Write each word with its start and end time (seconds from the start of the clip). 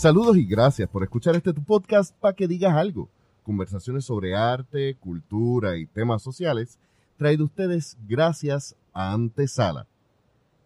Saludos 0.00 0.38
y 0.38 0.46
gracias 0.46 0.88
por 0.88 1.02
escuchar 1.02 1.36
este 1.36 1.52
tu 1.52 1.62
podcast 1.62 2.16
para 2.20 2.34
que 2.34 2.48
digas 2.48 2.72
algo. 2.72 3.10
Conversaciones 3.42 4.06
sobre 4.06 4.34
arte, 4.34 4.94
cultura 4.94 5.76
y 5.76 5.84
temas 5.84 6.22
sociales 6.22 6.78
traído 7.18 7.44
ustedes 7.44 7.98
gracias 8.08 8.74
a 8.94 9.12
Antesala. 9.12 9.86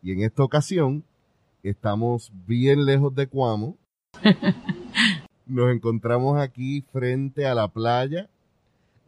Y 0.05 0.13
en 0.13 0.21
esta 0.21 0.45
ocasión 0.45 1.03
estamos 1.65 2.31
bien 2.47 2.85
lejos 2.85 3.13
de 3.13 3.27
Cuamo. 3.27 3.77
Nos 5.47 5.73
encontramos 5.73 6.41
aquí 6.41 6.83
frente 6.93 7.45
a 7.45 7.57
la 7.57 7.67
playa 7.67 8.31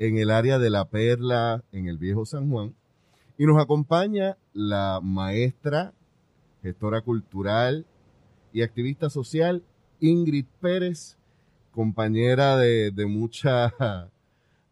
en 0.00 0.18
el 0.18 0.32
área 0.32 0.58
de 0.58 0.70
la 0.70 0.86
Perla 0.86 1.62
en 1.70 1.86
el 1.86 1.98
Viejo 1.98 2.26
San 2.26 2.50
Juan. 2.50 2.74
Y 3.38 3.46
nos 3.46 3.62
acompaña 3.62 4.36
la 4.52 4.98
maestra, 5.00 5.92
gestora 6.64 7.00
cultural 7.02 7.86
y 8.52 8.62
activista 8.62 9.08
social 9.08 9.62
Ingrid 10.00 10.46
Pérez, 10.60 11.16
compañera 11.72 12.56
de, 12.56 12.90
de 12.90 13.06
muchas 13.06 13.72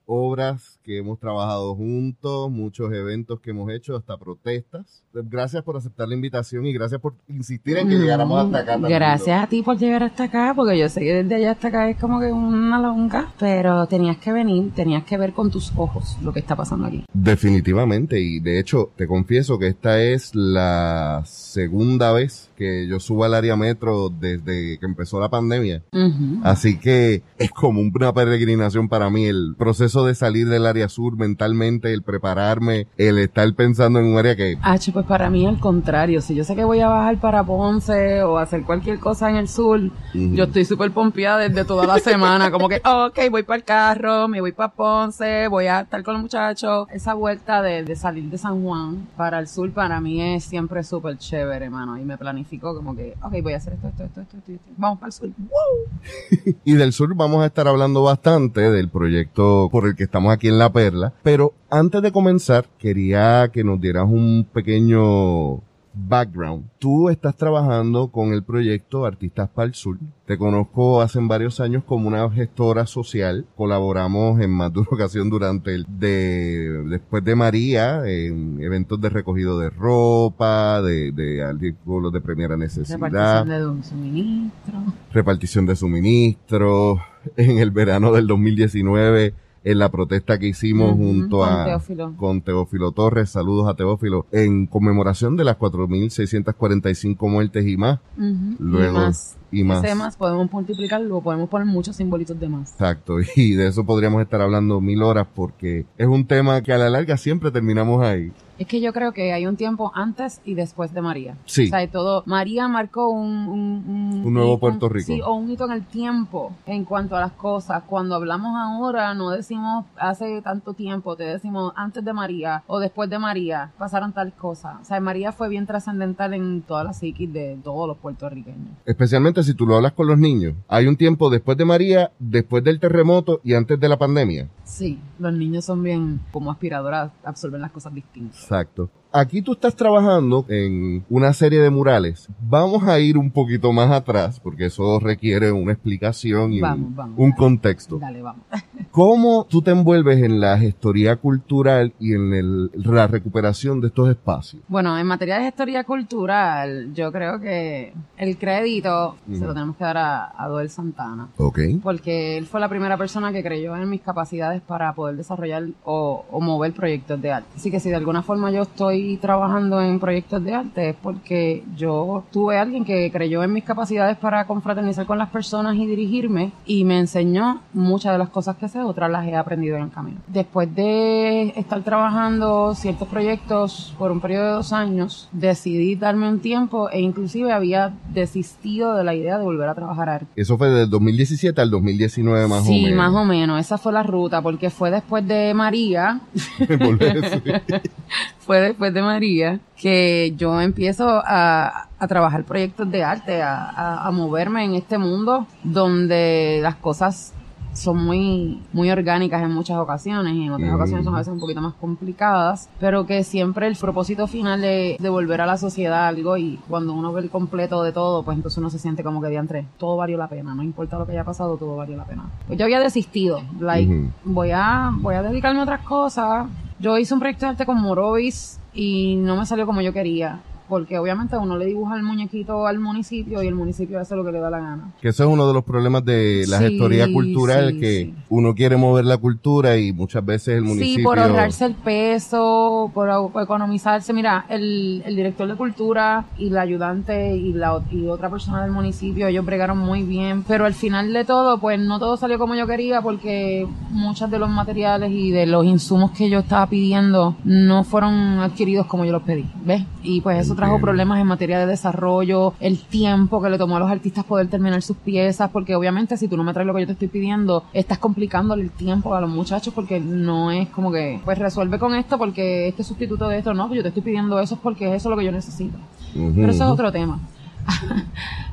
obras 0.07 0.79
que 0.83 0.99
hemos 0.99 1.19
trabajado 1.19 1.75
juntos, 1.75 2.51
muchos 2.51 2.93
eventos 2.93 3.41
que 3.41 3.51
hemos 3.51 3.71
hecho, 3.73 3.97
hasta 3.97 4.17
protestas. 4.19 5.03
Gracias 5.13 5.63
por 5.63 5.77
aceptar 5.77 6.09
la 6.09 6.15
invitación 6.15 6.67
y 6.67 6.73
gracias 6.73 7.01
por 7.01 7.15
insistir 7.29 7.79
en 7.79 7.89
que 7.89 7.95
llegáramos 7.97 8.45
hasta 8.45 8.59
acá. 8.59 8.73
también, 8.73 8.95
Gracias 8.95 9.43
a 9.43 9.47
ti 9.47 9.63
por 9.63 9.79
llegar 9.79 10.03
hasta 10.03 10.25
acá, 10.25 10.53
porque 10.55 10.79
yo 10.79 10.89
sé 10.89 11.01
que 11.01 11.23
desde 11.23 11.37
allá 11.37 11.53
hasta 11.53 11.69
acá 11.69 11.89
es 11.89 11.99
como 11.99 12.21
que 12.21 12.31
una 12.33 12.81
longa, 12.81 13.33
pero 13.39 13.87
tenías 13.87 14.19
que 14.19 14.33
venir, 14.33 14.73
tenías 14.75 15.05
que 15.05 15.17
ver 15.17 15.33
con 15.33 15.51
tus 15.51 15.73
ojos 15.77 16.19
lo 16.23 16.33
que 16.33 16.41
está 16.41 16.55
pasando 16.57 16.87
aquí. 16.87 17.05
Definitivamente, 17.13 18.21
y 18.21 18.41
de 18.41 18.59
hecho 18.59 18.91
te 18.97 19.07
confieso 19.07 19.59
que 19.59 19.69
esta 19.69 20.03
es 20.03 20.35
la 20.35 21.23
segunda 21.25 22.13
vez 22.13 22.51
que 22.57 22.87
yo 22.87 23.01
subo 23.01 23.25
al 23.25 23.35
área 23.35 23.57
metro 23.57 24.11
desde 24.11 24.79
que 24.79 24.87
empezó 24.87 25.21
la 25.21 25.29
pandemia. 25.29 25.83
Ujú. 25.93 26.41
Así 26.43 26.79
que 26.79 27.23
es 27.39 27.51
como 27.51 27.81
una 27.81 28.13
peregrinación 28.13 28.89
para 28.89 29.11
mí 29.11 29.25
el 29.27 29.55
proceso 29.59 29.94
de 30.03 30.15
salir 30.15 30.49
del 30.49 30.67
área 30.67 30.89
sur 30.89 31.17
mentalmente, 31.17 31.93
el 31.93 32.03
prepararme, 32.03 32.89
el 32.97 33.19
estar 33.19 33.53
pensando 33.55 34.01
en 34.01 34.07
un 34.07 34.19
área 34.19 34.35
que 34.35 34.59
H, 34.63 34.93
pues 34.93 35.07
para 35.07 35.31
mí 35.31 35.47
al 35.47 35.61
contrario, 35.61 36.21
si 36.21 36.35
yo 36.35 36.43
sé 36.43 36.57
que 36.57 36.65
voy 36.65 36.81
a 36.81 36.89
bajar 36.89 37.21
para 37.21 37.45
Ponce 37.45 38.23
o 38.23 38.39
hacer 38.39 38.63
cualquier 38.65 38.99
cosa 38.99 39.31
en 39.31 39.37
el 39.37 39.49
sur, 39.49 39.81
yo 40.15 40.45
estoy 40.45 40.65
súper 40.65 40.91
pompeada 40.91 41.39
desde 41.39 41.65
toda 41.65 41.87
la 41.87 41.99
semana, 41.99 42.51
como 42.51 42.69
que, 42.69 42.81
ok, 42.85 43.19
voy 43.31 43.43
para 43.43 43.59
el 43.59 43.65
carro, 43.65 44.29
me 44.29 44.41
voy 44.41 44.53
para 44.53 44.73
Ponce, 44.73 45.49
voy 45.49 45.67
a 45.67 45.83
estar 45.83 46.03
con 46.03 46.15
los 46.15 46.23
muchachos. 46.23 46.89
Esa 46.91 47.15
vuelta 47.15 47.63
de, 47.63 47.85
de 47.85 47.97
salir 47.97 48.25
de 48.31 48.39
San 48.39 48.63
Juan 48.63 49.07
para 49.17 49.39
el 49.39 49.49
sur 49.49 49.71
para 49.73 50.01
mí 50.01 50.21
es 50.21 50.45
siempre 50.45 50.83
súper 50.83 51.19
chévere, 51.19 51.67
hermano, 51.67 51.99
y 51.99 52.05
me 52.05 52.17
planifico 52.17 52.75
como 52.75 52.95
que, 52.97 53.15
ok, 53.23 53.35
voy 53.43 53.53
a 53.53 53.57
hacer 53.59 53.75
esto, 53.75 53.89
esto, 53.89 54.05
esto, 54.05 54.21
esto, 54.23 54.37
esto, 54.39 54.53
esto. 54.53 54.71
vamos 54.77 54.99
para 54.99 55.09
el 55.09 55.13
sur. 55.13 55.29
Y 56.65 56.75
del 56.75 56.93
sur 56.93 57.15
vamos 57.15 57.43
a 57.43 57.47
estar 57.47 57.69
hablando 57.69 58.03
bastante 58.03 58.71
del 58.71 58.89
proyecto 58.89 59.69
por 59.71 59.84
el 59.87 59.97
que 59.97 60.05
estamos 60.05 60.33
aquí 60.33 60.49
en 60.49 60.59
La 60.59 60.73
Perla. 60.73 61.13
Pero 61.23 61.55
antes 61.71 62.03
de 62.03 62.13
comenzar, 62.13 62.67
quería 62.79 63.49
que 63.53 63.65
nos 63.65 63.81
dieras 63.81 64.05
un 64.09 64.47
pequeño 64.53 65.63
background. 65.95 66.65
Tú 66.79 67.09
estás 67.09 67.37
trabajando 67.37 68.09
con 68.09 68.33
el 68.33 68.43
proyecto 68.43 69.07
Artistas 69.07 69.49
para 69.49 69.67
el 69.67 69.75
Sur. 69.75 69.99
Te 70.27 70.37
conozco 70.37 71.01
hace 71.01 71.21
varios 71.23 71.61
años 71.61 71.85
como 71.85 72.09
una 72.09 72.29
gestora 72.31 72.87
social. 72.87 73.47
Colaboramos 73.57 74.41
en 74.41 74.51
más 74.51 74.73
de 74.73 74.81
una 74.81 74.89
ocasión 74.91 75.31
durante 75.31 75.75
el 75.75 75.87
de 75.89 76.83
después 76.89 77.23
de 77.25 77.37
María 77.37 78.03
en 78.07 78.61
eventos 78.61 79.01
de 79.01 79.09
recogido 79.09 79.59
de 79.59 79.71
ropa, 79.71 80.83
de, 80.83 81.13
de 81.13 81.43
artículos 81.45 82.13
de 82.13 82.21
primera 82.21 82.57
necesidad 82.57 82.99
Repartición 82.99 83.49
de 83.49 83.67
un 83.69 83.85
suministro. 83.85 84.75
repartición 85.13 85.67
de 85.67 85.77
suministros, 85.77 86.99
en 87.37 87.59
el 87.59 87.71
verano 87.71 88.13
del 88.13 88.27
2019, 88.27 89.35
en 89.65 89.79
la 89.79 89.91
protesta 89.91 90.39
que 90.39 90.49
hicimos 90.49 90.95
junto 90.95 91.39
con 91.39 91.49
a 91.49 91.65
Teófilo. 91.65 92.15
con 92.17 92.43
Teófilo 92.43 92.93
Torres, 92.93 93.31
saludos 93.31 93.69
a 93.69 93.75
Teófilo, 93.75 94.27
en 94.31 94.67
conmemoración 94.67 95.37
de 95.37 95.45
las 95.45 95.57
4.645 95.59 97.29
muertes 97.29 97.67
y 97.67 97.77
más. 97.77 97.99
Ujú, 98.17 98.57
Luego, 98.59 98.99
y 98.99 99.01
más. 99.01 99.37
y 99.53 99.65
más. 99.65 99.85
Ese 99.85 99.95
más 99.95 100.17
podemos 100.17 100.51
multiplicarlo, 100.53 101.21
podemos 101.21 101.49
poner 101.49 101.67
muchos 101.67 101.97
simbolitos 101.97 102.39
de 102.39 102.49
más. 102.49 102.73
Exacto, 102.73 103.17
y 103.37 103.55
de 103.55 103.69
eso 103.69 103.85
podríamos 103.85 104.23
estar 104.23 104.41
hablando 104.41 104.81
mil 104.81 105.03
horas 105.03 105.27
porque 105.35 105.87
es 105.97 106.07
un 106.07 106.27
tema 106.27 106.61
que 106.63 106.73
a 106.73 106.79
la 106.79 106.91
larga 106.91 107.17
siempre 107.17 107.51
terminamos 107.51 108.03
ahí. 108.05 108.33
Es 108.59 108.67
que 108.67 108.81
yo 108.81 108.93
creo 108.93 109.13
que 109.13 109.33
hay 109.33 109.47
un 109.47 109.57
tiempo 109.57 109.91
antes 109.95 110.41
y 110.45 110.55
después 110.55 110.93
de 110.95 111.03
María. 111.03 111.37
Sí. 111.45 111.67
O 111.67 111.69
sea, 111.69 111.83
y 111.83 111.89
todo. 111.89 112.23
María 112.27 112.69
marcó 112.69 113.09
un, 113.09 113.49
un, 113.49 114.23
Un 114.25 114.35
nuevo 114.35 114.59
Puerto 114.59 114.89
Rico. 114.89 115.07
Sí, 115.07 115.21
o 115.21 115.35
un 115.35 115.51
hito 115.51 115.65
en 115.65 115.73
el 115.73 115.85
tiempo 115.85 116.53
en 116.67 116.85
cuanto 116.85 117.17
a 117.17 117.21
las 117.21 117.33
cosas. 117.33 117.83
Cuando 117.85 118.15
hablamos 118.15 118.55
ahora, 118.57 119.15
no 119.15 119.31
decimos 119.31 119.85
hace 119.97 120.41
tanto 120.43 120.75
tiempo, 120.75 121.17
te 121.17 121.25
decimos 121.25 121.73
antes 121.77 122.05
de 122.05 122.13
María 122.13 122.63
o 122.67 122.79
después 122.79 123.11
de 123.11 123.19
María, 123.19 123.73
pasaron 123.79 124.13
tal 124.13 124.33
cosa. 124.33 124.79
O 124.81 124.85
sea, 124.85 125.01
María 125.01 125.33
fue 125.33 125.49
bien 125.49 125.67
trascendental 125.67 126.35
en 126.35 126.63
toda 126.63 126.85
la 126.85 126.93
psiquis 126.93 127.33
de 127.33 127.59
todos 127.63 127.89
los 127.89 127.97
puertorriqueños. 127.99 128.77
Especialmente 128.85 129.43
si 129.43 129.55
tú 129.55 129.67
lo 129.67 129.77
hablas 129.77 129.93
con 129.93 130.07
los 130.07 130.19
niños. 130.19 130.55
Hay 130.69 130.87
un 130.87 130.97
tiempo 130.97 131.31
después 131.31 131.57
de 131.59 131.65
María, 131.65 132.13
después 132.19 132.63
del 132.63 132.81
terremoto 132.81 133.41
y 133.43 133.55
antes 133.55 133.79
de 133.81 133.89
la 133.89 133.99
pandemia. 133.99 134.49
Sí, 134.65 134.99
los 135.19 135.33
niños 135.33 135.65
son 135.65 135.83
bien 135.83 136.21
como 136.33 136.51
aspiradoras, 136.51 137.13
absorben 137.25 137.61
las 137.61 137.71
cosas 137.71 137.95
distintas. 137.95 138.44
Exacto. 138.45 138.91
Aquí 139.17 139.43
tú 139.43 139.53
estás 139.53 139.77
trabajando 139.77 140.45
en 140.49 141.05
una 141.09 141.33
serie 141.33 141.61
de 141.61 141.71
murales. 141.71 142.29
Vamos 142.41 142.83
a 142.89 142.99
ir 142.99 143.17
un 143.17 143.31
poquito 143.31 143.73
más 143.73 143.91
atrás 143.93 144.41
porque 144.41 144.67
eso 144.67 144.99
requiere 144.99 145.53
una 145.53 145.71
explicación 145.73 146.53
y 146.53 146.61
Vamos, 146.61 146.89
un, 146.89 146.97
vamos. 146.97 147.15
un 147.19 147.31
contexto. 147.31 147.99
Dale, 147.99 148.23
vamos. 148.23 148.43
¿Cómo 148.91 149.45
tú 149.49 149.63
te 149.63 149.71
envuelves 149.71 150.23
en 150.23 150.41
la 150.41 150.59
gestoría 150.59 151.15
cultural 151.17 151.93
y 152.01 152.15
en 152.15 152.33
el- 152.35 152.71
la 152.75 153.07
recuperación 153.07 153.81
de 153.81 153.87
estos 153.89 154.09
espacios? 154.11 154.63
Bueno, 154.69 154.99
en 154.99 155.07
materia 155.07 155.39
de 155.39 155.47
historia 155.49 155.85
cultural, 155.85 156.93
yo 156.95 157.13
creo 157.13 157.39
que 157.41 157.93
el 158.17 158.37
crédito 158.39 159.17
se 159.33 159.45
lo 159.45 159.53
tenemos 159.55 159.77
que 159.77 159.85
dar 159.85 159.97
a, 159.97 160.33
a 160.37 160.49
Doel 160.49 160.71
Santana. 160.71 161.29
Ok. 161.39 161.59
Porque 161.83 162.37
él 162.37 162.47
fue 162.47 162.61
la 162.61 162.69
primera 162.69 162.97
persona 162.97 163.33
que 163.33 163.43
creyó 163.45 163.77
en 163.77 163.89
mis 163.89 164.01
capacidades 164.01 164.61
para 164.61 164.93
poder 164.95 165.17
desarrollar 165.17 165.65
o, 165.85 166.25
o 166.31 166.41
mover 166.41 166.73
proyectos 166.73 167.21
de 167.23 167.31
arte. 167.33 167.49
Así 167.57 167.71
que 167.71 167.79
si 167.81 167.91
de 167.91 167.97
alguna 167.97 168.23
forma 168.23 168.51
yo 168.51 168.63
estoy 168.63 169.04
trabajando 169.21 169.81
en 169.81 170.01
proyectos 170.01 170.43
de 170.45 170.55
arte 170.55 170.91
es 170.91 170.97
porque 171.03 171.65
yo 171.77 172.25
tuve 172.33 172.59
alguien 172.59 172.85
que 172.85 173.11
creyó 173.13 173.43
en 173.43 173.53
mis 173.53 173.65
capacidades 173.65 174.17
para 174.17 174.47
confraternizar 174.47 175.07
con 175.07 175.19
las 175.19 175.31
personas 175.31 175.77
y 175.77 175.87
dirigirme 175.87 176.53
y 176.67 176.85
me 176.85 176.99
enseñó 176.99 177.61
muchas 177.73 178.13
de 178.13 178.19
las 178.19 178.31
cosas 178.31 178.57
que 178.57 178.69
sé, 178.69 178.81
otras 178.81 179.11
las 179.11 179.27
he 179.27 179.37
aprendido 179.37 179.77
en 179.77 179.85
el 179.85 179.91
camino. 179.91 180.19
Después 180.29 180.75
de 180.75 181.53
estar 181.57 181.83
trabajando 181.83 182.75
ciertos 182.75 183.09
proyectos 183.09 183.95
por 183.99 184.11
un 184.11 184.21
periodo 184.21 184.45
de 184.45 184.53
dos 184.53 184.73
años, 184.73 185.29
decidí 185.33 185.95
darme 185.97 186.29
un 186.29 186.41
tiempo 186.41 186.91
e 186.91 187.01
inclusive 187.01 187.53
había 187.53 187.93
desistido 188.13 188.95
de 188.95 189.05
la 189.05 189.15
idea 189.15 189.39
de 189.39 189.45
volver 189.45 189.69
a 189.69 189.75
trabajar 189.75 190.09
arte. 190.09 190.27
Eso 190.37 190.57
fue 190.57 190.69
del 190.71 190.91
2017 190.91 191.61
al 191.61 191.71
2019 191.71 192.49
más 192.49 192.65
sí, 192.65 192.81
o 192.81 192.83
menos. 192.85 192.97
más 192.97 193.15
o 193.15 193.25
menos. 193.25 193.61
Esa 193.61 193.79
fue 193.79 193.93
la 193.93 194.03
ruta, 194.03 194.41
porque 194.43 194.71
fue 194.71 194.91
después 194.91 195.27
de 195.27 195.53
María, 195.55 196.21
sí. 196.35 196.45
fue 198.39 198.61
después 198.61 198.94
de 198.95 199.03
María 199.03 199.61
que 199.77 200.33
yo 200.37 200.61
empiezo 200.61 201.07
a, 201.09 201.89
a 201.99 202.07
trabajar 202.09 202.45
proyectos 202.45 202.91
de 202.91 203.03
arte, 203.05 203.43
a, 203.43 203.57
a- 203.71 204.07
a 204.07 204.11
moverme 204.11 204.65
en 204.65 204.75
este 204.75 204.97
mundo 204.99 205.47
donde 205.63 206.61
las 206.63 206.77
cosas 206.77 207.33
son 207.75 208.05
muy, 208.05 208.63
muy 208.73 208.91
orgánicas 208.91 209.43
en 209.43 209.53
muchas 209.53 209.77
ocasiones 209.79 210.35
y 210.35 210.45
en 210.45 210.53
otras 210.53 210.71
Mm. 210.71 210.75
ocasiones 210.75 211.05
son 211.05 211.15
a 211.15 211.19
veces 211.19 211.33
un 211.35 211.41
poquito 211.41 211.61
más 211.61 211.75
complicadas, 211.75 212.69
pero 212.81 213.05
que 213.07 213.25
siempre 213.25 213.67
el 213.67 213.77
propósito 213.77 214.27
final 214.27 214.61
de 214.61 214.97
devolver 215.01 215.41
a 215.41 215.47
la 215.47 215.57
sociedad 215.57 216.07
algo 216.07 216.37
y 216.37 216.59
cuando 216.69 216.93
uno 216.95 217.13
ve 217.13 217.23
el 217.23 217.31
completo 217.31 217.83
de 217.83 217.93
todo, 217.93 218.23
pues 218.23 218.37
entonces 218.37 218.59
uno 218.59 218.71
se 218.71 218.79
siente 218.79 219.03
como 219.03 219.21
que 219.21 219.29
diantre, 219.29 219.67
todo 219.79 219.97
valió 219.97 220.17
la 220.17 220.29
pena, 220.29 220.55
no 220.55 220.63
importa 220.63 220.99
lo 220.99 221.07
que 221.07 221.13
haya 221.13 221.25
pasado, 221.25 221.57
todo 221.57 221.77
valió 221.77 221.97
la 221.97 222.05
pena. 222.05 222.25
Pues 222.47 222.59
yo 222.59 222.65
había 222.65 222.81
desistido, 222.81 223.43
like, 223.61 223.93
Ujú. 223.93 224.11
voy 224.25 224.51
a, 224.53 224.93
voy 224.97 225.15
a 225.17 225.23
dedicarme 225.23 225.61
a 225.61 225.65
otras 225.65 225.81
cosas. 225.81 226.47
Yo 226.79 226.99
hice 226.99 227.15
un 227.15 227.21
proyecto 227.21 227.47
de 227.47 227.51
arte 227.51 227.67
con 227.67 227.81
Morovis 227.81 228.61
y 228.73 229.17
no 229.17 229.37
me 229.37 229.47
salió 229.47 229.67
como 229.67 229.81
yo 229.81 229.93
quería. 229.93 230.41
Porque 230.69 230.99
obviamente 230.99 231.37
uno 231.37 231.59
le 231.59 231.67
dibuja 231.67 231.97
el 231.97 232.03
muñequito 232.03 232.67
al 232.67 232.79
municipio 232.79 233.43
y 233.43 233.47
el 233.47 233.55
municipio 233.55 234.01
hace 234.01 234.17
lo 234.17 234.25
que 234.25 234.33
le 234.33 234.41
da 234.41 234.51
la 234.51 234.61
gana. 234.61 234.93
Que 235.01 235.09
eso 235.09 235.25
es 235.25 235.29
uno 235.29 235.47
de 235.47 235.55
los 235.55 235.65
problemas 235.65 236.05
de 236.05 236.45
la 236.49 236.59
Sí, 236.59 236.65
gestoría 236.65 237.13
cultural, 237.13 237.73
sí, 237.73 237.81
que 237.81 238.05
sí. 238.05 238.15
uno 238.31 238.55
quiere 238.55 238.77
mover 238.77 239.05
la 239.05 239.19
cultura 239.19 239.77
y 239.77 239.93
muchas 239.93 240.25
veces 240.25 240.57
el 240.57 240.63
municipio... 240.63 240.97
Sí, 240.97 241.03
por 241.03 241.19
ahorrarse 241.19 241.67
el 241.67 241.75
peso, 241.75 242.91
por, 242.95 243.11
economizarse. 243.43 244.13
Mira, 244.13 244.47
el, 244.49 245.03
el 245.05 245.17
director 245.17 245.49
de 245.49 245.55
cultura 245.55 246.25
y 246.39 246.51
la 246.51 246.63
ayudante 246.63 247.37
y 247.37 247.53
la 247.53 247.83
y 247.91 248.07
otra 248.07 248.31
persona 248.31 248.63
del 248.63 248.73
municipio, 248.73 249.27
ellos 249.27 249.45
bregaron 249.45 249.79
muy 249.79 250.03
bien. 250.03 250.45
Pero 250.45 250.65
al 250.65 250.75
final 250.75 251.13
de 251.13 251.25
todo, 251.25 251.59
pues 251.59 251.79
no 251.79 251.99
todo 251.99 252.17
salió 252.17 252.39
como 252.39 252.55
yo 252.55 252.67
quería 252.67 253.03
porque 253.03 253.67
muchos 253.91 254.31
de 254.31 254.39
los 254.39 254.49
materiales 254.49 255.11
y 255.13 255.31
de 255.31 255.47
los 255.47 255.65
insumos 255.65 256.11
que 256.13 256.31
yo 256.31 256.41
estaba 256.41 256.67
pidiendo 256.67 257.37
no 257.45 257.85
fueron 257.85 258.39
adquiridos 258.41 258.87
como 258.87 259.05
yo 259.05 259.13
los 259.13 259.23
pedí. 259.23 259.47
¿Ves? 259.65 259.83
Y 260.03 260.21
pues 260.21 260.39
eso 260.41 260.54
eso 260.55 260.57
trajo 260.57 260.81
problemas 260.81 261.21
en 261.21 261.27
materia 261.27 261.59
de 261.59 261.67
desarrollo, 261.67 262.55
el 262.61 262.79
tiempo 262.79 263.43
que 263.43 263.51
le 263.51 263.59
tomó 263.59 263.77
a 263.77 263.81
los 263.81 263.91
artistas 263.91 264.25
poder 264.25 264.49
terminar 264.49 264.83
sus 264.83 264.97
piezas, 264.97 265.51
porque 265.51 265.75
obviamente 265.75 266.17
si 266.17 266.29
tú 266.29 266.37
no 266.37 266.45
me 266.45 266.53
traes 266.53 266.67
lo 266.67 266.75
que 266.75 266.81
yo 266.81 266.87
te 266.87 266.93
estoy 266.93 267.09
pidiendo, 267.09 267.65
estás 267.73 267.99
complicándole 267.99 268.63
el 268.63 268.71
tiempo 268.71 269.15
a 269.15 269.21
los 269.21 269.31
muchachos 269.31 269.75
porque 269.75 270.01
no 270.01 270.51
es 270.51 270.69
como 270.69 270.93
que, 270.93 271.21
pues 271.25 271.39
resuelve 271.39 271.79
con 271.79 271.95
esto 271.95 272.19
porque 272.19 272.69
este 272.69 272.85
sustituto 272.85 273.29
de 273.29 273.39
esto, 273.39 273.55
no, 273.55 273.73
yo 273.75 273.83
te 273.83 273.89
estoy 273.89 274.03
pidiendo 274.03 274.39
eso 274.41 274.55
es 274.55 274.61
porque 274.61 274.89
es 274.89 274.95
eso 274.95 275.11
lo 275.11 275.17
que 275.17 275.25
yo 275.25 275.33
necesito. 275.33 275.77
Pero 276.15 276.51
eso 276.51 276.65
es 276.65 276.71
otro 276.71 276.93
tema. 276.93 277.19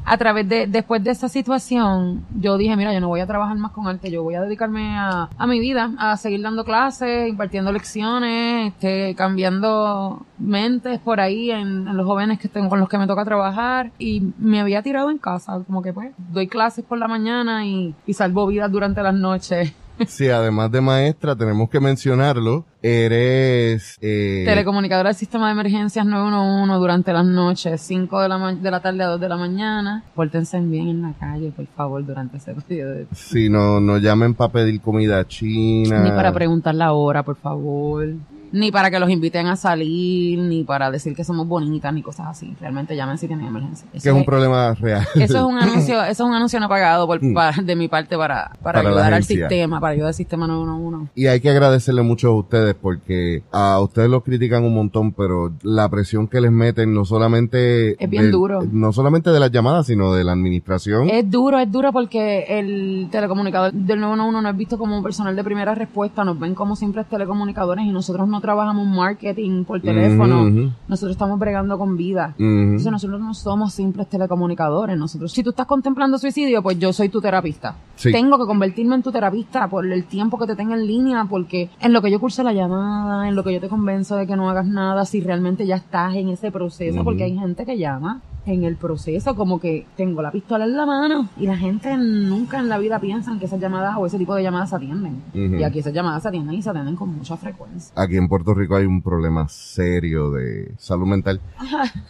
A 0.05 0.17
través 0.17 0.47
de, 0.47 0.67
después 0.67 1.03
de 1.03 1.11
esa 1.11 1.29
situación, 1.29 2.25
yo 2.39 2.57
dije, 2.57 2.75
mira, 2.75 2.93
yo 2.93 2.99
no 2.99 3.07
voy 3.07 3.19
a 3.19 3.27
trabajar 3.27 3.57
más 3.57 3.71
con 3.71 3.87
arte, 3.87 4.11
yo 4.11 4.23
voy 4.23 4.35
a 4.35 4.41
dedicarme 4.41 4.97
a, 4.97 5.29
a 5.37 5.47
mi 5.47 5.59
vida, 5.59 5.91
a 5.97 6.17
seguir 6.17 6.41
dando 6.41 6.63
clases, 6.65 7.29
impartiendo 7.29 7.71
lecciones, 7.71 8.73
este, 8.73 9.15
cambiando 9.15 10.25
mentes 10.37 10.99
por 10.99 11.19
ahí 11.19 11.51
en, 11.51 11.87
en 11.87 11.97
los 11.97 12.05
jóvenes 12.05 12.39
que 12.39 12.47
tengo, 12.47 12.69
con 12.69 12.79
los 12.79 12.89
que 12.89 12.97
me 12.97 13.07
toca 13.07 13.23
trabajar. 13.23 13.91
Y 13.99 14.33
me 14.37 14.59
había 14.59 14.81
tirado 14.81 15.11
en 15.11 15.17
casa, 15.17 15.61
como 15.65 15.81
que 15.81 15.93
pues, 15.93 16.11
doy 16.17 16.47
clases 16.47 16.83
por 16.83 16.97
la 16.97 17.07
mañana 17.07 17.65
y, 17.65 17.95
y 18.05 18.13
salvo 18.13 18.47
vidas 18.47 18.71
durante 18.71 19.01
las 19.03 19.13
noches. 19.13 19.73
Sí, 20.07 20.27
además 20.29 20.71
de 20.71 20.81
maestra, 20.81 21.35
tenemos 21.35 21.69
que 21.69 21.79
mencionarlo. 21.79 22.65
Eres 22.81 23.97
eh, 24.01 24.43
Telecomunicadora 24.45 25.09
del 25.09 25.15
sistema 25.15 25.45
de 25.47 25.51
emergencias 25.53 26.03
911 26.05 26.73
durante 26.79 27.13
las 27.13 27.25
noches, 27.25 27.79
5 27.81 28.21
de 28.21 28.27
la, 28.29 28.37
ma- 28.39 28.53
de 28.55 28.71
la 28.71 28.79
tarde 28.79 29.03
a 29.03 29.07
2 29.07 29.21
de 29.21 29.29
la 29.29 29.37
mañana. 29.37 30.03
Pórtense 30.15 30.59
bien 30.59 30.87
en 30.87 31.01
la 31.03 31.13
calle, 31.19 31.51
por 31.55 31.67
favor, 31.67 32.03
durante 32.05 32.37
ese 32.37 32.53
periodo. 32.55 33.05
Si 33.13 33.49
no, 33.49 33.79
no 33.79 33.97
llamen 33.99 34.33
para 34.33 34.51
pedir 34.51 34.81
comida 34.81 35.27
china. 35.27 35.99
Ni 36.01 36.09
para 36.09 36.33
preguntar 36.33 36.73
la 36.73 36.93
hora, 36.93 37.21
por 37.23 37.35
favor. 37.35 38.07
Ni 38.51 38.71
para 38.71 38.91
que 38.91 38.99
los 38.99 39.09
inviten 39.09 39.47
a 39.47 39.55
salir, 39.55 40.39
ni 40.39 40.63
para 40.63 40.91
decir 40.91 41.15
que 41.15 41.23
somos 41.23 41.47
bonitas, 41.47 41.93
ni 41.93 42.01
cosas 42.01 42.27
así. 42.27 42.55
Realmente 42.59 42.95
llamen 42.95 43.17
si 43.17 43.27
tienen 43.27 43.45
emergencia. 43.47 43.87
que 43.91 43.97
Eso 43.97 44.09
es 44.09 44.15
un 44.15 44.25
problema 44.25 44.73
real. 44.73 45.07
Eso 45.15 45.37
es 45.37 45.43
un 45.43 45.57
anuncio, 45.61 46.01
eso 46.03 46.11
es 46.11 46.19
un 46.29 46.33
anuncio 46.33 46.59
no 46.59 46.67
pagado 46.69 47.07
por, 47.07 47.19
pa- 47.33 47.53
de 47.63 47.75
mi 47.75 47.87
parte 47.87 48.17
para, 48.17 48.51
Para 48.61 48.79
para, 48.79 48.89
ayudar 48.89 49.13
al 49.13 49.23
sistema, 49.23 49.79
para 49.79 49.93
ayudar 49.93 50.07
al 50.09 50.13
sistema 50.13 50.47
911. 50.47 51.11
Y 51.15 51.27
hay 51.27 51.39
que 51.39 51.49
agradecerle 51.49 52.01
mucho 52.01 52.29
a 52.29 52.35
ustedes 52.35 52.75
porque 52.75 53.43
a 53.51 53.79
ustedes 53.79 54.09
los 54.09 54.23
critican 54.23 54.63
un 54.63 54.73
montón, 54.73 55.11
pero 55.13 55.51
la 55.63 55.87
presión 55.89 56.27
que 56.27 56.41
les 56.41 56.51
meten 56.51 56.93
no 56.93 57.05
solamente 57.05 58.03
Es 58.03 58.09
bien 58.09 58.31
duro. 58.31 58.61
no 58.71 58.91
solamente 58.91 59.29
de 59.31 59.39
las 59.39 59.51
llamadas, 59.51 59.87
sino 59.87 60.13
de 60.13 60.23
la 60.23 60.33
administración. 60.33 61.09
Es 61.09 61.29
duro, 61.29 61.57
es 61.59 61.71
duro 61.71 61.91
porque 61.93 62.45
el 62.59 63.07
telecomunicador 63.11 63.71
del 63.73 63.99
911 64.01 64.41
no 64.43 64.49
es 64.49 64.57
visto 64.57 64.77
como 64.77 65.01
personal 65.01 65.35
de 65.35 65.43
primera 65.43 65.73
respuesta, 65.75 66.23
nos 66.23 66.39
ven 66.39 66.55
como 66.55 66.75
simples 66.75 67.07
telecomunicadores 67.07 67.85
y 67.85 67.89
nosotros 67.91 68.27
no 68.27 68.40
trabajamos 68.41 68.87
marketing 68.87 69.63
por 69.63 69.81
teléfono, 69.81 70.71
nosotros 70.87 71.11
estamos 71.11 71.39
bregando 71.39 71.77
con 71.77 71.95
vida. 71.95 72.35
Entonces 72.37 72.91
nosotros 72.91 73.19
no 73.19 73.33
somos 73.33 73.73
simples 73.73 74.07
telecomunicadores. 74.09 74.97
Nosotros, 74.97 75.31
si 75.31 75.43
tú 75.43 75.51
estás 75.51 75.65
contemplando 75.65 76.17
suicidio, 76.17 76.61
pues 76.61 76.79
yo 76.79 76.91
soy 76.91 77.09
tu 77.09 77.21
terapista. 77.21 77.75
Sí. 77.95 78.11
Tengo 78.11 78.37
que 78.37 78.45
convertirme 78.45 78.95
en 78.95 79.03
tu 79.03 79.11
terapista 79.11 79.67
por 79.67 79.85
el 79.85 80.03
tiempo 80.05 80.37
que 80.37 80.47
te 80.47 80.55
tenga 80.55 80.75
en 80.75 80.87
línea, 80.87 81.25
porque 81.29 81.69
en 81.79 81.93
lo 81.93 82.01
que 82.01 82.11
yo 82.11 82.19
curso 82.19 82.43
la 82.43 82.53
llamada, 82.53 83.27
en 83.27 83.35
lo 83.35 83.43
que 83.43 83.53
yo 83.53 83.61
te 83.61 83.69
convenzo 83.69 84.15
de 84.15 84.27
que 84.27 84.35
no 84.35 84.49
hagas 84.49 84.65
nada, 84.65 85.05
si 85.05 85.21
realmente 85.21 85.65
ya 85.65 85.75
estás 85.75 86.15
en 86.15 86.29
ese 86.29 86.51
proceso, 86.51 87.03
porque 87.03 87.23
hay 87.23 87.37
gente 87.37 87.65
que 87.65 87.77
llama 87.77 88.21
en 88.45 88.63
el 88.63 88.75
proceso 88.75 89.35
como 89.35 89.59
que 89.59 89.85
tengo 89.95 90.21
la 90.21 90.31
pistola 90.31 90.65
en 90.65 90.75
la 90.75 90.85
mano 90.85 91.29
y 91.37 91.45
la 91.45 91.57
gente 91.57 91.95
nunca 91.97 92.59
en 92.59 92.69
la 92.69 92.77
vida 92.79 92.99
piensan 92.99 93.39
que 93.39 93.45
esas 93.45 93.59
llamadas 93.59 93.95
o 93.97 94.05
ese 94.05 94.17
tipo 94.17 94.33
de 94.33 94.43
llamadas 94.43 94.69
se 94.69 94.75
atienden. 94.75 95.21
Ujú. 95.33 95.55
Y 95.55 95.63
aquí 95.63 95.79
esas 95.79 95.93
llamadas 95.93 96.23
se 96.23 96.29
atienden 96.29 96.55
y 96.55 96.61
se 96.61 96.69
atienden 96.69 96.95
con 96.95 97.09
mucha 97.15 97.37
frecuencia. 97.37 97.93
Aquí 97.95 98.17
en 98.17 98.27
Puerto 98.27 98.53
Rico 98.53 98.75
hay 98.75 98.85
un 98.85 99.01
problema 99.01 99.47
serio 99.47 100.31
de 100.31 100.73
salud 100.77 101.05
mental. 101.05 101.39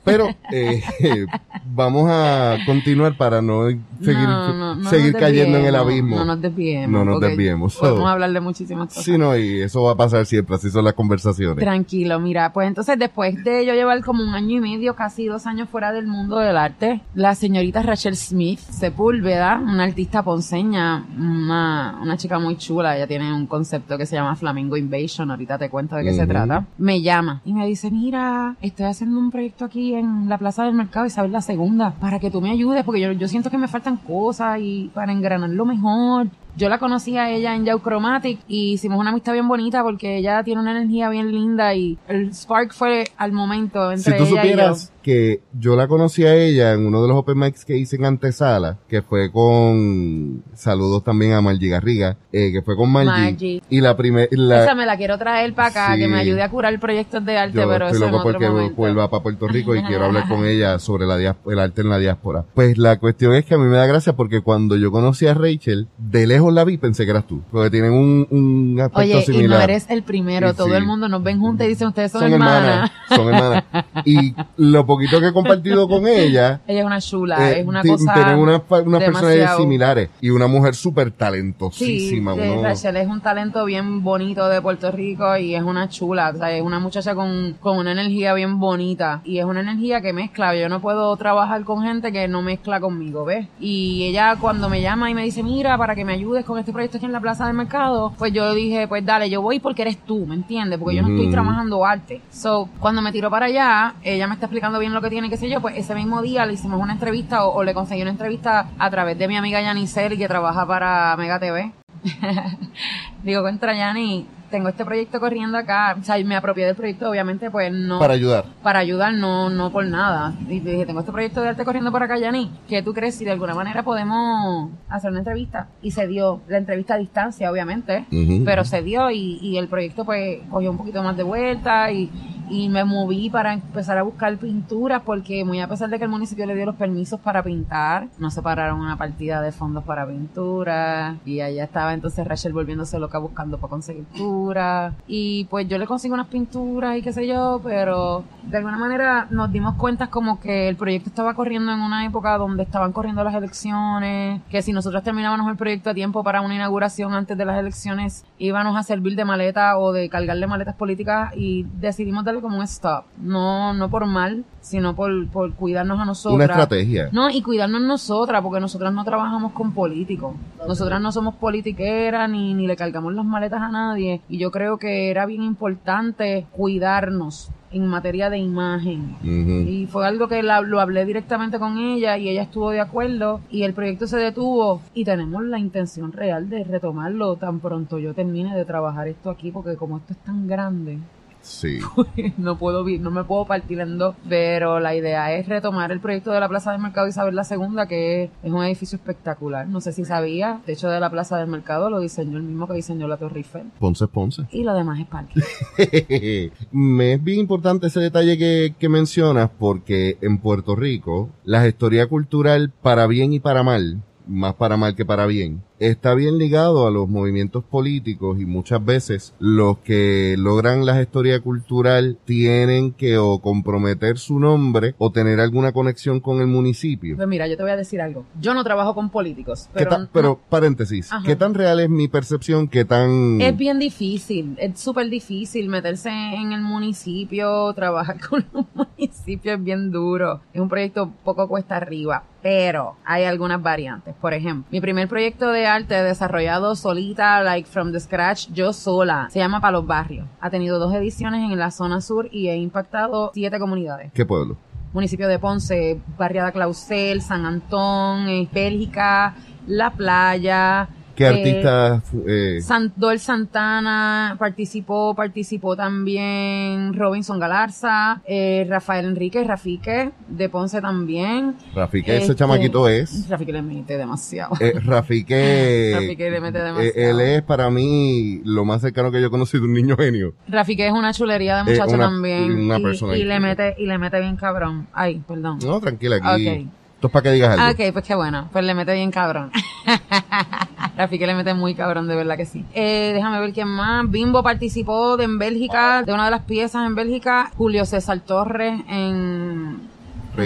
Pero 0.05 0.27
eh, 0.51 0.81
vamos 1.65 2.07
a 2.09 2.57
continuar 2.65 3.17
para 3.17 3.41
no 3.41 3.65
seguir, 3.67 4.23
No, 4.23 4.53
no, 4.53 4.75
no 4.75 4.89
seguir 4.89 5.13
cayendo 5.13 5.57
en 5.57 5.65
el 5.65 5.75
abismo. 5.75 6.15
No 6.17 6.25
nos 6.25 6.41
desviemos. 6.41 6.91
No 6.91 7.05
nos 7.05 7.19
desviemos. 7.19 7.75
Podemos 7.75 8.07
hablar 8.07 8.31
de 8.31 8.39
muchísimas 8.39 8.87
cosas. 8.87 9.03
Sí, 9.03 9.17
no, 9.17 9.35
y 9.37 9.61
eso 9.61 9.83
va 9.83 9.91
a 9.91 9.95
pasar 9.95 10.25
siempre, 10.25 10.55
así 10.55 10.69
son 10.69 10.85
las 10.85 10.93
conversaciones. 10.93 11.57
Tranquilo, 11.57 12.19
mira, 12.19 12.53
pues 12.53 12.67
entonces 12.67 12.97
después 12.97 13.43
de 13.43 13.65
yo 13.65 13.73
llevar 13.73 14.01
como 14.03 14.23
un 14.23 14.33
año 14.33 14.57
y 14.57 14.61
medio, 14.61 14.95
casi 14.95 15.25
dos 15.25 15.45
años 15.45 15.69
fuera 15.69 15.91
del 15.91 16.07
mundo 16.07 16.20
del 16.29 16.57
arte, 16.57 17.01
la 17.15 17.35
señorita 17.35 17.81
Rachel 17.81 18.15
Smith 18.15 18.59
Sepúlveda, 18.59 19.59
una 19.61 19.83
artista 19.83 20.23
ponceña, 20.23 21.03
una, 21.17 21.99
una 22.01 22.17
chica 22.17 22.39
muy 22.39 22.57
chula, 22.57 22.95
ella 22.95 23.07
tiene 23.07 23.33
un 23.33 23.47
concepto 23.47 23.97
que 23.97 24.05
se 24.05 24.15
llama 24.15 24.35
Flamingo 24.35 24.77
Invasion, 24.77 25.31
ahorita 25.31 25.57
te 25.57 25.69
cuento 25.69 25.95
de 25.95 26.03
qué 26.03 26.13
se 26.13 26.21
Ujú. 26.21 26.29
trata, 26.29 26.65
me 26.77 27.01
llama 27.01 27.41
y 27.45 27.53
me 27.53 27.65
dice, 27.67 27.91
mira, 27.91 28.55
estoy 28.61 28.85
haciendo 28.85 29.19
un 29.19 29.31
proyecto 29.31 29.65
aquí 29.65 29.93
en 29.93 30.29
la 30.29 30.37
Plaza 30.37 30.63
del 30.63 30.73
Mercado 30.73 31.05
Isabel 31.05 31.31
la 31.31 31.41
Segunda, 31.41 31.91
para 31.99 32.19
que 32.19 32.31
tú 32.31 32.41
me 32.41 32.51
ayudes, 32.51 32.83
porque 32.83 33.01
yo, 33.01 33.11
yo 33.13 33.27
siento 33.27 33.49
que 33.49 33.57
me 33.57 33.67
faltan 33.67 33.97
cosas 33.97 34.59
y 34.61 34.89
para 34.93 35.11
engranarlo 35.11 35.65
mejor. 35.65 36.27
Yo 36.57 36.67
la 36.69 36.79
conocí 36.79 37.17
a 37.17 37.29
ella 37.29 37.55
en 37.55 37.65
Yau 37.65 37.79
Chromatic 37.79 38.39
y 38.47 38.73
hicimos 38.73 38.99
una 38.99 39.11
amistad 39.11 39.33
bien 39.33 39.47
bonita 39.47 39.83
porque 39.83 40.17
ella 40.17 40.43
tiene 40.43 40.61
una 40.61 40.71
energía 40.71 41.09
bien 41.09 41.31
linda 41.31 41.73
y 41.75 41.97
el 42.07 42.33
spark 42.33 42.73
fue 42.73 43.05
al 43.17 43.31
momento 43.31 43.89
Si 43.97 44.09
entre 44.09 44.13
tú 44.17 44.23
ella 44.25 44.31
y 44.31 44.35
yo. 44.35 44.35
supieras 44.41 44.93
que 45.01 45.41
yo 45.57 45.75
la 45.75 45.87
conocí 45.87 46.25
a 46.25 46.35
ella 46.35 46.73
en 46.73 46.85
uno 46.85 47.01
de 47.01 47.07
los 47.07 47.17
open 47.17 47.39
mics 47.39 47.65
que 47.65 47.75
hice 47.75 47.95
en 47.95 48.05
Antesala, 48.05 48.77
que 48.87 49.01
fue 49.01 49.31
con 49.31 50.43
saludos 50.53 51.03
también 51.03 51.33
a 51.33 51.41
Margie 51.41 51.69
Garriga, 51.69 52.17
eh, 52.31 52.51
que 52.51 52.61
fue 52.61 52.75
con 52.75 52.91
Margie. 52.91 53.09
Margie. 53.31 53.63
Y 53.69 53.81
la 53.81 53.97
primera, 53.97 54.27
la, 54.31 54.63
Esa 54.63 54.75
me 54.75 54.85
la 54.85 54.97
quiero 54.97 55.17
traer 55.17 55.53
para 55.53 55.69
acá, 55.69 55.93
Sí. 55.95 56.01
que 56.01 56.07
me 56.07 56.17
ayude 56.19 56.43
a 56.43 56.49
curar 56.49 56.79
proyectos 56.79 57.23
de 57.25 57.37
arte, 57.37 57.57
yo 57.57 57.67
pero 57.67 57.85
estoy 57.87 57.97
eso 57.97 58.05
en 58.05 58.11
loco 58.11 58.27
otro 58.27 58.31
porque 58.39 58.49
momento. 58.49 58.75
vuelva 58.75 59.09
para 59.09 59.23
Puerto 59.23 59.47
Rico 59.47 59.75
y 59.75 59.83
quiero 59.83 60.05
hablar 60.05 60.27
con 60.27 60.45
ella 60.45 60.77
sobre 60.79 61.05
la 61.07 61.17
el 61.21 61.59
arte 61.59 61.81
en 61.81 61.89
la 61.89 61.97
diáspora. 61.97 62.45
Pues 62.53 62.77
la 62.77 62.99
cuestión 62.99 63.33
es 63.33 63.45
que 63.45 63.55
a 63.55 63.57
mí 63.57 63.65
me 63.65 63.77
da 63.77 63.85
gracia 63.85 64.13
porque 64.13 64.41
cuando 64.41 64.75
yo 64.75 64.91
conocí 64.91 65.25
a 65.27 65.33
Rachel, 65.33 65.87
de 65.97 66.27
lejos 66.27 66.40
la 66.49 66.63
vi 66.63 66.77
pensé 66.77 67.05
que 67.05 67.11
eras 67.11 67.25
tú, 67.27 67.41
porque 67.51 67.69
tienen 67.69 67.91
un, 67.93 68.25
un 68.31 68.79
aspecto 68.79 68.99
Oye, 69.01 69.19
y 69.19 69.23
similar. 69.23 69.59
no 69.59 69.63
eres 69.63 69.85
el 69.89 70.03
primero, 70.03 70.49
Sí, 70.51 70.57
todo 70.57 70.67
sí. 70.69 70.73
el 70.73 70.85
mundo 70.85 71.07
nos 71.09 71.21
ven 71.21 71.39
juntas 71.39 71.67
y 71.67 71.69
dicen, 71.69 71.89
ustedes 71.89 72.11
son, 72.11 72.21
son 72.21 72.33
hermanas, 72.33 72.63
hermanas. 72.63 72.91
son 73.09 73.33
hermanas. 73.33 73.63
Y 74.05 74.33
lo 74.57 74.85
poquito 74.85 75.19
que 75.19 75.27
he 75.27 75.33
compartido 75.33 75.87
con 75.87 76.07
ella, 76.07 76.61
Ella 76.67 76.79
es 76.79 76.85
una 76.85 77.01
chula, 77.01 77.51
eh, 77.51 77.59
es 77.59 77.67
una 77.67 77.83
cosa... 77.83 78.13
tienen 78.13 78.39
unas, 78.39 78.61
unas 78.85 79.03
personalidades 79.03 79.57
similares 79.57 80.09
y 80.21 80.29
una 80.31 80.47
mujer 80.47 80.73
súper 80.75 81.09
Sí, 81.09 81.13
talentosísima. 81.17 82.33
uno- 82.33 82.61
Rachel 82.63 82.97
es 82.97 83.07
un 83.07 83.21
talento 83.21 83.65
bien 83.65 84.03
bonito 84.03 84.47
de 84.47 84.61
Puerto 84.61 84.91
Rico 84.91 85.37
y 85.37 85.55
es 85.55 85.63
una 85.63 85.89
chula, 85.89 86.31
o 86.33 86.37
sea, 86.37 86.51
es 86.55 86.61
una 86.63 86.79
muchacha 86.79 87.13
con, 87.15 87.55
con 87.59 87.77
una 87.77 87.91
energía 87.91 88.33
bien 88.33 88.59
bonita 88.59 89.21
y 89.23 89.39
es 89.39 89.45
una 89.45 89.61
energía 89.61 90.01
que 90.01 90.13
mezcla, 90.13 90.55
yo 90.55 90.69
no 90.69 90.79
puedo 90.81 91.15
trabajar 91.17 91.63
con 91.63 91.83
gente 91.83 92.11
que 92.11 92.27
no 92.27 92.41
mezcla 92.41 92.79
conmigo, 92.79 93.25
¿ves? 93.25 93.47
Y 93.59 94.03
ella 94.05 94.35
cuando 94.39 94.69
me 94.69 94.81
llama 94.81 95.09
y 95.09 95.13
me 95.13 95.23
dice, 95.23 95.43
mira, 95.43 95.77
para 95.77 95.95
que 95.95 96.05
me 96.05 96.13
ayudes 96.31 96.45
con 96.45 96.57
este 96.57 96.71
proyecto 96.71 96.97
aquí 96.97 97.05
en 97.05 97.11
la 97.11 97.19
Plaza 97.19 97.45
del 97.45 97.55
Mercado, 97.55 98.13
pues 98.17 98.31
yo 98.31 98.53
dije, 98.53 98.87
pues 98.87 99.05
dale, 99.05 99.29
yo 99.29 99.41
voy 99.41 99.59
porque 99.59 99.81
eres 99.81 99.97
tú, 99.97 100.25
¿me 100.25 100.35
entiendes? 100.35 100.79
Porque 100.79 100.95
yo 100.95 101.01
no 101.01 101.09
estoy 101.09 101.29
trabajando 101.29 101.85
arte. 101.85 102.21
So, 102.31 102.69
cuando 102.79 103.01
me 103.01 103.11
tiró 103.11 103.29
para 103.29 103.47
allá, 103.47 103.95
ella 104.01 104.27
me 104.27 104.35
está 104.35 104.45
explicando 104.45 104.79
bien 104.79 104.93
lo 104.93 105.01
que 105.01 105.09
tiene, 105.09 105.29
qué 105.29 105.35
sé 105.35 105.49
yo, 105.49 105.59
pues 105.59 105.77
ese 105.77 105.93
mismo 105.93 106.21
día 106.21 106.45
le 106.45 106.53
hicimos 106.53 106.79
una 106.79 106.93
entrevista 106.93 107.45
o, 107.45 107.55
o 107.55 107.63
le 107.63 107.73
conseguí 107.73 108.01
una 108.01 108.11
entrevista 108.11 108.69
a 108.79 108.89
través 108.89 109.17
de 109.17 109.27
mi 109.27 109.35
amiga 109.35 109.61
Yanisel 109.61 110.17
que 110.17 110.27
trabaja 110.27 110.65
para 110.65 111.15
Mega 111.17 111.37
TV. 111.39 111.73
Digo, 113.23 113.43
contra 113.43 113.75
Yani, 113.75 114.25
tengo 114.51 114.69
este 114.69 114.85
proyecto 114.85 115.19
corriendo 115.19 115.57
acá, 115.57 115.95
o 115.99 116.03
sea, 116.03 116.23
me 116.23 116.35
apropié 116.35 116.65
del 116.65 116.75
proyecto, 116.75 117.09
obviamente, 117.09 117.49
pues 117.49 117.73
no 117.73 117.99
para 117.99 118.13
ayudar. 118.13 118.45
para 118.61 118.79
ayudar, 118.79 119.13
no, 119.13 119.49
no 119.49 119.71
por 119.71 119.85
nada. 119.85 120.33
Y 120.47 120.59
dije, 120.59 120.85
tengo 120.85 120.99
este 120.99 121.11
proyecto 121.11 121.41
de 121.41 121.49
arte 121.49 121.65
corriendo 121.65 121.91
por 121.91 122.03
acá, 122.03 122.19
Yani. 122.19 122.51
¿Qué 122.67 122.83
tú 122.83 122.93
crees 122.93 123.15
si 123.15 123.25
de 123.25 123.31
alguna 123.31 123.55
manera 123.55 123.83
podemos 123.83 124.69
hacer 124.89 125.09
una 125.09 125.19
entrevista? 125.19 125.69
Y 125.81 125.91
se 125.91 126.05
dio 126.07 126.41
la 126.47 126.57
entrevista 126.57 126.93
a 126.93 126.97
distancia, 126.97 127.51
obviamente, 127.51 128.05
pero 128.45 128.63
se 128.65 128.83
dio 128.83 129.09
y, 129.09 129.39
y 129.41 129.57
el 129.57 129.67
proyecto 129.67 130.05
pues 130.05 130.39
cogió 130.49 130.69
un 130.69 130.77
poquito 130.77 131.01
más 131.01 131.17
de 131.17 131.23
vuelta 131.23 131.91
y, 131.91 132.11
y 132.51 132.67
me 132.67 132.83
moví 132.83 133.29
para 133.29 133.53
empezar 133.53 133.97
a 133.97 134.03
buscar 134.03 134.37
pinturas 134.37 135.01
porque 135.05 135.45
muy 135.45 135.61
a 135.61 135.69
pesar 135.69 135.89
de 135.89 135.97
que 135.97 136.03
el 136.03 136.09
municipio 136.09 136.45
le 136.45 136.53
dio 136.53 136.65
los 136.65 136.75
permisos 136.75 137.19
para 137.21 137.41
pintar, 137.41 138.09
no 138.19 138.29
separaron 138.29 138.81
una 138.81 138.97
partida 138.97 139.41
de 139.41 139.53
fondos 139.53 139.85
para 139.85 140.05
pintura 140.05 141.15
y 141.25 141.39
allá 141.39 141.63
estaba 141.63 141.93
entonces 141.93 142.27
Rachel 142.27 142.51
volviéndose 142.51 142.99
loca 142.99 143.19
buscando 143.19 143.57
para 143.57 143.69
conseguir 143.69 144.03
pintura. 144.03 144.93
Y 145.07 145.45
pues 145.45 145.67
yo 145.69 145.77
le 145.77 145.87
consigo 145.87 146.13
unas 146.13 146.27
pinturas 146.27 146.97
y 146.97 147.01
qué 147.01 147.13
sé 147.13 147.25
yo, 147.25 147.61
pero 147.63 148.25
de 148.43 148.57
alguna 148.57 148.77
manera 148.77 149.27
nos 149.29 149.49
dimos 149.51 149.75
cuenta 149.75 150.07
como 150.07 150.41
que 150.41 150.67
el 150.67 150.75
proyecto 150.75 151.09
estaba 151.09 151.33
corriendo 151.33 151.71
en 151.71 151.79
una 151.79 152.05
época 152.05 152.37
donde 152.37 152.63
estaban 152.63 152.91
corriendo 152.91 153.23
las 153.23 153.33
elecciones, 153.33 154.41
que 154.49 154.61
si 154.61 154.73
nosotros 154.73 155.03
terminábamos 155.03 155.49
el 155.49 155.55
proyecto 155.55 155.91
a 155.91 155.93
tiempo 155.93 156.21
para 156.21 156.41
una 156.41 156.55
inauguración 156.55 157.13
antes 157.13 157.37
de 157.37 157.45
las 157.45 157.57
elecciones 157.57 158.25
íbamos 158.37 158.75
a 158.75 158.83
servir 158.83 159.15
de 159.15 159.23
maleta 159.23 159.77
o 159.77 159.93
de 159.93 160.09
cargarle 160.09 160.47
maletas 160.47 160.75
políticas 160.75 161.33
y 161.35 161.65
decidimos 161.79 162.25
darle 162.25 162.40
como 162.41 162.57
un 162.57 162.63
stop. 162.63 163.05
No, 163.21 163.73
no 163.73 163.89
por 163.89 164.05
mal, 164.05 164.43
sino 164.61 164.95
por, 164.95 165.27
por 165.29 165.53
cuidarnos 165.53 165.99
a 165.99 166.05
nosotros. 166.05 166.35
Una 166.35 166.45
estrategia. 166.45 167.09
No, 167.11 167.29
y 167.29 167.41
cuidarnos 167.41 167.81
nosotras, 167.81 168.41
porque 168.41 168.59
nosotras 168.59 168.93
no 168.93 169.03
trabajamos 169.03 169.51
con 169.53 169.71
políticos. 169.73 170.35
Nosotras 170.67 171.01
no 171.01 171.11
somos 171.11 171.35
politiqueras 171.35 172.29
ni, 172.29 172.53
ni 172.53 172.67
le 172.67 172.75
cargamos 172.75 173.13
las 173.13 173.25
maletas 173.25 173.61
a 173.61 173.69
nadie. 173.69 174.21
Y 174.29 174.37
yo 174.37 174.51
creo 174.51 174.77
que 174.77 175.09
era 175.09 175.25
bien 175.25 175.43
importante 175.43 176.45
cuidarnos 176.51 177.49
en 177.73 177.87
materia 177.87 178.29
de 178.29 178.37
imagen. 178.37 179.15
Y 179.23 179.87
fue 179.87 180.05
algo 180.05 180.27
que 180.27 180.43
la- 180.43 180.59
lo 180.59 180.81
hablé 180.81 181.05
directamente 181.05 181.57
con 181.57 181.77
ella 181.77 182.17
y 182.17 182.27
ella 182.27 182.41
estuvo 182.43 182.69
de 182.71 182.81
acuerdo 182.81 183.39
y 183.49 183.63
el 183.63 183.73
proyecto 183.73 184.07
se 184.07 184.17
detuvo 184.17 184.81
y 184.93 185.05
tenemos 185.05 185.41
la 185.45 185.57
intención 185.57 186.11
real 186.11 186.49
de 186.49 186.65
retomarlo 186.65 187.37
tan 187.37 187.59
pronto 187.61 187.97
yo 187.97 188.13
termine 188.13 188.55
de 188.57 188.65
trabajar 188.65 189.07
esto 189.07 189.29
aquí 189.29 189.51
porque 189.51 189.77
como 189.77 189.97
esto 189.99 190.11
es 190.11 190.19
tan 190.19 190.47
grande 190.47 190.97
Sí. 191.41 191.79
no 192.37 192.57
puedo 192.57 192.85
no 192.99 193.11
me 193.11 193.23
puedo 193.23 193.45
partir 193.45 193.79
en 193.79 193.97
dos 193.97 194.15
pero 194.27 194.79
la 194.79 194.95
idea 194.95 195.33
es 195.33 195.47
retomar 195.47 195.91
el 195.91 195.99
proyecto 195.99 196.31
de 196.31 196.39
la 196.39 196.49
Plaza 196.49 196.71
del 196.71 196.81
Mercado 196.81 197.07
Isabel 197.07 197.35
la 197.35 197.43
Segunda 197.43 197.87
que 197.87 198.31
es 198.43 198.51
un 198.51 198.63
edificio 198.63 198.97
espectacular 198.97 199.67
no 199.67 199.81
sé 199.81 199.91
si 199.91 200.05
sabía 200.05 200.57
el 200.59 200.61
techo 200.63 200.89
de 200.89 200.99
la 200.99 201.09
Plaza 201.09 201.37
del 201.37 201.47
Mercado 201.47 201.89
lo 201.89 201.99
diseñó 201.99 202.37
el 202.37 202.43
mismo 202.43 202.67
que 202.67 202.75
diseñó 202.75 203.07
la 203.07 203.17
Torre 203.17 203.37
Eiffel 203.37 203.71
Ponce 203.79 204.05
es 204.05 204.09
Ponce. 204.09 204.43
y 204.51 204.63
lo 204.63 204.73
demás 204.73 204.99
es 204.99 205.07
parque 205.07 205.41
Me 206.71 207.13
es 207.13 207.23
bien 207.23 207.39
importante 207.39 207.87
ese 207.87 207.99
detalle 207.99 208.37
que, 208.37 208.75
que 208.77 208.89
mencionas 208.89 209.49
porque 209.57 210.17
en 210.21 210.37
Puerto 210.37 210.75
Rico 210.75 211.29
la 211.43 211.61
gestoría 211.61 212.07
cultural 212.07 212.71
para 212.81 213.07
bien 213.07 213.33
y 213.33 213.39
para 213.39 213.63
mal, 213.63 214.01
más 214.27 214.55
para 214.55 214.77
mal 214.77 214.95
que 214.95 215.05
para 215.05 215.25
bien, 215.25 215.61
está 215.81 216.13
bien 216.13 216.37
ligado 216.37 216.85
a 216.87 216.91
los 216.91 217.09
movimientos 217.09 217.63
políticos 217.63 218.39
y 218.39 218.45
muchas 218.45 218.83
veces 218.85 219.33
los 219.39 219.79
que 219.79 220.35
logran 220.37 220.85
la 220.85 220.95
gestoría 220.95 221.39
cultural 221.39 222.17
tienen 222.25 222.91
que 222.93 223.17
o 223.17 223.39
comprometer 223.39 224.17
su 224.17 224.39
nombre 224.39 224.93
o 224.97 225.11
tener 225.11 225.39
alguna 225.39 225.71
conexión 225.71 226.19
con 226.19 226.39
el 226.39 226.47
municipio. 226.47 227.15
pues 227.15 227.27
mira 227.27 227.47
yo 227.47 227.57
te 227.57 227.63
voy 227.63 227.71
a 227.71 227.77
decir 227.77 227.99
algo 227.99 228.25
yo 228.39 228.53
no 228.53 228.63
trabajo 228.63 228.93
con 228.95 229.09
políticos 229.09 229.67
¿Qué 229.73 229.79
pero, 229.79 229.89
tan- 229.89 230.01
no- 230.03 230.09
pero 230.13 230.39
paréntesis, 230.49 231.11
Ajá. 231.11 231.23
¿qué 231.25 231.35
tan 231.35 231.53
real 231.53 231.79
es 231.79 231.89
mi 231.89 232.07
percepción? 232.07 232.67
¿Qué 232.67 232.85
tan... 232.85 233.41
Es 233.41 233.57
bien 233.57 233.79
difícil, 233.79 234.55
es 234.59 234.79
súper 234.79 235.09
difícil 235.09 235.67
meterse 235.67 236.09
en 236.09 236.51
el 236.53 236.61
municipio, 236.61 237.73
trabajar 237.73 238.17
con 238.29 238.45
los 238.53 238.65
municipios 238.73 239.57
es 239.57 239.63
bien 239.63 239.91
duro. 239.91 240.41
Es 240.53 240.61
un 240.61 240.69
proyecto 240.69 241.11
poco 241.23 241.47
cuesta 241.47 241.75
arriba, 241.77 242.23
pero 242.41 242.95
hay 243.03 243.23
algunas 243.23 243.61
variantes. 243.61 244.13
Por 244.21 244.33
ejemplo, 244.33 244.67
mi 244.71 244.79
primer 244.81 245.07
proyecto 245.07 245.49
de 245.51 245.65
arte 245.75 245.95
desarrollado 246.03 246.75
solita, 246.75 247.41
like 247.41 247.67
from 247.69 247.91
the 247.91 247.99
scratch, 247.99 248.47
yo 248.51 248.73
sola, 248.73 249.27
se 249.31 249.39
llama 249.39 249.59
Para 249.61 249.73
los 249.73 249.85
Barrios. 249.87 250.27
Ha 250.39 250.49
tenido 250.49 250.79
dos 250.79 250.93
ediciones 250.93 251.49
en 251.51 251.57
la 251.57 251.71
zona 251.71 252.01
sur 252.01 252.27
y 252.31 252.47
he 252.49 252.55
impactado 252.57 253.31
siete 253.33 253.59
comunidades 253.59 254.11
¿Qué 254.13 254.25
pueblo? 254.25 254.57
municipio 254.93 255.27
de 255.29 255.39
Ponce, 255.39 256.01
Barriada 256.17 256.51
Clausel, 256.51 257.21
San 257.21 257.45
Antón, 257.45 258.27
eh, 258.27 258.49
Bélgica, 258.51 259.35
La 259.65 259.91
Playa. 259.91 260.89
¿Qué 261.15 261.23
eh, 261.23 261.27
artistas... 261.27 262.03
eh, 262.27 262.59
Sandor 262.61 263.19
Santana 263.19 264.35
participó, 264.39 265.13
participó 265.15 265.75
también 265.75 266.93
Robinson 266.93 267.39
Galarza, 267.39 268.21
eh, 268.25 268.65
Rafael 268.69 269.05
Enrique, 269.05 269.43
Rafique, 269.43 270.11
de 270.27 270.49
Ponce 270.49 270.81
también. 270.81 271.55
Rafique, 271.75 272.13
ese 272.15 272.23
Este, 272.23 272.35
chamaquito 272.35 272.87
es... 272.87 273.27
Rafique 273.29 273.51
le 273.53 273.61
mete 273.61 273.97
demasiado. 273.97 274.55
Eh, 274.59 274.73
Rafique, 274.83 275.91
Rafique 275.99 276.31
le 276.31 276.41
mete 276.41 276.59
eh, 276.59 276.63
demasiado. 276.63 277.09
él 277.09 277.19
es 277.21 277.41
para 277.43 277.69
mí 277.69 278.41
lo 278.45 278.65
más 278.65 278.81
cercano 278.81 279.11
que 279.11 279.19
yo 279.21 279.27
he 279.27 279.31
conocido 279.31 279.63
de 279.63 279.67
un 279.69 279.73
niño 279.73 279.97
genio. 279.97 280.33
Rafique 280.47 280.85
es 280.87 280.93
una 280.93 281.13
chulería 281.13 281.57
de 281.63 281.71
muchacho 281.71 281.95
una- 281.95 282.05
también. 282.05 282.51
una 282.53 282.79
y, 282.79 282.83
persona 282.83 283.15
y 283.17 283.23
le 283.23 283.39
mete, 283.39 283.75
y 283.77 283.85
le 283.85 283.97
mete 283.97 284.19
bien 284.19 284.35
cabrón. 284.37 284.87
Ay, 284.93 285.21
perdón. 285.27 285.59
No, 285.65 285.79
tranquila, 285.79 286.17
aquí. 286.21 286.47
Ok. 286.49 286.67
Esto 286.95 287.07
es 287.07 287.13
para 287.13 287.23
que 287.23 287.31
digas 287.31 287.57
algo. 287.57 287.71
Ok, 287.83 287.93
pues 287.93 288.05
qué 288.05 288.13
bueno. 288.13 288.47
Pues 288.51 288.63
le 288.63 288.75
mete 288.75 288.93
bien 288.93 289.09
cabrón. 289.09 289.51
Rafique 290.97 291.25
le 291.25 291.35
mete 291.35 291.53
muy 291.53 291.73
cabrón, 291.75 292.07
de 292.07 292.15
verdad 292.15 292.37
que 292.37 292.45
sí. 292.45 292.65
Eh, 292.73 293.11
déjame 293.13 293.39
ver 293.39 293.53
quién 293.53 293.67
más. 293.67 294.09
Bimbo 294.09 294.43
participó 294.43 295.17
de, 295.17 295.25
en 295.25 295.39
Bélgica, 295.39 296.03
de 296.03 296.13
una 296.13 296.25
de 296.25 296.31
las 296.31 296.41
piezas 296.41 296.85
en 296.85 296.95
Bélgica. 296.95 297.51
Julio 297.57 297.85
César 297.85 298.19
Torres 298.19 298.81
en. 298.87 299.89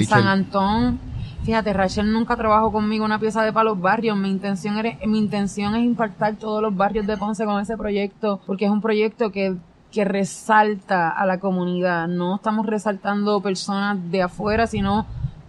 San 0.08 0.28
Antón. 0.28 1.00
Fíjate, 1.44 1.74
Rachel 1.74 2.12
nunca 2.12 2.36
trabajó 2.36 2.72
conmigo 2.72 3.06
una 3.06 3.20
pieza 3.20 3.44
de 3.44 3.54
palos 3.54 3.80
barrios. 3.80 4.18
Mi 4.18 4.30
intención, 4.30 4.78
era, 4.80 4.98
mi 5.06 5.20
intención 5.20 5.76
es 5.76 5.84
impactar 5.84 6.36
todos 6.36 6.62
los 6.62 6.76
barrios 6.76 7.06
de 7.06 7.18
Ponce 7.18 7.46
con 7.46 7.62
ese 7.62 7.78
proyecto, 7.78 8.42
porque 8.48 8.66
es 8.66 8.72
un 8.72 8.82
proyecto 8.82 9.32
que 9.32 9.56
que 9.96 10.04
resalta 10.04 11.10
a 11.10 11.26
la 11.26 11.40
comunidad. 11.40 12.10
No 12.10 12.36
estamos 12.36 12.66
resaltando 12.66 13.40
personas 13.40 13.98
de 14.12 14.24
afuera, 14.24 14.68
sino 14.68 15.06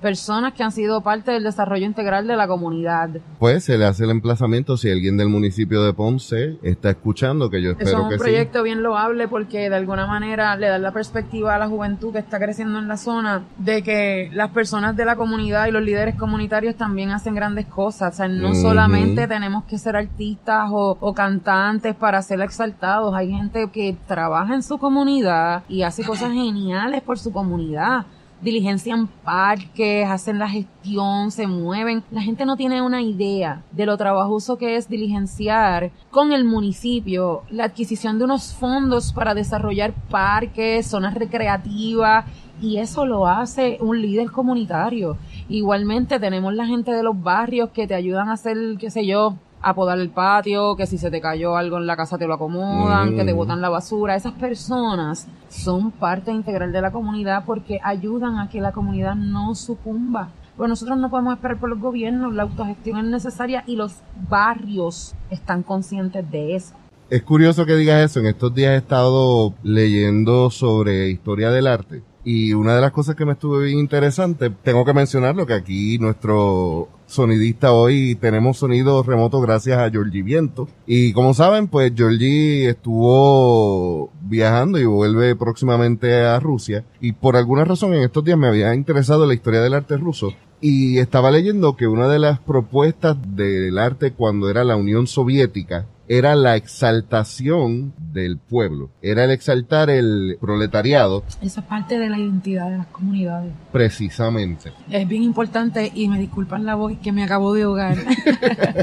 personas 0.06 0.52
que 0.52 0.62
han 0.62 0.70
sido 0.70 1.00
parte 1.00 1.32
del 1.32 1.42
desarrollo 1.42 1.84
integral 1.84 2.28
de 2.28 2.36
la 2.36 2.46
comunidad. 2.46 3.10
Pues 3.40 3.64
se 3.64 3.76
le 3.76 3.86
hace 3.86 4.04
el 4.04 4.10
emplazamiento 4.10 4.76
si 4.76 4.88
alguien 4.88 5.16
del 5.16 5.28
municipio 5.28 5.82
de 5.82 5.92
Ponce 5.92 6.58
está 6.62 6.90
escuchando, 6.90 7.50
que 7.50 7.60
yo 7.60 7.72
Eso 7.72 7.80
espero 7.80 8.02
es 8.02 8.02
que 8.02 8.04
un 8.04 8.12
sí. 8.12 8.18
proyecto 8.18 8.62
bien 8.62 8.84
loable 8.84 9.26
porque 9.26 9.68
de 9.68 9.74
alguna 9.74 10.06
manera 10.06 10.54
le 10.54 10.68
da 10.68 10.78
la 10.78 10.92
perspectiva 10.92 11.56
a 11.56 11.58
la 11.58 11.66
juventud 11.66 12.12
que 12.12 12.20
está 12.20 12.38
creciendo 12.38 12.78
en 12.78 12.86
la 12.86 12.98
zona 12.98 13.46
de 13.58 13.82
que 13.82 14.30
las 14.32 14.52
personas 14.52 14.94
de 14.94 15.04
la 15.04 15.16
comunidad 15.16 15.66
y 15.66 15.72
los 15.72 15.82
líderes 15.82 16.14
comunitarios 16.14 16.76
también 16.76 17.10
hacen 17.10 17.34
grandes 17.34 17.66
cosas. 17.66 18.14
O 18.14 18.16
sea, 18.18 18.28
no 18.28 18.54
solamente 18.54 19.26
tenemos 19.26 19.64
que 19.64 19.76
ser 19.76 19.96
artistas 19.96 20.68
o, 20.70 20.96
o 21.00 21.14
cantantes 21.14 21.96
para 21.96 22.22
ser 22.22 22.40
exaltados. 22.42 23.12
Hay 23.12 23.28
gente 23.28 23.68
que 23.72 23.96
trabaja 24.06 24.54
en 24.54 24.62
su 24.62 24.78
comunidad 24.78 25.64
y 25.68 25.82
hace 25.82 26.04
cosas 26.04 26.30
geniales 26.30 27.02
por 27.02 27.18
su 27.18 27.32
comunidad 27.32 28.06
diligencian 28.40 29.06
parques, 29.24 30.08
hacen 30.08 30.38
la 30.38 30.48
gestión, 30.48 31.30
se 31.30 31.46
mueven. 31.46 32.02
La 32.10 32.22
gente 32.22 32.44
no 32.44 32.56
tiene 32.56 32.82
una 32.82 33.02
idea 33.02 33.62
de 33.72 33.86
lo 33.86 33.96
trabajoso 33.96 34.56
que 34.58 34.76
es 34.76 34.88
diligenciar 34.88 35.90
con 36.10 36.32
el 36.32 36.44
municipio 36.44 37.42
la 37.50 37.64
adquisición 37.64 38.18
de 38.18 38.24
unos 38.24 38.54
fondos 38.54 39.12
para 39.12 39.34
desarrollar 39.34 39.92
parques, 40.10 40.86
zonas 40.86 41.14
recreativas 41.14 42.24
y 42.60 42.78
eso 42.78 43.06
lo 43.06 43.26
hace 43.26 43.78
un 43.80 44.00
líder 44.00 44.30
comunitario. 44.30 45.16
Igualmente 45.48 46.18
tenemos 46.18 46.54
la 46.54 46.66
gente 46.66 46.92
de 46.92 47.02
los 47.02 47.20
barrios 47.20 47.70
que 47.70 47.86
te 47.86 47.94
ayudan 47.94 48.28
a 48.28 48.34
hacer, 48.34 48.56
qué 48.78 48.90
sé 48.90 49.06
yo, 49.06 49.36
a 49.68 49.74
podar 49.74 49.98
el 49.98 50.10
patio, 50.10 50.76
que 50.76 50.86
si 50.86 50.96
se 50.96 51.10
te 51.10 51.20
cayó 51.20 51.56
algo 51.56 51.76
en 51.76 51.86
la 51.88 51.96
casa 51.96 52.16
te 52.18 52.26
lo 52.28 52.34
acomodan, 52.34 53.14
Mm. 53.14 53.16
que 53.16 53.24
te 53.24 53.32
botan 53.32 53.60
la 53.60 53.68
basura. 53.68 54.14
Esas 54.14 54.32
personas 54.34 55.26
son 55.48 55.90
parte 55.90 56.30
integral 56.30 56.70
de 56.70 56.80
la 56.80 56.92
comunidad 56.92 57.42
porque 57.44 57.80
ayudan 57.82 58.38
a 58.38 58.48
que 58.48 58.60
la 58.60 58.70
comunidad 58.70 59.16
no 59.16 59.56
sucumba. 59.56 60.28
Pues 60.56 60.68
nosotros 60.70 60.96
no 60.98 61.10
podemos 61.10 61.34
esperar 61.34 61.58
por 61.58 61.68
los 61.68 61.80
gobiernos, 61.80 62.32
la 62.32 62.44
autogestión 62.44 62.98
es 62.98 63.04
necesaria 63.06 63.64
y 63.66 63.74
los 63.74 63.96
barrios 64.30 65.14
están 65.30 65.64
conscientes 65.64 66.30
de 66.30 66.54
eso. 66.54 66.74
Es 67.10 67.22
curioso 67.22 67.66
que 67.66 67.74
digas 67.74 68.04
eso. 68.04 68.20
En 68.20 68.26
estos 68.26 68.54
días 68.54 68.72
he 68.72 68.76
estado 68.76 69.52
leyendo 69.64 70.50
sobre 70.50 71.08
historia 71.10 71.50
del 71.50 71.66
arte. 71.66 72.02
Y 72.28 72.54
una 72.54 72.74
de 72.74 72.80
las 72.80 72.90
cosas 72.90 73.14
que 73.14 73.24
me 73.24 73.34
estuvo 73.34 73.60
bien 73.60 73.78
interesante, 73.78 74.50
tengo 74.50 74.84
que 74.84 74.92
mencionarlo, 74.92 75.46
que 75.46 75.52
aquí 75.52 75.96
nuestro 76.00 76.88
sonidista 77.06 77.72
hoy 77.72 78.16
tenemos 78.16 78.58
sonido 78.58 79.04
remoto 79.04 79.40
gracias 79.40 79.78
a 79.78 79.88
Georgie 79.88 80.24
Viento. 80.24 80.68
Y 80.88 81.12
como 81.12 81.34
saben, 81.34 81.68
pues 81.68 81.92
Georgie 81.94 82.68
estuvo 82.68 84.10
viajando 84.22 84.80
y 84.80 84.86
vuelve 84.86 85.36
próximamente 85.36 86.24
a 86.24 86.40
Rusia. 86.40 86.84
Y 87.00 87.12
por 87.12 87.36
alguna 87.36 87.64
razón 87.64 87.94
en 87.94 88.02
estos 88.02 88.24
días 88.24 88.36
me 88.36 88.48
había 88.48 88.74
interesado 88.74 89.24
la 89.24 89.34
historia 89.34 89.60
del 89.60 89.74
arte 89.74 89.96
ruso. 89.96 90.32
Y 90.60 90.98
estaba 90.98 91.30
leyendo 91.30 91.76
que 91.76 91.86
una 91.86 92.08
de 92.08 92.18
las 92.18 92.40
propuestas 92.40 93.16
del 93.36 93.78
arte 93.78 94.14
cuando 94.14 94.50
era 94.50 94.64
la 94.64 94.74
Unión 94.74 95.06
Soviética 95.06 95.86
era 96.08 96.34
la 96.36 96.56
exaltación 96.56 97.92
del 98.12 98.38
pueblo, 98.38 98.90
era 99.02 99.24
el 99.24 99.30
exaltar 99.30 99.90
el 99.90 100.38
proletariado 100.40 101.22
Eso 101.42 101.60
es 101.60 101.66
parte 101.66 101.98
de 101.98 102.08
la 102.08 102.18
identidad 102.18 102.70
de 102.70 102.78
las 102.78 102.86
comunidades. 102.88 103.52
precisamente. 103.72 104.72
Es 104.90 105.06
bien 105.08 105.22
importante 105.22 105.90
y 105.94 106.08
me 106.08 106.18
disculpan 106.18 106.64
la 106.64 106.74
voz 106.76 106.92
que 107.02 107.12
me 107.12 107.24
acabo 107.24 107.52
de 107.54 107.62
ahogar. 107.64 107.96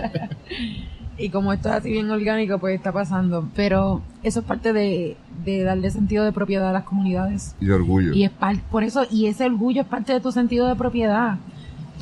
y 1.18 1.30
como 1.30 1.54
esto 1.54 1.70
es 1.70 1.76
así 1.76 1.92
bien 1.92 2.10
orgánico, 2.10 2.58
pues 2.60 2.76
está 2.76 2.92
pasando. 2.92 3.48
Pero 3.56 4.02
eso 4.24 4.40
es 4.42 4.46
parte 4.46 4.74
de, 4.74 5.16
de 5.46 5.64
darle 5.64 5.90
sentido 5.92 6.24
de 6.26 6.32
propiedad 6.32 6.70
a 6.70 6.74
las 6.74 6.84
comunidades. 6.84 7.56
Y 7.62 7.66
de 7.66 7.74
orgullo. 7.74 8.14
Y 8.14 8.24
es 8.24 8.32
par- 8.32 8.62
por 8.72 8.84
eso, 8.84 9.06
y 9.10 9.28
ese 9.28 9.46
orgullo 9.46 9.82
es 9.82 9.88
parte 9.88 10.14
de 10.14 10.20
tu 10.20 10.32
sentido 10.32 10.68
de 10.68 10.76
propiedad. 10.76 11.38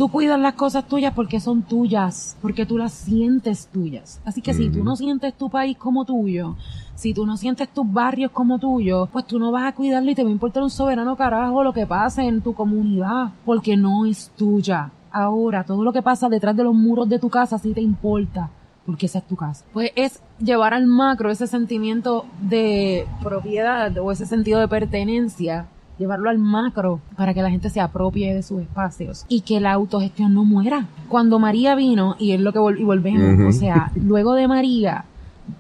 Tú 0.01 0.10
cuidas 0.10 0.39
las 0.39 0.55
cosas 0.55 0.88
tuyas 0.88 1.13
porque 1.13 1.39
son 1.39 1.62
tuyas, 1.62 2.36
porque 2.41 2.65
tú 2.65 2.75
las 2.75 2.91
sientes 2.91 3.67
tuyas. 3.67 4.20
Así 4.25 4.41
que 4.41 4.51
si 4.55 4.67
tú 4.67 4.84
no 4.84 4.96
sientes 4.96 5.31
tu 5.36 5.48
país 5.51 5.77
como 5.77 6.05
tuyo, 6.05 6.55
si 6.96 7.13
tú 7.13 7.27
no 7.27 7.38
sientes 7.38 7.70
tus 7.70 7.86
barrios 7.93 8.31
como 8.31 8.58
tuyos, 8.58 9.08
pues 9.13 9.27
tú 9.27 9.38
no 9.38 9.51
vas 9.51 9.65
a 9.65 9.75
cuidarlo 9.75 10.10
y 10.10 10.15
te 10.15 10.24
va 10.24 10.29
a 10.29 10.31
importar 10.31 10.63
un 10.63 10.72
soberano 10.72 11.15
carajo 11.15 11.63
lo 11.63 11.72
que 11.72 11.86
pase 11.86 12.24
en 12.24 12.41
tu 12.41 12.55
comunidad, 12.55 13.29
porque 13.46 13.77
no 13.77 14.08
es 14.08 14.31
tuya. 14.36 14.89
Ahora, 15.12 15.63
todo 15.65 15.84
lo 15.84 15.93
que 15.93 16.01
pasa 16.01 16.29
detrás 16.29 16.58
de 16.58 16.63
los 16.63 16.74
muros 16.74 17.08
de 17.08 17.20
tu 17.20 17.29
casa 17.29 17.60
sí 17.60 17.72
te 17.72 17.81
importa, 17.81 18.50
porque 18.88 19.05
esa 19.05 19.20
es 19.20 19.27
tu 19.27 19.36
casa. 19.36 19.63
Pues 19.72 19.91
es 19.96 20.20
llevar 20.39 20.74
al 20.74 20.88
macro 20.88 21.29
ese 21.29 21.46
sentimiento 21.46 22.25
de 22.41 23.05
propiedad 23.22 23.96
o 24.00 24.12
ese 24.12 24.25
sentido 24.25 24.60
de 24.62 24.67
pertenencia 24.67 25.67
llevarlo 26.01 26.29
al 26.29 26.39
macro 26.39 27.00
para 27.15 27.34
que 27.34 27.41
la 27.41 27.51
gente 27.51 27.70
se 27.70 27.79
apropie 27.79 28.34
de 28.34 28.43
sus 28.43 28.62
espacios 28.62 29.25
y 29.29 29.41
que 29.41 29.60
la 29.60 29.72
autogestión 29.74 30.34
no 30.34 30.43
muera. 30.43 30.88
Cuando 31.08 31.39
María 31.39 31.75
vino, 31.75 32.15
y 32.20 32.31
es 32.31 32.41
lo 32.41 32.51
que 32.51 32.60
y 32.79 32.84
volvemos, 32.84 33.55
o 33.55 33.58
sea, 33.58 33.91
luego 33.96 34.34
de 34.34 34.48
María, 34.48 35.05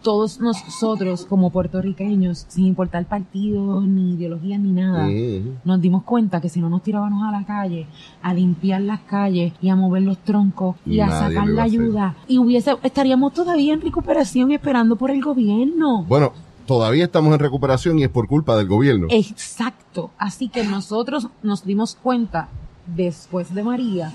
todos 0.01 0.39
nosotros 0.39 1.25
como 1.25 1.51
puertorriqueños, 1.51 2.45
sin 2.47 2.65
importar 2.65 3.05
partidos, 3.05 3.83
ni 3.85 4.13
ideologías, 4.13 4.59
ni 4.59 4.71
nada, 4.71 5.07
nos 5.63 5.81
dimos 5.81 6.03
cuenta 6.03 6.41
que 6.41 6.49
si 6.49 6.59
no 6.59 6.69
nos 6.69 6.81
tirábamos 6.81 7.23
a 7.23 7.31
la 7.31 7.45
calle, 7.45 7.85
a 8.21 8.33
limpiar 8.33 8.81
las 8.81 9.01
calles 9.01 9.53
y 9.61 9.69
a 9.69 9.75
mover 9.75 10.03
los 10.03 10.17
troncos 10.19 10.75
y 10.85 11.01
a 11.01 11.09
sacar 11.09 11.47
la 11.47 11.63
ayuda, 11.63 12.15
y 12.27 12.39
hubiese, 12.39 12.75
estaríamos 12.83 13.33
todavía 13.33 13.73
en 13.73 13.81
recuperación 13.81 14.51
esperando 14.51 14.95
por 14.95 15.11
el 15.11 15.21
gobierno. 15.21 16.03
Bueno, 16.07 16.31
todavía 16.65 17.05
estamos 17.05 17.33
en 17.33 17.39
recuperación 17.39 17.99
y 17.99 18.03
es 18.03 18.09
por 18.09 18.27
culpa 18.27 18.55
del 18.55 18.67
gobierno. 18.67 19.07
Exacto. 19.09 20.11
Así 20.17 20.49
que 20.49 20.63
nosotros 20.63 21.27
nos 21.43 21.65
dimos 21.65 21.95
cuenta 21.95 22.49
después 22.87 23.53
de 23.53 23.63
María 23.63 24.11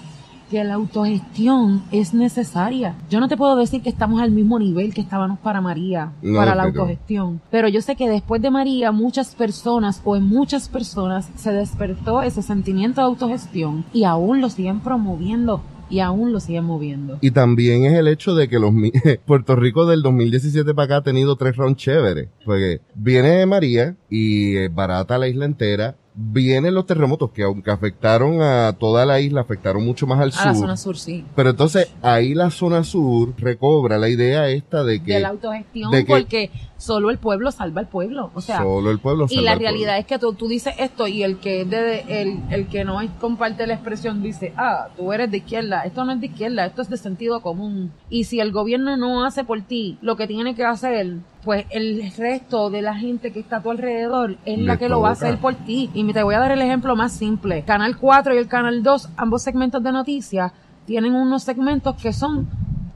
que 0.50 0.62
la 0.62 0.74
autogestión 0.74 1.82
es 1.90 2.14
necesaria. 2.14 2.94
Yo 3.10 3.20
no 3.20 3.28
te 3.28 3.36
puedo 3.36 3.56
decir 3.56 3.82
que 3.82 3.88
estamos 3.88 4.20
al 4.20 4.30
mismo 4.30 4.58
nivel 4.58 4.94
que 4.94 5.00
estábamos 5.00 5.38
para 5.40 5.60
María, 5.60 6.12
para 6.22 6.54
la 6.54 6.64
autogestión, 6.64 7.40
pero 7.50 7.68
yo 7.68 7.82
sé 7.82 7.96
que 7.96 8.08
después 8.08 8.40
de 8.40 8.50
María 8.50 8.92
muchas 8.92 9.34
personas 9.34 10.00
o 10.04 10.16
en 10.16 10.24
muchas 10.24 10.68
personas 10.68 11.28
se 11.34 11.52
despertó 11.52 12.22
ese 12.22 12.42
sentimiento 12.42 13.00
de 13.00 13.06
autogestión 13.06 13.84
y 13.92 14.04
aún 14.04 14.40
lo 14.40 14.48
siguen 14.48 14.80
promoviendo 14.80 15.62
y 15.88 16.00
aún 16.00 16.32
lo 16.32 16.40
siguen 16.40 16.64
moviendo. 16.64 17.18
Y 17.20 17.30
también 17.30 17.84
es 17.84 17.94
el 17.94 18.08
hecho 18.08 18.34
de 18.34 18.48
que 18.48 18.58
los 18.58 18.72
Puerto 19.26 19.56
Rico 19.56 19.86
del 19.86 20.02
2017 20.02 20.74
para 20.74 20.84
acá 20.84 20.96
ha 20.96 21.02
tenido 21.02 21.36
tres 21.36 21.56
rounds 21.56 21.82
chéveres. 21.82 22.28
Porque 22.44 22.80
viene 22.94 23.46
María 23.46 23.96
y 24.10 24.56
es 24.56 24.74
barata 24.74 25.18
la 25.18 25.28
isla 25.28 25.44
entera 25.44 25.96
vienen 26.16 26.74
los 26.74 26.86
terremotos 26.86 27.30
que 27.30 27.42
aunque 27.42 27.70
afectaron 27.70 28.40
a 28.40 28.72
toda 28.72 29.04
la 29.04 29.20
isla, 29.20 29.42
afectaron 29.42 29.84
mucho 29.84 30.06
más 30.06 30.18
al 30.18 30.32
sur. 30.32 30.42
A 30.42 30.46
la 30.46 30.54
zona 30.54 30.76
sur, 30.76 30.96
sí. 30.96 31.24
Pero 31.36 31.50
entonces 31.50 31.92
ahí 32.00 32.34
la 32.34 32.50
zona 32.50 32.84
sur 32.84 33.34
recobra 33.36 33.98
la 33.98 34.08
idea 34.08 34.48
esta 34.48 34.82
de 34.82 35.02
que... 35.02 35.14
De 35.14 35.20
la 35.20 35.28
autogestión, 35.28 35.92
porque 36.06 36.50
solo 36.78 37.10
el 37.10 37.18
pueblo 37.18 37.50
salva 37.50 37.82
al 37.82 37.88
pueblo. 37.88 38.30
O 38.34 38.40
sea, 38.40 38.62
solo 38.62 38.90
el 38.90 38.98
pueblo 38.98 39.28
salva 39.28 39.42
Y 39.42 39.44
la 39.44 39.54
realidad 39.56 39.98
es 39.98 40.06
que 40.06 40.18
tú, 40.18 40.32
tú, 40.32 40.48
dices 40.48 40.74
esto 40.78 41.06
y 41.06 41.22
el 41.22 41.38
que 41.38 41.66
de, 41.66 42.22
el, 42.22 42.42
el 42.50 42.66
que 42.68 42.84
no 42.84 42.98
comparte 43.20 43.66
la 43.66 43.74
expresión 43.74 44.22
dice, 44.22 44.54
ah, 44.56 44.88
tú 44.96 45.12
eres 45.12 45.30
de 45.30 45.38
izquierda. 45.38 45.82
Esto 45.82 46.04
no 46.04 46.12
es 46.12 46.20
de 46.20 46.26
izquierda, 46.26 46.64
esto 46.64 46.80
es 46.80 46.88
de 46.88 46.96
sentido 46.96 47.40
común. 47.42 47.92
Y 48.08 48.24
si 48.24 48.40
el 48.40 48.52
gobierno 48.52 48.96
no 48.96 49.24
hace 49.24 49.44
por 49.44 49.60
ti 49.60 49.98
lo 50.00 50.16
que 50.16 50.26
tiene 50.26 50.54
que 50.54 50.64
hacer, 50.64 51.18
pues 51.46 51.64
el 51.70 52.12
resto 52.18 52.70
de 52.70 52.82
la 52.82 52.96
gente 52.96 53.32
que 53.32 53.38
está 53.38 53.58
a 53.58 53.62
tu 53.62 53.70
alrededor 53.70 54.36
es 54.44 54.58
la 54.58 54.78
que 54.78 54.88
lo 54.88 55.00
va 55.00 55.10
a 55.10 55.12
hacer 55.12 55.38
por 55.38 55.54
ti. 55.54 55.88
Y 55.94 56.12
te 56.12 56.24
voy 56.24 56.34
a 56.34 56.40
dar 56.40 56.50
el 56.50 56.60
ejemplo 56.60 56.96
más 56.96 57.12
simple. 57.12 57.62
Canal 57.62 57.96
4 57.98 58.34
y 58.34 58.38
el 58.38 58.48
Canal 58.48 58.82
2, 58.82 59.10
ambos 59.16 59.44
segmentos 59.44 59.80
de 59.80 59.92
noticias, 59.92 60.50
tienen 60.86 61.14
unos 61.14 61.44
segmentos 61.44 61.94
que 62.02 62.12
son 62.12 62.48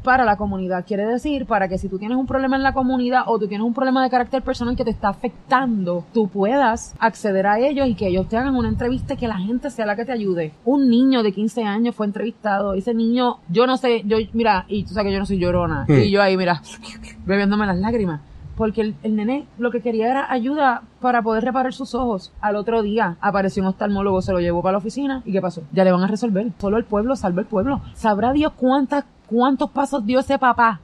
para 0.02 0.24
la 0.24 0.34
comunidad. 0.34 0.84
Quiere 0.84 1.06
decir, 1.06 1.46
para 1.46 1.68
que 1.68 1.78
si 1.78 1.88
tú 1.88 1.96
tienes 2.00 2.18
un 2.18 2.26
problema 2.26 2.56
en 2.56 2.64
la 2.64 2.72
comunidad 2.72 3.22
o 3.26 3.38
tú 3.38 3.46
tienes 3.46 3.64
un 3.64 3.72
problema 3.72 4.02
de 4.02 4.10
carácter 4.10 4.42
personal 4.42 4.74
que 4.74 4.82
te 4.82 4.90
está 4.90 5.10
afectando, 5.10 6.04
tú 6.12 6.26
puedas 6.26 6.96
acceder 6.98 7.46
a 7.46 7.60
ellos 7.60 7.86
y 7.86 7.94
que 7.94 8.08
ellos 8.08 8.28
te 8.28 8.36
hagan 8.36 8.56
una 8.56 8.68
entrevista 8.68 9.14
y 9.14 9.16
que 9.16 9.28
la 9.28 9.38
gente 9.38 9.70
sea 9.70 9.86
la 9.86 9.94
que 9.94 10.04
te 10.04 10.10
ayude. 10.10 10.54
Un 10.64 10.90
niño 10.90 11.22
de 11.22 11.30
15 11.30 11.62
años 11.62 11.94
fue 11.94 12.06
entrevistado. 12.06 12.74
Ese 12.74 12.94
niño, 12.94 13.36
yo 13.48 13.68
no 13.68 13.76
sé, 13.76 14.02
yo, 14.06 14.16
mira, 14.32 14.64
y 14.66 14.82
tú 14.82 14.94
sabes 14.94 15.10
que 15.10 15.12
yo 15.12 15.20
no 15.20 15.26
soy 15.26 15.38
llorona. 15.38 15.84
Hmm. 15.86 16.00
Y 16.00 16.10
yo 16.10 16.20
ahí, 16.20 16.36
mira, 16.36 16.60
bebiéndome 17.24 17.64
las 17.64 17.78
lágrimas 17.78 18.22
porque 18.60 18.82
el, 18.82 18.94
el, 19.02 19.16
nene 19.16 19.46
lo 19.56 19.70
que 19.70 19.80
quería 19.80 20.10
era 20.10 20.30
ayuda 20.30 20.82
para 21.00 21.22
poder 21.22 21.44
reparar 21.44 21.72
sus 21.72 21.94
ojos. 21.94 22.30
Al 22.42 22.56
otro 22.56 22.82
día 22.82 23.16
apareció 23.22 23.62
un 23.62 23.70
oftalmólogo, 23.70 24.20
se 24.20 24.32
lo 24.32 24.40
llevó 24.40 24.60
para 24.60 24.72
la 24.72 24.78
oficina 24.78 25.22
y 25.24 25.32
¿qué 25.32 25.40
pasó? 25.40 25.62
Ya 25.72 25.82
le 25.82 25.92
van 25.92 26.02
a 26.02 26.06
resolver. 26.06 26.52
Solo 26.58 26.76
el 26.76 26.84
pueblo 26.84 27.16
salva 27.16 27.40
el 27.40 27.46
pueblo. 27.46 27.80
¿Sabrá 27.94 28.34
Dios 28.34 28.52
cuántas, 28.54 29.06
cuántos 29.26 29.70
pasos 29.70 30.04
dio 30.04 30.20
ese 30.20 30.38
papá 30.38 30.78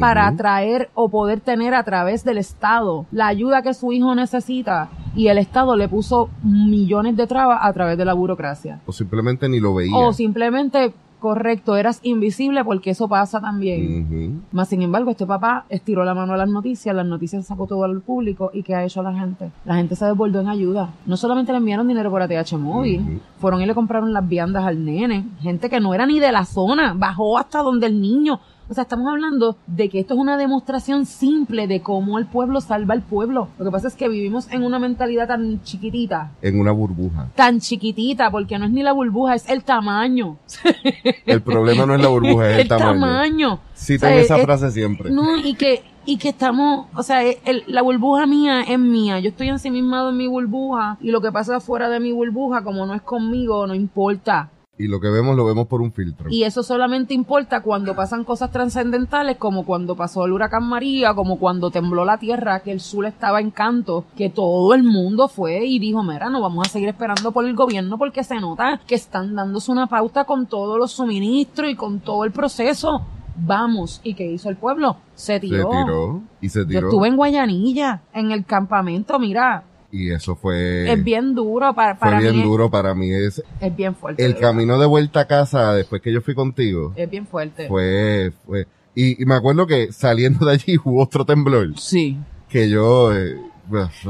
para 0.00 0.26
atraer 0.26 0.88
o 0.94 1.10
poder 1.10 1.40
tener 1.40 1.74
a 1.74 1.84
través 1.84 2.24
del 2.24 2.38
Estado 2.38 3.04
la 3.12 3.26
ayuda 3.26 3.60
que 3.60 3.74
su 3.74 3.92
hijo 3.92 4.14
necesita 4.14 4.88
y 5.14 5.28
el 5.28 5.36
Estado 5.36 5.76
le 5.76 5.90
puso 5.90 6.30
millones 6.42 7.18
de 7.18 7.26
trabas 7.26 7.58
a 7.60 7.72
través 7.74 7.98
de 7.98 8.06
la 8.06 8.14
burocracia. 8.14 8.80
O 8.86 8.92
simplemente 8.92 9.46
ni 9.50 9.60
lo 9.60 9.74
veía. 9.74 9.94
O 9.94 10.14
simplemente 10.14 10.94
correcto, 11.24 11.74
eras 11.74 12.00
invisible 12.02 12.62
porque 12.64 12.90
eso 12.90 13.08
pasa 13.08 13.40
también. 13.40 14.42
Más 14.52 14.68
sin 14.68 14.82
embargo, 14.82 15.10
este 15.10 15.24
papá 15.24 15.64
estiró 15.70 16.04
la 16.04 16.12
mano 16.12 16.34
a 16.34 16.36
las 16.36 16.50
noticias, 16.50 16.94
las 16.94 17.06
noticias 17.06 17.46
sacó 17.46 17.66
todo 17.66 17.84
al 17.84 18.02
público 18.02 18.50
y 18.52 18.62
¿qué 18.62 18.74
ha 18.74 18.84
hecho 18.84 19.02
la 19.02 19.14
gente? 19.14 19.50
La 19.64 19.76
gente 19.76 19.96
se 19.96 20.04
desbordó 20.04 20.42
en 20.42 20.48
ayuda. 20.48 20.90
No 21.06 21.16
solamente 21.16 21.50
le 21.52 21.58
enviaron 21.58 21.88
dinero 21.88 22.10
por 22.10 22.20
ATH 22.20 22.52
móvil, 22.58 23.22
fueron 23.38 23.62
y 23.62 23.64
le 23.64 23.74
compraron 23.74 24.12
las 24.12 24.28
viandas 24.28 24.66
al 24.66 24.84
nene. 24.84 25.24
Gente 25.40 25.70
que 25.70 25.80
no 25.80 25.94
era 25.94 26.04
ni 26.04 26.20
de 26.20 26.30
la 26.30 26.44
zona, 26.44 26.92
bajó 26.94 27.38
hasta 27.38 27.62
donde 27.62 27.86
el 27.86 27.98
niño 27.98 28.40
o 28.68 28.74
sea, 28.74 28.82
estamos 28.82 29.08
hablando 29.08 29.56
de 29.66 29.88
que 29.88 30.00
esto 30.00 30.14
es 30.14 30.20
una 30.20 30.36
demostración 30.36 31.04
simple 31.04 31.66
de 31.66 31.82
cómo 31.82 32.18
el 32.18 32.26
pueblo 32.26 32.60
salva 32.60 32.94
al 32.94 33.02
pueblo. 33.02 33.48
Lo 33.58 33.64
que 33.64 33.70
pasa 33.70 33.88
es 33.88 33.94
que 33.94 34.08
vivimos 34.08 34.50
en 34.50 34.62
una 34.62 34.78
mentalidad 34.78 35.28
tan 35.28 35.62
chiquitita. 35.62 36.32
En 36.40 36.58
una 36.58 36.72
burbuja. 36.72 37.28
Tan 37.34 37.60
chiquitita, 37.60 38.30
porque 38.30 38.58
no 38.58 38.64
es 38.64 38.70
ni 38.70 38.82
la 38.82 38.92
burbuja, 38.92 39.34
es 39.34 39.48
el 39.48 39.64
tamaño. 39.64 40.38
El 41.26 41.42
problema 41.42 41.86
no 41.86 41.94
es 41.94 42.00
la 42.00 42.08
burbuja, 42.08 42.50
es 42.50 42.54
el, 42.54 42.60
el 42.62 42.68
tamaño. 42.68 43.00
tamaño. 43.00 43.60
Sí, 43.74 43.98
tengo 43.98 44.14
esa 44.14 44.38
frase 44.38 44.70
siempre. 44.70 45.10
No, 45.10 45.36
y 45.36 45.54
que, 45.54 45.82
y 46.06 46.16
que 46.16 46.28
estamos, 46.28 46.86
o 46.94 47.02
sea, 47.02 47.22
la 47.66 47.82
burbuja 47.82 48.26
mía 48.26 48.62
es 48.62 48.78
mía. 48.78 49.18
Yo 49.20 49.30
estoy 49.30 49.48
ensimismado 49.48 50.10
en 50.10 50.16
mi 50.16 50.26
burbuja 50.26 50.96
y 51.00 51.10
lo 51.10 51.20
que 51.20 51.32
pasa 51.32 51.60
fuera 51.60 51.88
de 51.88 52.00
mi 52.00 52.12
burbuja, 52.12 52.62
como 52.62 52.86
no 52.86 52.94
es 52.94 53.02
conmigo, 53.02 53.66
no 53.66 53.74
importa 53.74 54.50
y 54.76 54.88
lo 54.88 55.00
que 55.00 55.08
vemos 55.08 55.36
lo 55.36 55.44
vemos 55.44 55.66
por 55.66 55.80
un 55.80 55.92
filtro. 55.92 56.28
Y 56.30 56.42
eso 56.42 56.62
solamente 56.62 57.14
importa 57.14 57.62
cuando 57.62 57.94
pasan 57.94 58.24
cosas 58.24 58.50
trascendentales 58.50 59.36
como 59.36 59.64
cuando 59.64 59.94
pasó 59.94 60.24
el 60.24 60.32
huracán 60.32 60.64
María, 60.64 61.14
como 61.14 61.38
cuando 61.38 61.70
tembló 61.70 62.04
la 62.04 62.18
tierra, 62.18 62.60
que 62.60 62.72
el 62.72 62.80
sur 62.80 63.06
estaba 63.06 63.40
en 63.40 63.50
canto, 63.50 64.04
que 64.16 64.30
todo 64.30 64.74
el 64.74 64.82
mundo 64.82 65.28
fue 65.28 65.64
y 65.64 65.78
dijo, 65.78 66.02
mira, 66.02 66.28
no 66.28 66.40
vamos 66.40 66.66
a 66.66 66.70
seguir 66.70 66.88
esperando 66.88 67.30
por 67.32 67.44
el 67.44 67.54
gobierno 67.54 67.98
porque 67.98 68.24
se 68.24 68.40
nota 68.40 68.80
que 68.86 68.96
están 68.96 69.34
dándose 69.34 69.70
una 69.70 69.86
pauta 69.86 70.24
con 70.24 70.46
todos 70.46 70.78
los 70.78 70.92
suministros 70.92 71.70
y 71.70 71.76
con 71.76 72.00
todo 72.00 72.24
el 72.24 72.32
proceso. 72.32 73.02
Vamos. 73.36 74.00
¿Y 74.04 74.14
qué 74.14 74.26
hizo 74.26 74.48
el 74.48 74.56
pueblo? 74.56 74.96
Se 75.14 75.40
tiró. 75.40 75.70
Se 75.70 75.84
tiró 75.84 76.22
y 76.40 76.48
se 76.48 76.64
tiró. 76.66 76.80
Yo 76.80 76.86
estuve 76.88 77.08
en 77.08 77.16
Guayanilla, 77.16 78.02
en 78.12 78.30
el 78.30 78.44
campamento, 78.44 79.18
mira, 79.18 79.64
y 79.94 80.10
eso 80.10 80.34
fue... 80.34 80.92
Es 80.92 81.04
bien 81.04 81.36
duro 81.36 81.72
para, 81.72 81.96
para 81.96 82.18
fue 82.18 82.32
bien 82.32 82.42
duro 82.42 82.68
para 82.68 82.96
mí. 82.96 83.12
Es, 83.12 83.40
es 83.60 83.76
bien 83.76 83.94
fuerte. 83.94 84.24
El 84.24 84.36
camino 84.36 84.76
de 84.76 84.86
vuelta 84.86 85.20
a 85.20 85.26
casa 85.26 85.72
después 85.72 86.02
que 86.02 86.12
yo 86.12 86.20
fui 86.20 86.34
contigo. 86.34 86.92
Es 86.96 87.08
bien 87.08 87.28
fuerte. 87.28 87.68
Fue, 87.68 88.32
fue, 88.44 88.66
y, 88.96 89.24
me 89.24 89.34
acuerdo 89.34 89.68
que 89.68 89.92
saliendo 89.92 90.46
de 90.46 90.52
allí 90.52 90.76
hubo 90.84 91.00
otro 91.00 91.24
temblor. 91.24 91.78
Sí. 91.78 92.18
Que 92.48 92.68
yo, 92.68 93.16
eh, 93.16 93.36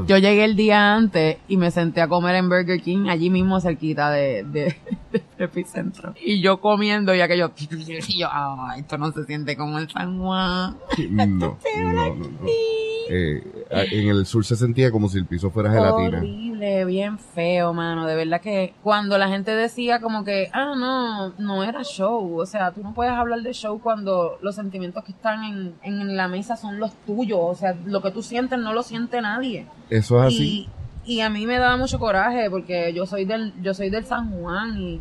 yo 0.06 0.18
llegué 0.18 0.44
el 0.44 0.56
día 0.56 0.94
antes 0.94 1.38
y 1.48 1.56
me 1.56 1.70
senté 1.70 2.00
a 2.00 2.08
comer 2.08 2.36
en 2.36 2.48
Burger 2.48 2.80
King 2.80 3.06
allí 3.08 3.30
mismo 3.30 3.60
cerquita 3.60 4.10
de, 4.10 4.44
de, 4.44 4.76
Epicentro. 5.38 6.14
Y 6.22 6.40
yo 6.40 6.60
comiendo 6.60 7.14
y 7.14 7.20
aquello, 7.20 7.52
y 7.56 8.18
yo, 8.18 8.28
ah, 8.30 8.74
esto 8.76 8.98
no 8.98 9.12
se 9.12 9.24
siente 9.24 9.56
como 9.56 9.78
el 9.78 9.88
San 9.90 10.18
Juan. 10.18 10.76
No, 11.10 11.26
no, 11.26 11.58
no, 11.76 12.14
no. 12.14 12.28
Eh, 13.10 13.42
en 13.70 14.08
el 14.08 14.26
sur 14.26 14.44
se 14.44 14.56
sentía 14.56 14.90
como 14.90 15.08
si 15.08 15.18
el 15.18 15.26
piso 15.26 15.50
fuera 15.50 15.70
gelatina. 15.70 16.18
Horrible, 16.18 16.43
bien 16.84 17.18
feo, 17.18 17.72
mano. 17.72 18.06
De 18.06 18.14
verdad 18.14 18.40
que 18.40 18.74
cuando 18.82 19.18
la 19.18 19.28
gente 19.28 19.54
decía 19.54 20.00
como 20.00 20.24
que, 20.24 20.50
ah, 20.52 20.74
no, 20.76 21.30
no 21.38 21.64
era 21.64 21.82
show. 21.82 22.38
O 22.38 22.46
sea, 22.46 22.72
tú 22.72 22.82
no 22.82 22.94
puedes 22.94 23.12
hablar 23.12 23.40
de 23.42 23.52
show 23.52 23.80
cuando 23.80 24.38
los 24.40 24.54
sentimientos 24.54 25.04
que 25.04 25.12
están 25.12 25.44
en, 25.44 25.74
en 25.82 26.16
la 26.16 26.28
mesa 26.28 26.56
son 26.56 26.78
los 26.78 26.92
tuyos. 27.06 27.40
O 27.42 27.54
sea, 27.54 27.74
lo 27.84 28.02
que 28.02 28.10
tú 28.10 28.22
sientes 28.22 28.58
no 28.58 28.72
lo 28.72 28.82
siente 28.82 29.20
nadie. 29.20 29.66
Eso 29.90 30.20
es 30.20 30.26
así. 30.26 30.68
Y, 31.04 31.16
y 31.16 31.20
a 31.20 31.28
mí 31.30 31.46
me 31.46 31.58
daba 31.58 31.76
mucho 31.76 31.98
coraje 31.98 32.48
porque 32.50 32.92
yo 32.94 33.06
soy 33.06 33.24
del, 33.24 33.52
yo 33.62 33.74
soy 33.74 33.90
del 33.90 34.04
San 34.04 34.30
Juan 34.30 34.78
y 34.80 35.00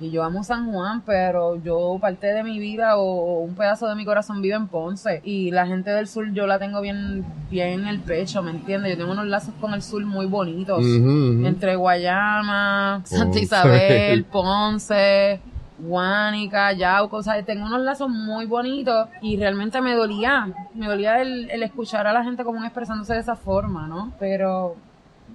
y 0.00 0.10
yo 0.10 0.22
amo 0.22 0.44
San 0.44 0.70
Juan, 0.70 1.02
pero 1.04 1.56
yo 1.62 1.98
parte 2.00 2.28
de 2.28 2.44
mi 2.44 2.58
vida 2.58 2.96
o, 2.96 3.40
un 3.40 3.54
pedazo 3.54 3.88
de 3.88 3.96
mi 3.96 4.04
corazón 4.04 4.40
vive 4.40 4.54
en 4.54 4.68
Ponce. 4.68 5.20
Y 5.24 5.50
la 5.50 5.66
gente 5.66 5.90
del 5.90 6.06
sur 6.06 6.32
yo 6.32 6.46
la 6.46 6.58
tengo 6.58 6.80
bien, 6.80 7.24
bien 7.50 7.80
en 7.80 7.86
el 7.86 8.00
pecho, 8.00 8.42
¿me 8.42 8.52
entiendes? 8.52 8.92
Yo 8.92 8.98
tengo 8.98 9.12
unos 9.12 9.26
lazos 9.26 9.54
con 9.60 9.74
el 9.74 9.82
sur 9.82 10.04
muy 10.04 10.26
bonitos. 10.26 10.84
Entre 10.84 11.74
Guayama, 11.74 13.00
Santa 13.04 13.38
Isabel, 13.38 14.24
Ponce. 14.32 15.40
Guánica, 15.80 16.72
Yauco, 16.72 17.18
o 17.18 17.22
sea, 17.22 17.40
tengo 17.44 17.64
unos 17.64 17.82
lazos 17.82 18.08
muy 18.08 18.46
bonitos 18.46 19.08
y 19.22 19.36
realmente 19.36 19.80
me 19.80 19.94
dolía, 19.94 20.52
me 20.74 20.88
dolía 20.88 21.22
el, 21.22 21.48
el 21.50 21.62
escuchar 21.62 22.04
a 22.08 22.12
la 22.12 22.24
gente 22.24 22.42
como 22.42 22.64
expresándose 22.64 23.14
de 23.14 23.20
esa 23.20 23.36
forma, 23.36 23.86
¿no? 23.86 24.12
Pero 24.18 24.74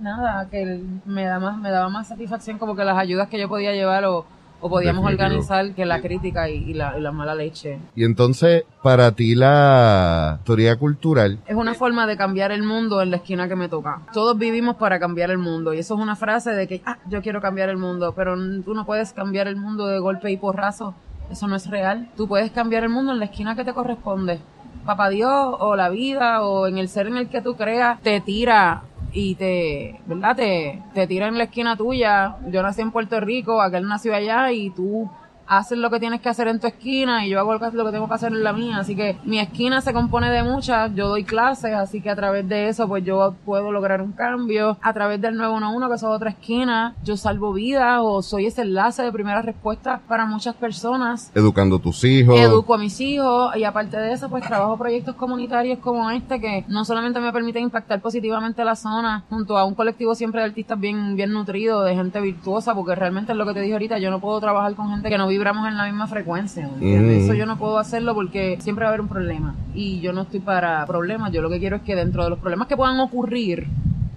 nada, 0.01 0.49
que 0.49 0.81
me 1.05 1.23
da 1.23 1.39
más, 1.39 1.57
me 1.57 1.69
daba 1.69 1.87
más 1.87 2.09
satisfacción 2.09 2.57
como 2.57 2.75
que 2.75 2.83
las 2.83 2.97
ayudas 2.97 3.29
que 3.29 3.39
yo 3.39 3.47
podía 3.47 3.71
llevar 3.71 4.03
o, 4.03 4.25
o 4.63 4.69
podíamos 4.69 5.03
Definitivo. 5.03 5.25
organizar 5.27 5.75
que 5.75 5.85
la 5.85 6.01
crítica 6.01 6.49
y, 6.49 6.55
y 6.55 6.73
la, 6.73 6.97
y 6.97 7.01
la 7.01 7.11
mala 7.11 7.35
leche. 7.35 7.79
Y 7.95 8.05
entonces, 8.05 8.63
para 8.81 9.11
ti 9.11 9.35
la 9.35 10.39
teoría 10.45 10.77
cultural, 10.77 11.39
Es 11.45 11.55
una 11.55 11.73
forma 11.73 12.07
de 12.07 12.15
cambiar 12.17 12.51
el 12.51 12.63
mundo 12.63 13.01
en 13.01 13.11
la 13.11 13.17
esquina 13.17 13.47
que 13.47 13.55
me 13.55 13.67
toca. 13.69 14.01
Todos 14.13 14.37
vivimos 14.37 14.77
para 14.77 14.99
cambiar 14.99 15.29
el 15.31 15.37
mundo 15.37 15.73
y 15.73 15.79
eso 15.79 15.95
es 15.95 15.99
una 15.99 16.15
frase 16.15 16.51
de 16.51 16.67
que, 16.67 16.81
ah, 16.85 16.97
yo 17.09 17.21
quiero 17.21 17.41
cambiar 17.41 17.69
el 17.69 17.77
mundo, 17.77 18.13
pero 18.15 18.35
tú 18.63 18.73
no 18.73 18.85
puedes 18.85 19.13
cambiar 19.13 19.47
el 19.47 19.57
mundo 19.57 19.85
de 19.87 19.99
golpe 19.99 20.31
y 20.31 20.37
porrazo. 20.37 20.95
Eso 21.29 21.47
no 21.47 21.55
es 21.55 21.69
real. 21.69 22.09
Tú 22.15 22.27
puedes 22.27 22.51
cambiar 22.51 22.83
el 22.83 22.89
mundo 22.89 23.11
en 23.11 23.19
la 23.19 23.25
esquina 23.25 23.55
que 23.55 23.63
te 23.65 23.73
corresponde. 23.73 24.39
Papá 24.85 25.09
Dios 25.09 25.31
o 25.59 25.75
la 25.75 25.89
vida 25.89 26.41
o 26.43 26.67
en 26.67 26.77
el 26.77 26.89
ser 26.89 27.07
en 27.07 27.17
el 27.17 27.29
que 27.29 27.41
tú 27.41 27.55
creas 27.55 28.01
te 28.01 28.19
tira 28.21 28.83
y 29.13 29.35
te, 29.35 30.01
¿verdad? 30.05 30.35
Te, 30.35 30.81
te 30.93 31.07
tira 31.07 31.27
en 31.27 31.37
la 31.37 31.45
esquina 31.45 31.77
tuya. 31.77 32.37
Yo 32.47 32.61
nací 32.61 32.81
en 32.81 32.91
Puerto 32.91 33.19
Rico, 33.19 33.61
aquel 33.61 33.87
nació 33.87 34.15
allá 34.15 34.51
y 34.51 34.71
tú 34.71 35.09
haces 35.47 35.77
lo 35.77 35.89
que 35.89 35.99
tienes 35.99 36.21
que 36.21 36.29
hacer 36.29 36.47
en 36.47 36.59
tu 36.59 36.67
esquina 36.67 37.25
y 37.25 37.29
yo 37.29 37.39
hago 37.39 37.53
lo 37.53 37.59
que 37.59 37.91
tengo 37.91 38.07
que 38.07 38.13
hacer 38.13 38.31
en 38.31 38.43
la 38.43 38.53
mía. 38.53 38.77
Así 38.77 38.95
que 38.95 39.17
mi 39.23 39.39
esquina 39.39 39.81
se 39.81 39.93
compone 39.93 40.29
de 40.29 40.43
muchas, 40.43 40.93
yo 40.95 41.07
doy 41.07 41.23
clases, 41.23 41.73
así 41.73 42.01
que 42.01 42.09
a 42.09 42.15
través 42.15 42.47
de 42.47 42.69
eso 42.69 42.87
pues 42.87 43.03
yo 43.03 43.35
puedo 43.45 43.71
lograr 43.71 44.01
un 44.01 44.11
cambio. 44.11 44.77
A 44.81 44.93
través 44.93 45.21
del 45.21 45.35
911, 45.35 45.87
que 45.87 45.95
es 45.95 46.03
otra 46.03 46.29
esquina, 46.29 46.95
yo 47.03 47.17
salvo 47.17 47.53
vidas 47.53 47.99
o 48.01 48.21
soy 48.21 48.47
ese 48.47 48.61
enlace 48.61 49.03
de 49.03 49.11
primera 49.11 49.41
respuesta 49.41 50.01
para 50.07 50.25
muchas 50.25 50.55
personas. 50.55 51.31
educando 51.35 51.77
a 51.77 51.79
tus 51.79 52.03
hijos. 52.03 52.39
Educo 52.39 52.73
a 52.73 52.77
mis 52.77 52.99
hijos 53.01 53.55
y 53.55 53.63
aparte 53.63 53.97
de 53.97 54.13
eso, 54.13 54.29
pues 54.29 54.45
trabajo 54.45 54.77
proyectos 54.77 55.15
comunitarios 55.15 55.79
como 55.79 56.09
este 56.09 56.39
que 56.39 56.65
no 56.67 56.85
solamente 56.85 57.19
me 57.19 57.31
permiten 57.31 57.63
impactar 57.63 58.01
positivamente 58.01 58.63
la 58.63 58.75
zona 58.75 59.23
junto 59.29 59.57
a 59.57 59.65
un 59.65 59.75
colectivo 59.75 60.15
siempre 60.15 60.41
de 60.41 60.47
artistas 60.47 60.79
bien, 60.79 61.15
bien 61.15 61.31
nutrido, 61.31 61.83
de 61.83 61.95
gente 61.95 62.19
virtuosa, 62.21 62.73
porque 62.75 62.95
realmente 62.95 63.31
es 63.31 63.37
lo 63.37 63.45
que 63.45 63.53
te 63.53 63.61
dije 63.61 63.73
ahorita, 63.73 63.97
yo 63.99 64.11
no 64.11 64.19
puedo 64.19 64.39
trabajar 64.39 64.75
con 64.75 64.89
gente 64.89 65.09
que 65.09 65.17
no 65.17 65.27
vibramos 65.33 65.67
en 65.67 65.77
la 65.77 65.85
misma 65.85 66.07
frecuencia. 66.07 66.67
¿me 66.67 66.73
entiendes? 66.73 67.21
Mm. 67.21 67.25
Eso 67.25 67.33
yo 67.33 67.45
no 67.45 67.57
puedo 67.57 67.77
hacerlo 67.77 68.13
porque 68.13 68.57
siempre 68.61 68.83
va 68.83 68.89
a 68.89 68.93
haber 68.93 69.01
un 69.01 69.07
problema 69.07 69.55
y 69.73 69.99
yo 69.99 70.13
no 70.13 70.21
estoy 70.21 70.39
para 70.39 70.85
problemas, 70.85 71.31
yo 71.31 71.41
lo 71.41 71.49
que 71.49 71.59
quiero 71.59 71.77
es 71.77 71.81
que 71.81 71.95
dentro 71.95 72.23
de 72.23 72.29
los 72.29 72.39
problemas 72.39 72.67
que 72.67 72.77
puedan 72.77 72.99
ocurrir, 72.99 73.67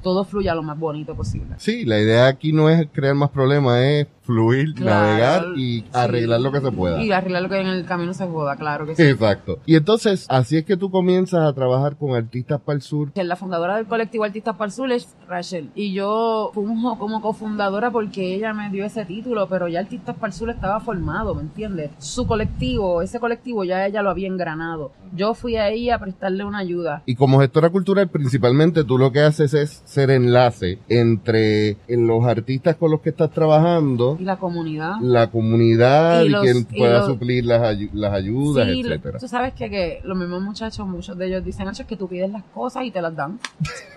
todo 0.03 0.25
fluya 0.25 0.55
lo 0.55 0.63
más 0.63 0.79
bonito 0.79 1.15
posible. 1.15 1.57
Sí, 1.59 1.85
la 1.85 1.99
idea 1.99 2.27
aquí 2.27 2.53
no 2.53 2.71
es 2.71 2.87
crear 2.93 3.15
más 3.15 3.31
problemas, 3.31 3.81
es 3.81 4.07
fluir, 4.27 4.75
Claro, 4.75 5.07
navegar 5.07 5.47
y 5.57 5.81
sí. 5.81 5.87
arreglar 5.93 6.41
lo 6.41 6.53
que 6.53 6.61
se 6.61 6.73
pueda. 6.73 7.03
Y 7.03 7.13
arreglar 7.13 7.43
lo 7.43 7.49
que 7.49 7.61
en 7.61 7.69
el 7.69 7.85
camino 7.87 8.13
se 8.13 8.27
joda, 8.27 8.57
claro 8.57 8.87
que 8.87 8.97
sí. 8.97 9.03
Exacto. 9.03 9.59
Y 9.67 9.77
entonces, 9.77 10.27
así 10.29 10.57
es 10.59 10.65
que 10.65 10.77
tú 10.77 10.91
comienzas 10.91 11.49
a 11.49 11.53
trabajar 11.53 11.97
con 11.97 12.15
artistas 12.15 12.61
para 12.61 12.77
el 12.77 12.83
sur. 12.83 13.13
que 13.13 13.25
la 13.25 13.37
fundadora 13.37 13.77
del 13.77 13.87
colectivo 13.87 14.25
Artistas 14.25 14.57
para 14.57 14.67
el 14.67 14.73
Sur 14.73 14.91
es 14.93 15.15
Rachel. 15.29 15.71
Y 15.75 15.93
yo 15.93 16.51
funjo 16.53 16.99
como 16.99 17.21
cofundadora 17.23 17.91
porque 17.91 18.35
ella 18.35 18.53
me 18.53 18.71
dio 18.71 18.85
ese 18.85 19.05
título, 19.05 19.49
pero 19.49 19.69
ya 19.69 19.81
Artistas 19.81 20.17
para 20.17 20.29
el 20.29 20.33
Sur 20.33 20.51
estaba 20.51 20.81
formado, 20.81 21.35
¿me 21.35 21.43
entiendes? 21.43 21.91
Su 21.99 22.27
colectivo, 22.27 23.03
ese 23.03 23.21
colectivo 23.21 23.65
ya 23.65 23.87
ella 23.87 24.03
lo 24.03 24.11
había 24.11 24.27
engranado. 24.29 24.93
Yo 25.15 25.35
fui 25.35 25.57
a 25.57 25.69
ella 25.71 25.95
a 25.95 25.99
prestarle 25.99 26.45
una 26.45 26.59
ayuda. 26.59 27.03
Y 27.07 27.15
como 27.15 27.39
gestora 27.41 27.71
cultural, 27.71 28.09
principalmente 28.09 28.85
tú 28.85 28.99
lo 28.99 29.13
que 29.13 29.21
haces 29.21 29.55
es 29.55 29.83
ser 29.85 30.11
enlace 30.11 30.79
entre 30.89 31.77
en 31.89 32.07
los 32.07 32.25
artistas 32.25 32.77
con 32.77 32.91
los 32.91 33.01
que 33.01 33.11
estás 33.11 33.31
trabajando, 33.31 34.16
Y 34.19 34.25
la 34.25 34.37
comunidad. 34.37 34.95
la 35.01 35.27
comunidad 35.31 36.23
Y 36.23 36.27
y, 36.27 36.29
los- 36.31 36.43
quien 36.43 36.59
y 36.71 36.79
pueda 36.79 36.99
los- 36.99 37.07
suplir 37.07 37.45
las, 37.45 37.79
las 37.93 38.13
ayudas, 38.13 38.67
Sí, 38.69 38.81
etcétera. 38.81 39.19
tú 39.19 39.29
sabes 39.29 39.53
que, 39.55 39.69
que 39.71 40.01
los 40.05 40.17
mismos 40.17 40.43
muchachos, 40.43 40.87
muchos 40.87 41.17
de 41.19 41.27
ellos 41.27 41.45
dicen, 41.45 41.69
"Acho, 41.69 41.83
es 41.83 41.89
que 41.89 41.97
tú 41.97 42.09
pides 42.09 42.31
las 42.31 42.43
cosas 42.55 42.85
y 42.85 42.91
te 42.91 43.01
las 43.03 43.15
dan. 43.15 43.39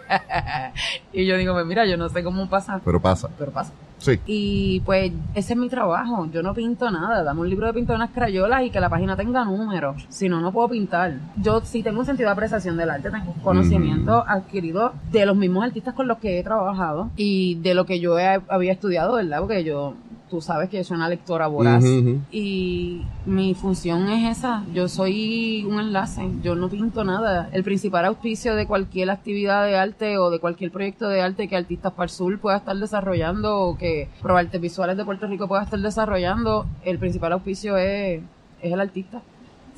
y 1.14 1.26
yo 1.26 1.38
digo, 1.38 1.54
pues 1.54 1.66
mira, 1.66 1.86
yo 1.86 1.98
no 1.98 2.10
sé 2.10 2.24
cómo 2.24 2.50
pasa, 2.50 2.82
Pero 2.84 3.00
pasa. 3.02 3.30
pero 3.38 3.52
pasa. 3.52 3.72
Sí. 4.00 4.18
Y 4.28 4.80
pues 4.86 5.12
ese 5.36 5.54
es 5.54 5.60
mi 5.60 5.68
trabajo. 5.68 6.26
Yo 6.32 6.42
no 6.42 6.54
pinto 6.54 6.90
nada. 6.90 7.22
Dame 7.22 7.42
un 7.42 7.50
libro 7.50 7.68
de 7.68 7.74
pintar 7.74 7.98
unas 7.98 8.12
crayolas 8.12 8.64
y 8.64 8.70
que 8.70 8.80
la 8.80 8.88
página 8.88 9.18
tenga 9.18 9.44
números. 9.44 10.06
Si 10.08 10.30
no, 10.30 10.40
no 10.40 10.54
puedo 10.54 10.70
pintar. 10.70 11.16
Yo 11.36 11.60
sí 11.66 11.84
tengo 11.84 12.00
un 12.00 12.06
sentido 12.06 12.30
de 12.30 12.34
apreciación 12.34 12.78
del 12.78 12.90
arte, 12.92 13.10
tengo 13.12 13.34
conocimiento 13.44 14.24
adquirido 14.26 14.94
de 15.12 15.26
los 15.26 15.36
mismos 15.36 15.66
artistas 15.66 15.94
con 15.96 16.08
los 16.08 16.18
que 16.20 16.40
he 16.40 16.44
trabajado 16.44 17.10
y 17.18 17.56
de 17.56 17.74
lo 17.74 17.86
que 17.86 18.00
yo 18.00 18.18
he- 18.18 18.42
había 18.48 18.72
estudiado, 18.72 19.16
¿verdad? 19.16 19.40
Porque 19.42 19.66
yo, 19.66 19.96
tú 20.30 20.42
sabes 20.42 20.70
que 20.70 20.78
yo 20.78 20.84
soy 20.84 20.98
una 20.98 21.10
lectora 21.10 21.48
voraz. 21.48 21.84
Y 22.32 23.02
mi 23.26 23.54
función 23.54 24.08
es 24.10 24.38
esa. 24.38 24.64
Yo 24.74 24.88
soy 24.88 25.66
un 25.68 25.80
enlace. 25.80 26.30
Yo 26.44 26.56
no 26.56 26.70
pinto 26.70 27.04
nada. 27.04 27.50
El 27.52 27.64
principal 27.64 28.06
auspicio 28.06 28.56
de 28.56 28.68
cualquier 28.68 29.10
actividad 29.10 29.66
de 29.66 29.78
arte 29.78 30.18
o 30.18 30.30
de 30.30 30.40
cualquier 30.40 30.72
proyecto 30.72 31.10
de 31.10 31.22
arte 31.22 31.48
que 31.48 31.56
Artistas 31.56 31.94
para 31.94 32.06
el 32.06 32.10
Sur 32.10 32.40
pueda 32.40 32.58
estar 32.58 32.76
desarrollando 32.76 33.60
o 33.60 33.78
que 33.78 34.10
Proartes 34.22 34.62
Visuales 34.62 34.98
de 34.98 35.06
Puerto 35.06 35.28
Rico 35.28 35.48
pueda 35.48 35.64
estar 35.64 35.80
desarrollando, 35.80 36.66
el 36.84 37.00
principal 37.00 37.34
auspicio 37.34 37.78
es, 37.78 38.22
es 38.62 38.72
el 38.72 38.80
artista. 38.80 39.22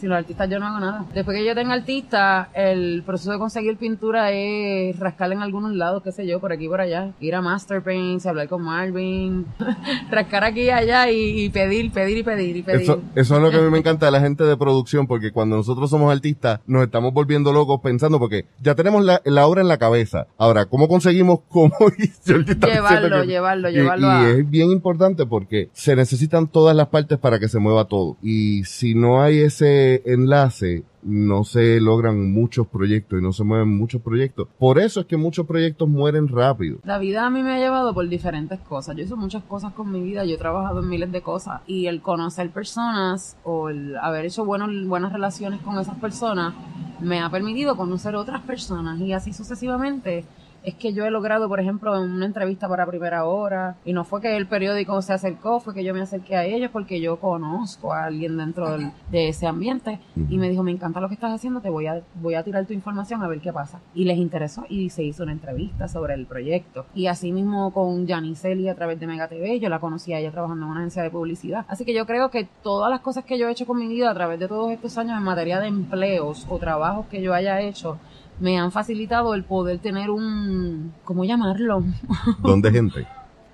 Sin 0.02 0.10
los 0.10 0.18
artistas 0.18 0.50
yo 0.50 0.60
no 0.60 0.66
hago 0.66 0.80
nada. 0.80 1.06
Después 1.14 1.38
que 1.38 1.46
yo 1.46 1.54
tenga 1.54 1.74
artista, 1.76 2.50
el 2.56 3.04
proceso 3.06 3.32
de 3.32 3.38
conseguir 3.38 3.78
pintura 3.78 4.32
es 4.32 4.98
rascar 5.00 5.32
en 5.32 5.44
algunos 5.44 5.76
lados, 5.76 6.02
qué 6.04 6.12
sé 6.12 6.26
yo, 6.26 6.40
por 6.40 6.52
aquí 6.52 6.66
y 6.66 6.68
por 6.70 6.82
allá. 6.82 7.12
Ir 7.20 7.36
a 7.36 7.42
Master 7.42 7.84
Paints, 7.84 8.26
hablar 8.26 8.50
con 8.50 8.64
Marvin, 8.64 9.46
rascar 10.10 10.44
aquí 10.44 10.62
y 10.64 10.70
allá 10.72 11.10
y, 11.12 11.44
y 11.44 11.50
pedir, 11.50 11.92
pedir 11.92 12.18
y 12.18 12.24
pedir 12.24 12.58
y 12.58 12.64
pedir. 12.64 12.82
Eso, 12.82 13.02
eso 13.16 13.36
es 13.36 13.42
lo 13.44 13.52
que 13.52 13.58
a 13.58 13.62
mí 13.62 13.70
me 13.70 13.78
encanta 13.78 14.08
de 14.08 14.12
la 14.12 14.20
gente 14.22 14.44
de 14.44 14.58
producción, 14.58 15.06
porque 15.06 15.32
cuando 15.32 15.56
nosotros 15.58 15.90
somos 15.90 16.12
artistas, 16.12 16.60
nos 16.66 16.84
estamos 16.84 17.14
volviendo 17.14 17.54
locos 17.54 17.80
pensando, 17.82 18.18
porque 18.18 18.46
ya 18.60 18.74
tenemos 18.74 19.04
la, 19.06 19.22
la 19.24 19.46
obra 19.46 19.62
en 19.62 19.68
la 19.68 19.78
cabeza. 19.78 20.26
Ahora, 20.40 20.66
¿cómo 20.66 20.88
conseguimos 20.88 21.42
cómo 21.50 21.76
y 21.98 22.10
Llevarlo, 22.26 23.22
que- 23.22 23.28
llevarlo, 23.28 23.70
y- 23.70 23.74
llevarlo 23.74 24.08
y 24.08 24.10
a- 24.10 24.30
es 24.32 24.50
bien 24.50 24.72
importante 24.72 25.26
porque 25.26 25.70
se 25.74 25.96
necesitan 25.96 26.48
todas 26.48 26.76
las 26.76 26.88
partes 26.88 27.18
para 27.20 27.38
que 27.40 27.48
se 27.48 27.60
mueva 27.60 27.86
todo. 27.86 28.18
Y 28.24 28.64
si 28.64 28.96
no 28.96 29.22
hay 29.22 29.40
ese 29.42 29.91
enlace, 30.06 30.84
no 31.04 31.44
se 31.44 31.80
logran 31.80 32.32
muchos 32.32 32.68
proyectos 32.68 33.20
y 33.20 33.24
no 33.24 33.34
se 33.34 33.44
mueven 33.44 33.76
muchos 33.76 34.02
proyectos. 34.02 34.48
Por 34.60 34.80
eso 34.80 35.02
es 35.02 35.06
que 35.06 35.18
muchos 35.18 35.46
proyectos 35.48 35.90
mueren 35.90 36.28
rápido. 36.28 36.80
La 36.84 37.00
vida 37.00 37.26
a 37.26 37.30
mí 37.30 37.42
me 37.44 37.54
ha 37.54 37.58
llevado 37.58 37.94
por 37.94 38.08
diferentes 38.08 38.60
cosas. 38.60 38.96
Yo 38.96 39.04
hecho 39.04 39.18
muchas 39.18 39.44
cosas 39.44 39.74
con 39.74 39.92
mi 39.92 40.02
vida, 40.02 40.26
yo 40.26 40.36
he 40.36 40.38
trabajado 40.38 40.82
en 40.82 40.90
miles 40.90 41.12
de 41.12 41.22
cosas 41.22 41.62
y 41.68 41.88
el 41.88 42.02
conocer 42.02 42.50
personas 42.52 43.38
o 43.44 43.70
el 43.70 43.96
haber 43.98 44.26
hecho 44.26 44.46
buenas 44.46 45.12
relaciones 45.12 45.62
con 45.62 45.80
esas 45.80 45.98
personas 45.98 46.54
me 47.00 47.20
ha 47.20 47.30
permitido 47.30 47.76
conocer 47.76 48.16
otras 48.16 48.42
personas 48.42 49.00
y 49.00 49.14
así 49.14 49.34
sucesivamente. 49.34 50.26
Es 50.64 50.76
que 50.76 50.94
yo 50.94 51.06
he 51.06 51.10
logrado, 51.12 51.50
por 51.50 51.60
ejemplo, 51.60 51.96
en 51.96 52.12
una 52.12 52.26
entrevista 52.28 52.70
para 52.70 52.86
Primera 52.86 53.26
Hora, 53.26 53.78
y 53.84 53.94
no 53.94 54.04
fue 54.04 54.22
que 54.22 54.38
el 54.38 54.46
periódico 54.46 55.02
se 55.02 55.12
acercó, 55.14 55.60
fue 55.60 55.74
que 55.74 55.84
yo 55.84 55.92
me 55.94 56.02
acerqué 56.02 56.36
a 56.36 56.46
ellos 56.46 56.70
porque 56.72 57.02
yo 57.02 57.20
conozco 57.20 57.92
a 57.94 58.04
alguien 58.06 58.38
dentro 58.38 58.70
del- 58.72 58.92
de 59.12 59.30
ese 59.30 59.48
ambiente 59.48 60.00
y 60.30 60.38
me 60.38 60.50
dijo, 60.50 60.62
me 60.62 60.70
encanta 60.72 61.00
lo 61.02 61.08
que 61.08 61.16
estás 61.16 61.34
haciendo, 61.34 61.62
te 61.62 61.70
voy 61.72 61.88
a, 61.88 62.02
voy 62.22 62.36
a 62.36 62.44
tirar 62.44 62.66
tu 62.68 62.74
información 62.74 63.24
a 63.24 63.28
ver 63.28 63.40
qué 63.42 63.52
pasa. 63.52 63.80
Y 63.96 64.06
les 64.06 64.18
interesó 64.18 64.66
y 64.70 64.92
se 64.92 65.04
hizo 65.04 65.24
una 65.24 65.32
entrevista 65.32 65.88
sobre 65.88 66.14
el 66.14 66.28
proyecto. 66.28 66.86
Y 66.94 67.08
así 67.08 67.32
mismo 67.32 67.74
con 67.74 68.08
Janiceli 68.08 68.70
a 68.70 68.76
través 68.76 69.00
de 69.00 69.08
Mega 69.08 69.28
TV, 69.28 69.60
yo 69.60 69.68
la 69.68 69.80
conocí 69.80 70.14
a 70.14 70.20
ella 70.20 70.30
trabajando 70.32 70.66
en 70.66 70.72
una 70.72 70.82
agencia 70.82 71.02
de 71.02 71.10
publicidad. 71.10 71.66
Así 71.70 71.86
que 71.86 71.94
yo 71.96 72.06
creo 72.06 72.30
que 72.30 72.48
todas 72.62 72.92
las 72.92 73.00
cosas 73.00 73.26
que 73.26 73.40
yo 73.40 73.48
he 73.48 73.52
hecho 73.52 73.66
con 73.66 73.80
mi 73.80 73.88
vida 73.88 74.12
a 74.12 74.14
través 74.14 74.40
de 74.40 74.48
todos 74.48 74.72
estos 74.72 74.96
años 75.00 75.18
en 75.18 75.24
materia 75.24 75.60
de 75.60 75.68
empleos 75.70 76.46
o 76.50 76.60
trabajos 76.60 77.08
que 77.08 77.22
yo 77.24 77.34
haya 77.34 77.62
hecho, 77.62 77.98
me 78.42 78.58
han 78.58 78.72
facilitado 78.72 79.34
el 79.34 79.44
poder 79.44 79.80
tener 79.80 80.10
un, 80.10 80.94
¿cómo 81.06 81.24
llamarlo? 81.24 81.84
¿Dónde 82.42 82.72
gente? 82.72 83.08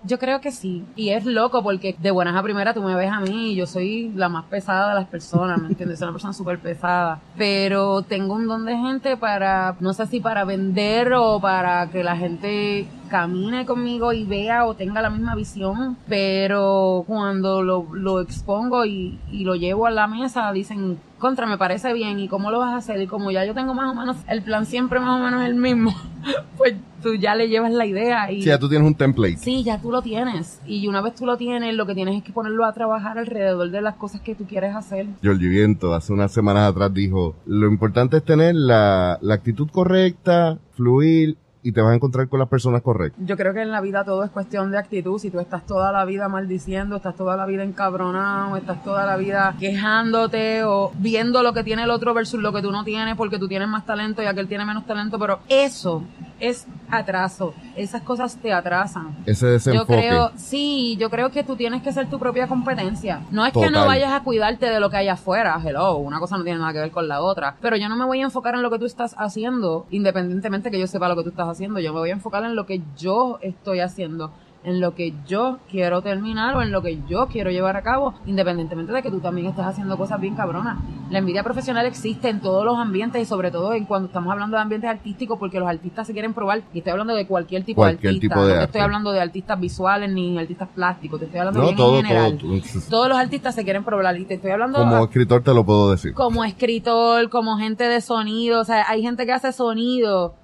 Yo 0.03 0.19
creo 0.19 0.39
que 0.39 0.51
sí. 0.51 0.85
Y 0.95 1.09
es 1.09 1.25
loco 1.25 1.61
porque 1.63 1.95
de 1.99 2.11
buenas 2.11 2.35
a 2.35 2.43
primeras 2.43 2.73
tú 2.73 2.81
me 2.81 2.95
ves 2.95 3.11
a 3.11 3.19
mí 3.19 3.51
y 3.51 3.55
yo 3.55 3.65
soy 3.65 4.09
la 4.15 4.29
más 4.29 4.45
pesada 4.45 4.89
de 4.89 4.95
las 4.95 5.07
personas, 5.07 5.59
¿me 5.59 5.67
entiendes? 5.67 5.99
Soy 5.99 6.05
una 6.05 6.13
persona 6.13 6.33
súper 6.33 6.59
pesada. 6.59 7.19
Pero 7.37 8.03
tengo 8.03 8.35
un 8.35 8.47
don 8.47 8.63
de 8.63 8.77
gente 8.77 9.17
para, 9.17 9.75
no 9.81 9.93
sé 9.93 10.05
si 10.07 10.21
para 10.21 10.45
vender 10.45 11.13
o 11.13 11.41
para 11.41 11.89
que 11.89 12.03
la 12.03 12.15
gente 12.15 12.87
camine 13.07 13.65
conmigo 13.65 14.13
y 14.13 14.23
vea 14.23 14.65
o 14.65 14.75
tenga 14.75 15.01
la 15.01 15.09
misma 15.09 15.35
visión. 15.35 15.97
Pero 16.07 17.03
cuando 17.07 17.63
lo, 17.63 17.87
lo 17.93 18.21
expongo 18.21 18.85
y, 18.85 19.19
y 19.31 19.43
lo 19.43 19.55
llevo 19.55 19.85
a 19.85 19.91
la 19.91 20.07
mesa, 20.07 20.51
dicen, 20.51 20.97
contra, 21.17 21.45
me 21.47 21.57
parece 21.57 21.93
bien. 21.93 22.19
¿Y 22.19 22.27
cómo 22.27 22.51
lo 22.51 22.59
vas 22.59 22.73
a 22.73 22.77
hacer? 22.77 23.01
Y 23.01 23.07
como 23.07 23.31
ya 23.31 23.45
yo 23.45 23.53
tengo 23.53 23.73
más 23.73 23.91
o 23.91 23.99
menos, 23.99 24.17
el 24.27 24.41
plan 24.41 24.65
siempre 24.65 24.99
más 24.99 25.19
o 25.19 25.23
menos 25.23 25.43
el 25.43 25.55
mismo, 25.55 25.93
pues 26.57 26.75
tú 27.01 27.15
ya 27.15 27.35
le 27.35 27.47
llevas 27.47 27.71
la 27.71 27.85
idea 27.85 28.31
y... 28.31 28.41
Si 28.41 28.47
ya 28.47 28.59
tú 28.59 28.69
tienes 28.69 28.87
un 28.87 28.95
template. 28.95 29.37
Sí, 29.37 29.63
ya 29.63 29.79
tú 29.79 29.91
lo 29.91 30.01
tienes. 30.01 30.59
Y 30.65 30.87
una 30.87 31.01
vez 31.01 31.15
tú 31.15 31.25
lo 31.25 31.37
tienes, 31.37 31.73
lo 31.75 31.85
que 31.85 31.95
tienes 31.95 32.17
es 32.17 32.23
que 32.23 32.31
ponerlo 32.31 32.65
a 32.65 32.73
trabajar 32.73 33.17
alrededor 33.17 33.69
de 33.69 33.81
las 33.81 33.95
cosas 33.95 34.21
que 34.21 34.35
tú 34.35 34.45
quieres 34.45 34.75
hacer. 34.75 35.07
Giorgi 35.21 35.47
Viento 35.47 35.93
hace 35.93 36.13
unas 36.13 36.31
semanas 36.31 36.69
atrás 36.69 36.93
dijo, 36.93 37.35
lo 37.45 37.67
importante 37.67 38.17
es 38.17 38.23
tener 38.23 38.55
la, 38.55 39.17
la 39.21 39.33
actitud 39.33 39.69
correcta, 39.71 40.59
fluir 40.73 41.37
y 41.63 41.71
te 41.71 41.81
vas 41.81 41.91
a 41.91 41.95
encontrar 41.95 42.27
con 42.29 42.39
las 42.39 42.49
personas 42.49 42.81
correctas. 42.81 43.21
Yo 43.25 43.35
creo 43.37 43.53
que 43.53 43.61
en 43.61 43.71
la 43.71 43.81
vida 43.81 44.03
todo 44.03 44.23
es 44.23 44.31
cuestión 44.31 44.71
de 44.71 44.77
actitud. 44.77 45.19
Si 45.19 45.29
tú 45.31 45.39
estás 45.39 45.65
toda 45.65 45.91
la 45.91 46.05
vida 46.05 46.27
maldiciendo, 46.29 46.97
estás 46.97 47.15
toda 47.15 47.35
la 47.35 47.45
vida 47.45 47.63
encabronado, 47.63 48.55
estás 48.57 48.83
toda 48.83 49.05
la 49.05 49.17
vida 49.17 49.55
quejándote 49.59 50.63
o 50.63 50.91
viendo 50.99 51.43
lo 51.43 51.53
que 51.53 51.63
tiene 51.63 51.83
el 51.83 51.89
otro 51.89 52.13
versus 52.13 52.41
lo 52.41 52.53
que 52.53 52.61
tú 52.61 52.71
no 52.71 52.83
tienes 52.83 53.15
porque 53.15 53.39
tú 53.39 53.47
tienes 53.47 53.67
más 53.67 53.85
talento 53.85 54.21
y 54.21 54.25
aquel 54.25 54.47
tiene 54.47 54.65
menos 54.65 54.85
talento, 54.85 55.17
pero 55.19 55.39
eso 55.49 56.03
es 56.39 56.67
atraso. 56.89 57.53
Esas 57.75 58.01
cosas 58.01 58.37
te 58.37 58.53
atrasan. 58.53 59.15
Ese 59.25 59.45
Yo 59.45 59.51
desenfoque. 59.53 59.93
creo, 59.93 60.31
sí, 60.35 60.95
yo 60.99 61.09
creo 61.09 61.31
que 61.31 61.43
tú 61.43 61.55
tienes 61.55 61.81
que 61.81 61.91
ser 61.91 62.09
tu 62.09 62.19
propia 62.19 62.47
competencia. 62.47 63.21
No 63.31 63.45
es 63.45 63.53
que 63.53 63.69
no 63.69 63.85
vayas 63.85 64.13
a 64.13 64.21
cuidarte 64.23 64.67
de 64.67 64.79
lo 64.79 64.89
que 64.89 64.97
hay 64.97 65.07
afuera, 65.07 65.59
hello, 65.63 65.95
una 65.97 66.19
cosa 66.19 66.37
no 66.37 66.43
tiene 66.43 66.59
nada 66.59 66.73
que 66.73 66.79
ver 66.79 66.91
con 66.91 67.07
la 67.07 67.21
otra. 67.21 67.55
Pero 67.61 67.75
yo 67.75 67.89
no 67.89 67.95
me 67.95 68.05
voy 68.05 68.21
a 68.21 68.25
enfocar 68.25 68.55
en 68.55 68.61
lo 68.61 68.69
que 68.69 68.79
tú 68.79 68.85
estás 68.85 69.15
haciendo, 69.17 69.85
independientemente 69.89 70.71
que 70.71 70.79
yo 70.79 70.87
sepa 70.87 71.07
lo 71.09 71.15
que 71.15 71.23
tú 71.23 71.29
estás 71.29 71.46
haciendo. 71.49 71.79
Yo 71.79 71.93
me 71.93 71.99
voy 71.99 72.09
a 72.09 72.13
enfocar 72.13 72.43
en 72.43 72.55
lo 72.55 72.65
que 72.65 72.81
yo 72.97 73.39
estoy 73.41 73.79
haciendo 73.79 74.31
en 74.67 74.81
lo 74.81 74.93
que 74.95 75.13
yo 75.25 75.59
quiero 75.71 76.01
terminar 76.01 76.57
o 76.57 76.61
en 76.61 76.73
lo 76.73 76.81
que 76.81 76.99
yo 77.07 77.27
quiero 77.27 77.49
llevar 77.51 77.77
a 77.77 77.83
cabo, 77.83 78.13
independientemente 78.25 78.91
de 78.91 79.01
que 79.01 79.09
tú 79.09 79.21
también 79.21 79.47
estés 79.47 79.63
haciendo 79.65 79.97
cosas 79.97 80.19
bien 80.19 80.35
cabronas. 80.35 80.77
La 81.09 81.19
envidia 81.19 81.41
profesional 81.41 81.85
existe 81.85 82.27
en 82.27 82.41
todos 82.41 82.65
los 82.65 82.77
ambientes 82.77 83.21
y 83.21 83.25
sobre 83.25 83.49
todo 83.49 83.73
en 83.73 83.85
cuando 83.85 84.07
estamos 84.07 84.29
hablando 84.29 84.57
de 84.57 84.63
ambientes 84.63 84.89
artísticos 84.89 85.39
porque 85.39 85.57
los 85.59 85.69
artistas 85.69 86.05
se 86.05 86.11
quieren 86.11 86.33
probar 86.33 86.63
y 86.73 86.79
estoy 86.79 86.91
hablando 86.91 87.15
de 87.15 87.25
cualquier 87.25 87.63
tipo 87.63 87.81
Cualquier 87.81 88.11
de 88.11 88.17
artista, 88.17 88.35
tipo 88.35 88.45
de 88.45 88.53
no 88.55 88.59
te 88.59 88.65
estoy 88.65 88.81
hablando 88.81 89.11
de 89.13 89.21
artistas 89.21 89.57
visuales 89.57 90.11
ni 90.11 90.37
artistas 90.37 90.67
plásticos, 90.75 91.17
te 91.19 91.25
estoy 91.27 91.39
hablando 91.39 91.59
No, 91.61 91.65
bien 91.67 91.77
todo, 91.77 91.99
en 91.99 92.05
general. 92.05 92.37
todo. 92.37 92.51
Todos 92.89 93.07
los 93.07 93.17
artistas 93.17 93.55
se 93.55 93.63
quieren 93.63 93.85
probar 93.85 94.17
y 94.19 94.25
te 94.25 94.33
estoy 94.33 94.51
hablando 94.51 94.79
Como 94.79 94.97
a- 94.97 95.03
escritor 95.03 95.43
te 95.43 95.53
lo 95.53 95.65
puedo 95.65 95.91
decir. 95.91 96.13
como 96.13 96.43
escritor, 96.43 97.29
como 97.29 97.57
gente 97.57 97.85
de 97.85 98.01
sonido, 98.01 98.59
o 98.59 98.63
sea, 98.65 98.83
hay 98.89 99.01
gente 99.01 99.25
que 99.25 99.31
hace 99.31 99.53
sonido 99.53 100.35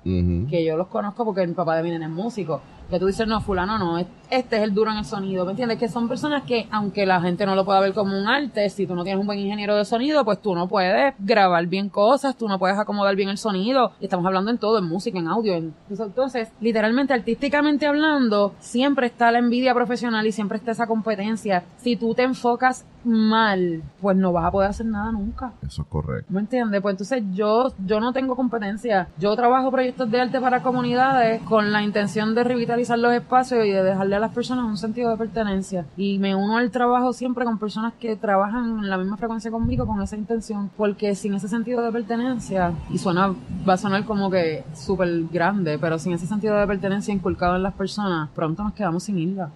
que 0.50 0.64
yo 0.66 0.78
los 0.78 0.88
conozco 0.88 1.26
porque 1.26 1.46
mi 1.46 1.54
papá 1.54 1.76
de 1.76 1.84
mi 1.84 1.90
nene 1.90 2.06
es 2.06 2.12
músico. 2.12 2.62
Que 2.90 3.00
tú 3.00 3.08
dices, 3.08 3.28
no, 3.28 3.42
fulano 3.42 3.78
no, 3.80 3.98
es- 3.98 4.06
este 4.30 4.58
es 4.58 4.64
el 4.64 4.74
duro 4.74 4.92
en 4.92 4.98
el 4.98 5.06
sonido, 5.06 5.46
¿me 5.46 5.52
entiendes? 5.52 5.78
Que 5.80 5.88
son 5.88 6.08
personas 6.08 6.44
que, 6.44 6.68
aunque 6.72 7.06
la 7.06 7.22
gente 7.22 7.46
no 7.46 7.56
lo 7.56 7.66
pueda 7.66 7.80
ver 7.80 7.94
como 7.94 8.18
un 8.20 8.28
arte, 8.28 8.70
si 8.70 8.86
tú 8.88 8.94
no 8.96 9.04
tienes 9.04 9.20
un 9.22 9.26
buen 9.28 9.40
ingeniero 9.40 9.76
de 9.76 9.86
sonido, 9.86 10.24
pues 10.26 10.42
tú 10.42 10.54
no 10.56 10.68
puedes 10.68 11.14
grabar 11.20 11.66
bien 11.68 11.90
cosas, 11.90 12.36
tú 12.36 12.48
no 12.48 12.60
puedes 12.60 12.78
acomodar 12.78 13.16
bien 13.16 13.30
el 13.30 13.38
sonido. 13.38 13.92
Y 14.00 14.06
estamos 14.06 14.26
hablando 14.26 14.52
en 14.52 14.58
todo, 14.58 14.78
en 14.80 14.86
música, 14.86 15.18
en 15.20 15.28
audio. 15.28 15.54
En... 15.54 15.74
Entonces, 15.90 16.50
literalmente, 16.62 17.14
artísticamente 17.14 17.86
hablando, 17.88 18.54
siempre 18.60 19.08
está 19.08 19.32
la 19.32 19.40
envidia 19.40 19.74
profesional 19.74 20.26
y 20.28 20.32
siempre 20.32 20.58
está 20.58 20.72
esa 20.72 20.88
competencia. 20.88 21.64
Si 21.78 21.96
tú 21.96 22.14
te 22.16 22.24
enfocas 22.24 22.86
mal, 23.06 23.84
pues 24.02 24.18
no 24.18 24.32
vas 24.32 24.46
a 24.46 24.52
poder 24.52 24.70
hacer 24.70 24.86
nada 24.86 25.12
nunca. 25.12 25.54
Eso 25.66 25.82
es 25.84 25.88
correcto. 25.88 26.32
¿Me 26.32 26.40
entiendes? 26.40 26.82
Pues 26.82 26.94
entonces 26.94 27.24
yo, 27.34 27.74
yo 27.86 28.00
no 28.00 28.14
tengo 28.14 28.36
competencia. 28.36 29.08
Yo 29.20 29.36
trabajo 29.36 29.72
proyectos 29.72 30.10
de 30.10 30.22
arte 30.22 30.40
para 30.40 30.62
comunidades 30.62 31.42
con 31.44 31.72
la 31.72 31.84
intención 31.84 32.36
de 32.36 32.44
revitalizar 32.44 32.98
los 33.00 33.14
espacios 33.14 33.66
y 33.66 33.72
de 33.72 33.84
dejarle 33.84 34.16
a 34.16 34.20
las 34.20 34.34
personas 34.34 34.66
un 34.66 34.78
sentido 34.78 35.12
de 35.12 35.18
pertenencia. 35.18 35.86
Y 35.98 36.20
me 36.20 36.36
uno 36.36 36.58
al 36.58 36.72
trabajo 36.72 37.14
siempre 37.14 37.46
con 37.46 37.58
personas 37.58 37.94
que 38.00 38.16
trabajan 38.16 38.80
en 38.80 38.90
la 38.90 38.98
misma 38.98 39.18
frecuencia 39.18 39.52
conmigo 39.52 39.86
con 39.86 40.02
esa 40.02 40.16
intención. 40.16 40.70
Porque 40.78 41.16
sin 41.16 41.34
ese 41.34 41.48
sentido 41.48 41.82
de 41.82 41.92
pertenencia, 41.92 42.74
y 42.90 42.98
suena, 42.98 43.34
va 43.68 43.74
a 43.74 43.78
sonar 43.78 44.06
como 44.06 44.30
que 44.30 44.64
súper 44.74 45.24
grande, 45.32 45.78
pero 45.80 46.00
sin 46.00 46.14
ese 46.14 46.28
sentido 46.28 46.56
de 46.56 46.68
pertenencia 46.68 47.14
inculcado 47.14 47.56
en 47.56 47.64
las 47.64 47.74
personas, 47.74 48.30
pronto 48.36 48.64
nos 48.64 48.74
quedamos 48.74 49.04
sin 49.04 49.18
isla. 49.18 49.50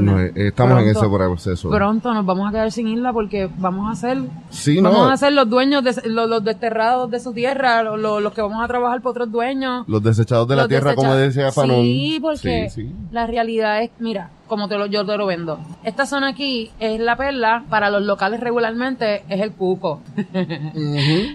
No, 0.00 0.18
eh, 0.20 0.32
estamos 0.34 0.78
en 0.82 0.92
Pronto- 0.92 1.00
ese 1.00 1.08
proceso. 1.28 1.70
Pronto 1.70 2.12
nos 2.12 2.26
vamos 2.26 2.48
a 2.48 2.50
quedar 2.52 2.72
sin 2.72 2.88
isla 2.88 3.12
porque 3.12 3.48
vamos 3.58 3.90
a 3.90 3.94
ser 3.94 4.18
sí, 4.50 4.80
Vamos 4.80 4.98
no. 4.98 5.08
a 5.10 5.16
ser 5.16 5.32
los 5.32 5.48
dueños, 5.48 5.84
de, 5.84 6.08
los, 6.10 6.28
los 6.28 6.42
desterrados 6.44 7.10
de 7.10 7.20
su 7.20 7.32
tierra, 7.32 7.82
los, 7.84 7.98
los- 8.22 8.32
que 8.32 8.42
vamos 8.42 8.62
a 8.64 8.66
trabajar 8.68 9.00
para 9.00 9.10
otros 9.10 9.30
dueños. 9.30 9.84
Los 9.88 10.02
desechados 10.02 10.48
de 10.48 10.56
la 10.56 10.66
tierra, 10.68 10.94
como 10.94 11.14
decía 11.14 11.52
Fanon. 11.52 11.82
Sí, 11.82 12.18
porque 12.20 12.68
Sí, 12.70 12.82
sí. 12.82 12.92
la 13.12 13.26
realidad 13.26 13.82
es, 13.82 13.90
mira, 14.00 14.30
como 14.50 14.68
te 14.68 14.76
lo, 14.76 14.84
yo 14.84 15.06
te 15.06 15.16
lo 15.16 15.24
vendo. 15.26 15.58
Esta 15.84 16.04
zona 16.04 16.28
aquí 16.28 16.70
es 16.78 17.00
la 17.00 17.16
perla, 17.16 17.64
para 17.70 17.88
los 17.88 18.02
locales 18.02 18.40
regularmente 18.40 19.24
es 19.30 19.40
el 19.40 19.52
cuco. 19.52 20.00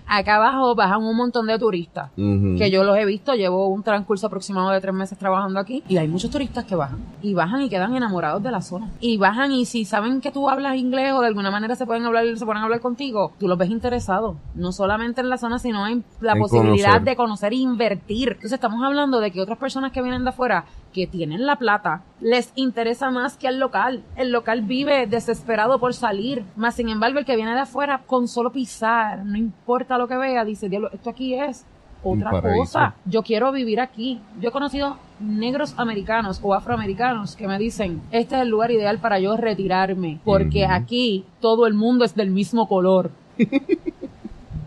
Acá 0.06 0.36
abajo 0.36 0.76
bajan 0.76 1.02
un 1.02 1.16
montón 1.16 1.48
de 1.48 1.58
turistas. 1.58 2.12
Que 2.16 2.70
yo 2.70 2.84
los 2.84 2.98
he 2.98 3.06
visto, 3.06 3.34
llevo 3.34 3.68
un 3.70 3.82
transcurso 3.84 4.28
aproximado 4.28 4.70
de 4.70 4.82
tres 4.82 4.94
meses 4.94 5.18
trabajando 5.18 5.60
aquí 5.60 5.84
y 5.88 5.98
hay 5.98 6.08
muchos 6.08 6.30
turistas 6.30 6.66
que 6.66 6.76
bajan 6.76 7.00
y 7.22 7.34
bajan 7.34 7.62
y 7.62 7.70
quedan 7.70 7.96
enamorados 7.96 8.44
de 8.44 8.52
la 8.52 8.62
zona 8.62 8.90
y 9.00 9.18
bajan 9.18 9.52
y 9.52 9.66
si 9.66 9.86
saben 9.86 10.22
que 10.22 10.32
tú 10.32 10.50
hablas 10.50 10.76
inglés 10.76 11.14
o 11.14 11.22
de 11.22 11.28
alguna 11.28 11.50
manera 11.52 11.76
se 11.76 11.86
pueden 11.86 12.04
hablar, 12.06 12.26
se 12.38 12.46
pueden 12.46 12.62
hablar 12.62 12.82
contigo, 12.82 13.32
tú 13.40 13.48
los 13.48 13.58
ves 13.58 13.70
interesados, 13.70 14.36
no 14.54 14.72
solamente 14.72 15.22
en 15.22 15.30
la 15.30 15.38
zona 15.38 15.58
sino 15.60 15.88
en 15.88 16.04
la 16.20 16.34
En 16.34 16.40
posibilidad 16.40 16.90
conocer. 16.90 17.04
de 17.04 17.16
conocer 17.16 17.54
e 17.54 17.58
invertir. 17.58 18.30
Entonces 18.30 18.54
estamos 18.54 18.84
hablando 18.84 19.20
de 19.20 19.32
que 19.32 19.42
otras 19.42 19.58
personas 19.58 19.92
que 19.92 20.02
vienen 20.02 20.24
de 20.24 20.30
afuera 20.30 20.66
que 20.96 21.08
tienen 21.08 21.46
la 21.46 21.58
plata 21.58 22.04
les 22.22 22.54
interesa 22.56 23.12
más 23.12 23.36
que 23.36 23.50
al 23.50 23.60
local. 23.60 24.02
El 24.16 24.32
local 24.32 24.62
vive 24.62 25.08
desesperado 25.08 25.78
por 25.78 25.94
salir, 25.94 26.46
más 26.56 26.76
sin 26.76 26.88
embargo 26.88 27.20
el 27.20 27.26
que 27.26 27.36
viene 27.36 27.54
de 27.54 27.60
afuera 27.60 28.04
con 28.08 28.30
solo 28.30 28.54
pisar, 28.54 29.26
no 29.26 29.38
importa 29.38 29.98
lo 29.98 30.08
que 30.08 30.16
vea, 30.16 30.46
dice, 30.46 30.70
diablo, 30.70 30.90
esto 30.94 31.10
aquí 31.10 31.36
es 31.36 31.66
otra 32.02 32.42
cosa. 32.42 32.96
Yo 33.06 33.24
quiero 33.24 33.52
vivir 33.52 33.82
aquí. 33.82 34.22
Yo 34.40 34.50
he 34.50 34.52
conocido 34.52 34.98
negros 35.20 35.74
americanos 35.78 36.40
o 36.42 36.54
afroamericanos 36.54 37.36
que 37.36 37.48
me 37.48 37.60
dicen, 37.60 38.02
este 38.12 38.36
es 38.36 38.42
el 38.44 38.50
lugar 38.50 38.72
ideal 38.72 39.00
para 39.00 39.20
yo 39.20 39.36
retirarme, 39.36 40.20
porque 40.24 40.66
aquí 40.66 41.26
todo 41.42 41.68
el 41.68 41.74
mundo 41.74 42.06
es 42.06 42.16
del 42.16 42.30
mismo 42.30 42.70
color. 42.70 43.12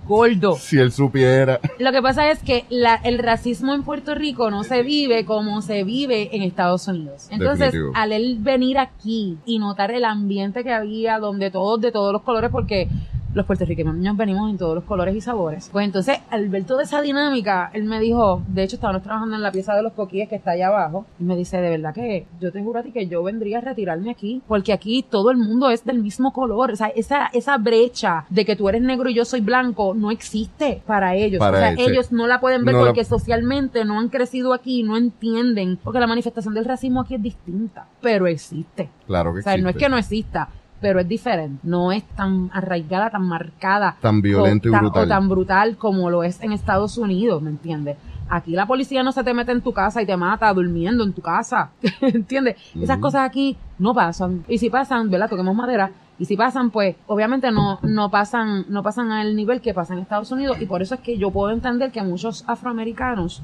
Gordo. 0.08 0.54
Si 0.56 0.78
él 0.78 0.90
supiera. 0.90 1.60
Lo 1.78 1.92
que 1.92 2.00
pasa 2.02 2.30
es 2.30 2.42
que 2.42 2.64
la- 2.70 2.96
el 2.96 3.18
racismo 3.18 3.74
en 3.74 3.82
Puerto 3.82 4.14
Rico 4.14 4.50
no 4.50 4.64
se 4.64 4.82
vive 4.82 5.24
como 5.24 5.60
se 5.62 5.84
vive 5.84 6.34
en 6.34 6.42
Estados 6.42 6.88
Unidos. 6.88 7.28
Entonces, 7.30 7.66
Definitivo. 7.72 7.92
al 7.94 8.12
él 8.12 8.38
venir 8.40 8.78
aquí 8.78 9.36
y 9.46 9.58
notar 9.58 9.90
el 9.90 10.04
ambiente 10.04 10.64
que 10.64 10.72
había, 10.72 11.18
donde 11.18 11.50
todos 11.50 11.80
de 11.80 11.92
todos 11.92 12.12
los 12.12 12.22
colores, 12.22 12.50
porque 12.50 12.88
los 13.34 13.46
puertorriqueños 13.46 14.16
venimos 14.16 14.50
en 14.50 14.58
todos 14.58 14.74
los 14.74 14.84
colores 14.84 15.14
y 15.14 15.20
sabores. 15.20 15.68
Pues 15.72 15.84
entonces, 15.84 16.18
al 16.30 16.48
ver 16.48 16.64
toda 16.64 16.82
esa 16.82 17.00
dinámica, 17.02 17.70
él 17.74 17.84
me 17.84 18.00
dijo, 18.00 18.42
de 18.48 18.64
hecho 18.64 18.76
estábamos 18.76 19.02
trabajando 19.02 19.36
en 19.36 19.42
la 19.42 19.52
pieza 19.52 19.74
de 19.74 19.82
los 19.82 19.92
coquíes 19.92 20.28
que 20.28 20.36
está 20.36 20.52
allá 20.52 20.68
abajo, 20.68 21.06
y 21.20 21.24
me 21.24 21.36
dice, 21.36 21.60
de 21.60 21.70
verdad 21.70 21.94
que 21.94 22.26
yo 22.40 22.50
te 22.52 22.62
juro 22.62 22.80
a 22.80 22.82
ti 22.82 22.90
que 22.92 23.06
yo 23.06 23.22
vendría 23.22 23.58
a 23.58 23.60
retirarme 23.60 24.10
aquí, 24.10 24.42
porque 24.48 24.72
aquí 24.72 25.04
todo 25.08 25.30
el 25.30 25.36
mundo 25.36 25.70
es 25.70 25.84
del 25.84 26.00
mismo 26.02 26.32
color, 26.32 26.70
o 26.72 26.76
sea, 26.76 26.88
esa, 26.88 27.26
esa 27.32 27.58
brecha 27.58 28.24
de 28.30 28.44
que 28.44 28.56
tú 28.56 28.68
eres 28.68 28.82
negro 28.82 29.08
y 29.08 29.14
yo 29.14 29.24
soy 29.24 29.40
blanco 29.40 29.94
no 29.94 30.10
existe 30.10 30.82
para 30.86 31.14
ellos. 31.14 31.38
Para 31.38 31.58
o 31.58 31.60
sea, 31.60 31.74
ellos 31.86 32.10
no 32.12 32.26
la 32.26 32.40
pueden 32.40 32.64
ver 32.64 32.74
No 32.74 32.80
la- 32.80 32.86
porque 32.88 33.04
socialmente 33.04 33.84
no 33.84 33.98
han 33.98 34.08
crecido 34.08 34.52
aquí, 34.52 34.82
no 34.82 34.96
entienden, 34.96 35.78
porque 35.82 36.00
la 36.00 36.06
manifestación 36.06 36.54
del 36.54 36.64
racismo 36.64 37.00
aquí 37.00 37.14
es 37.14 37.22
distinta, 37.22 37.86
pero 38.00 38.26
existe. 38.26 38.88
Claro 39.06 39.32
que 39.34 39.40
O 39.40 39.42
sea, 39.42 39.56
no 39.56 39.68
es 39.68 39.76
que 39.76 39.88
no 39.88 39.98
exista, 39.98 40.48
pero 40.80 41.00
es 41.00 41.08
diferente. 41.08 41.58
No 41.62 41.92
es 41.92 42.04
tan 42.16 42.50
arraigada, 42.52 43.10
tan 43.10 43.22
marcada. 43.26 43.96
Tan 44.00 44.20
violento 44.22 44.68
o 44.68 44.70
y 44.70 44.72
tan- 44.72 44.80
brutal. 44.82 45.04
O 45.04 45.08
tan 45.08 45.28
brutal 45.28 45.76
como 45.76 46.10
lo 46.10 46.22
es 46.22 46.42
en 46.42 46.52
Estados 46.52 46.98
Unidos, 46.98 47.42
¿me 47.42 47.50
entiendes? 47.50 47.96
Aquí 48.30 48.52
la 48.52 48.66
policía 48.66 49.02
no 49.02 49.10
se 49.12 49.24
te 49.24 49.32
mete 49.32 49.52
en 49.52 49.62
tu 49.62 49.72
casa 49.72 50.02
y 50.02 50.06
te 50.06 50.16
mata 50.16 50.52
durmiendo 50.52 51.02
en 51.02 51.12
tu 51.14 51.22
casa, 51.22 51.70
¿entiendes? 52.02 52.56
Esas 52.78 52.98
cosas 52.98 53.22
aquí 53.22 53.56
no 53.78 53.94
pasan. 53.94 54.44
Y 54.48 54.58
si 54.58 54.68
pasan, 54.68 55.10
¿verdad? 55.10 55.30
Toquemos 55.30 55.56
madera. 55.56 55.90
Y 56.18 56.24
si 56.24 56.36
pasan, 56.36 56.70
pues, 56.70 56.96
obviamente 57.06 57.50
no, 57.52 57.78
no 57.82 58.10
pasan, 58.10 58.66
no 58.68 58.82
pasan 58.82 59.12
al 59.12 59.34
nivel 59.36 59.60
que 59.60 59.72
pasa 59.72 59.94
en 59.94 60.00
Estados 60.00 60.30
Unidos. 60.32 60.60
Y 60.60 60.66
por 60.66 60.82
eso 60.82 60.96
es 60.96 61.00
que 61.00 61.16
yo 61.16 61.30
puedo 61.30 61.52
entender 61.54 61.90
que 61.92 62.02
muchos 62.02 62.44
afroamericanos 62.48 63.42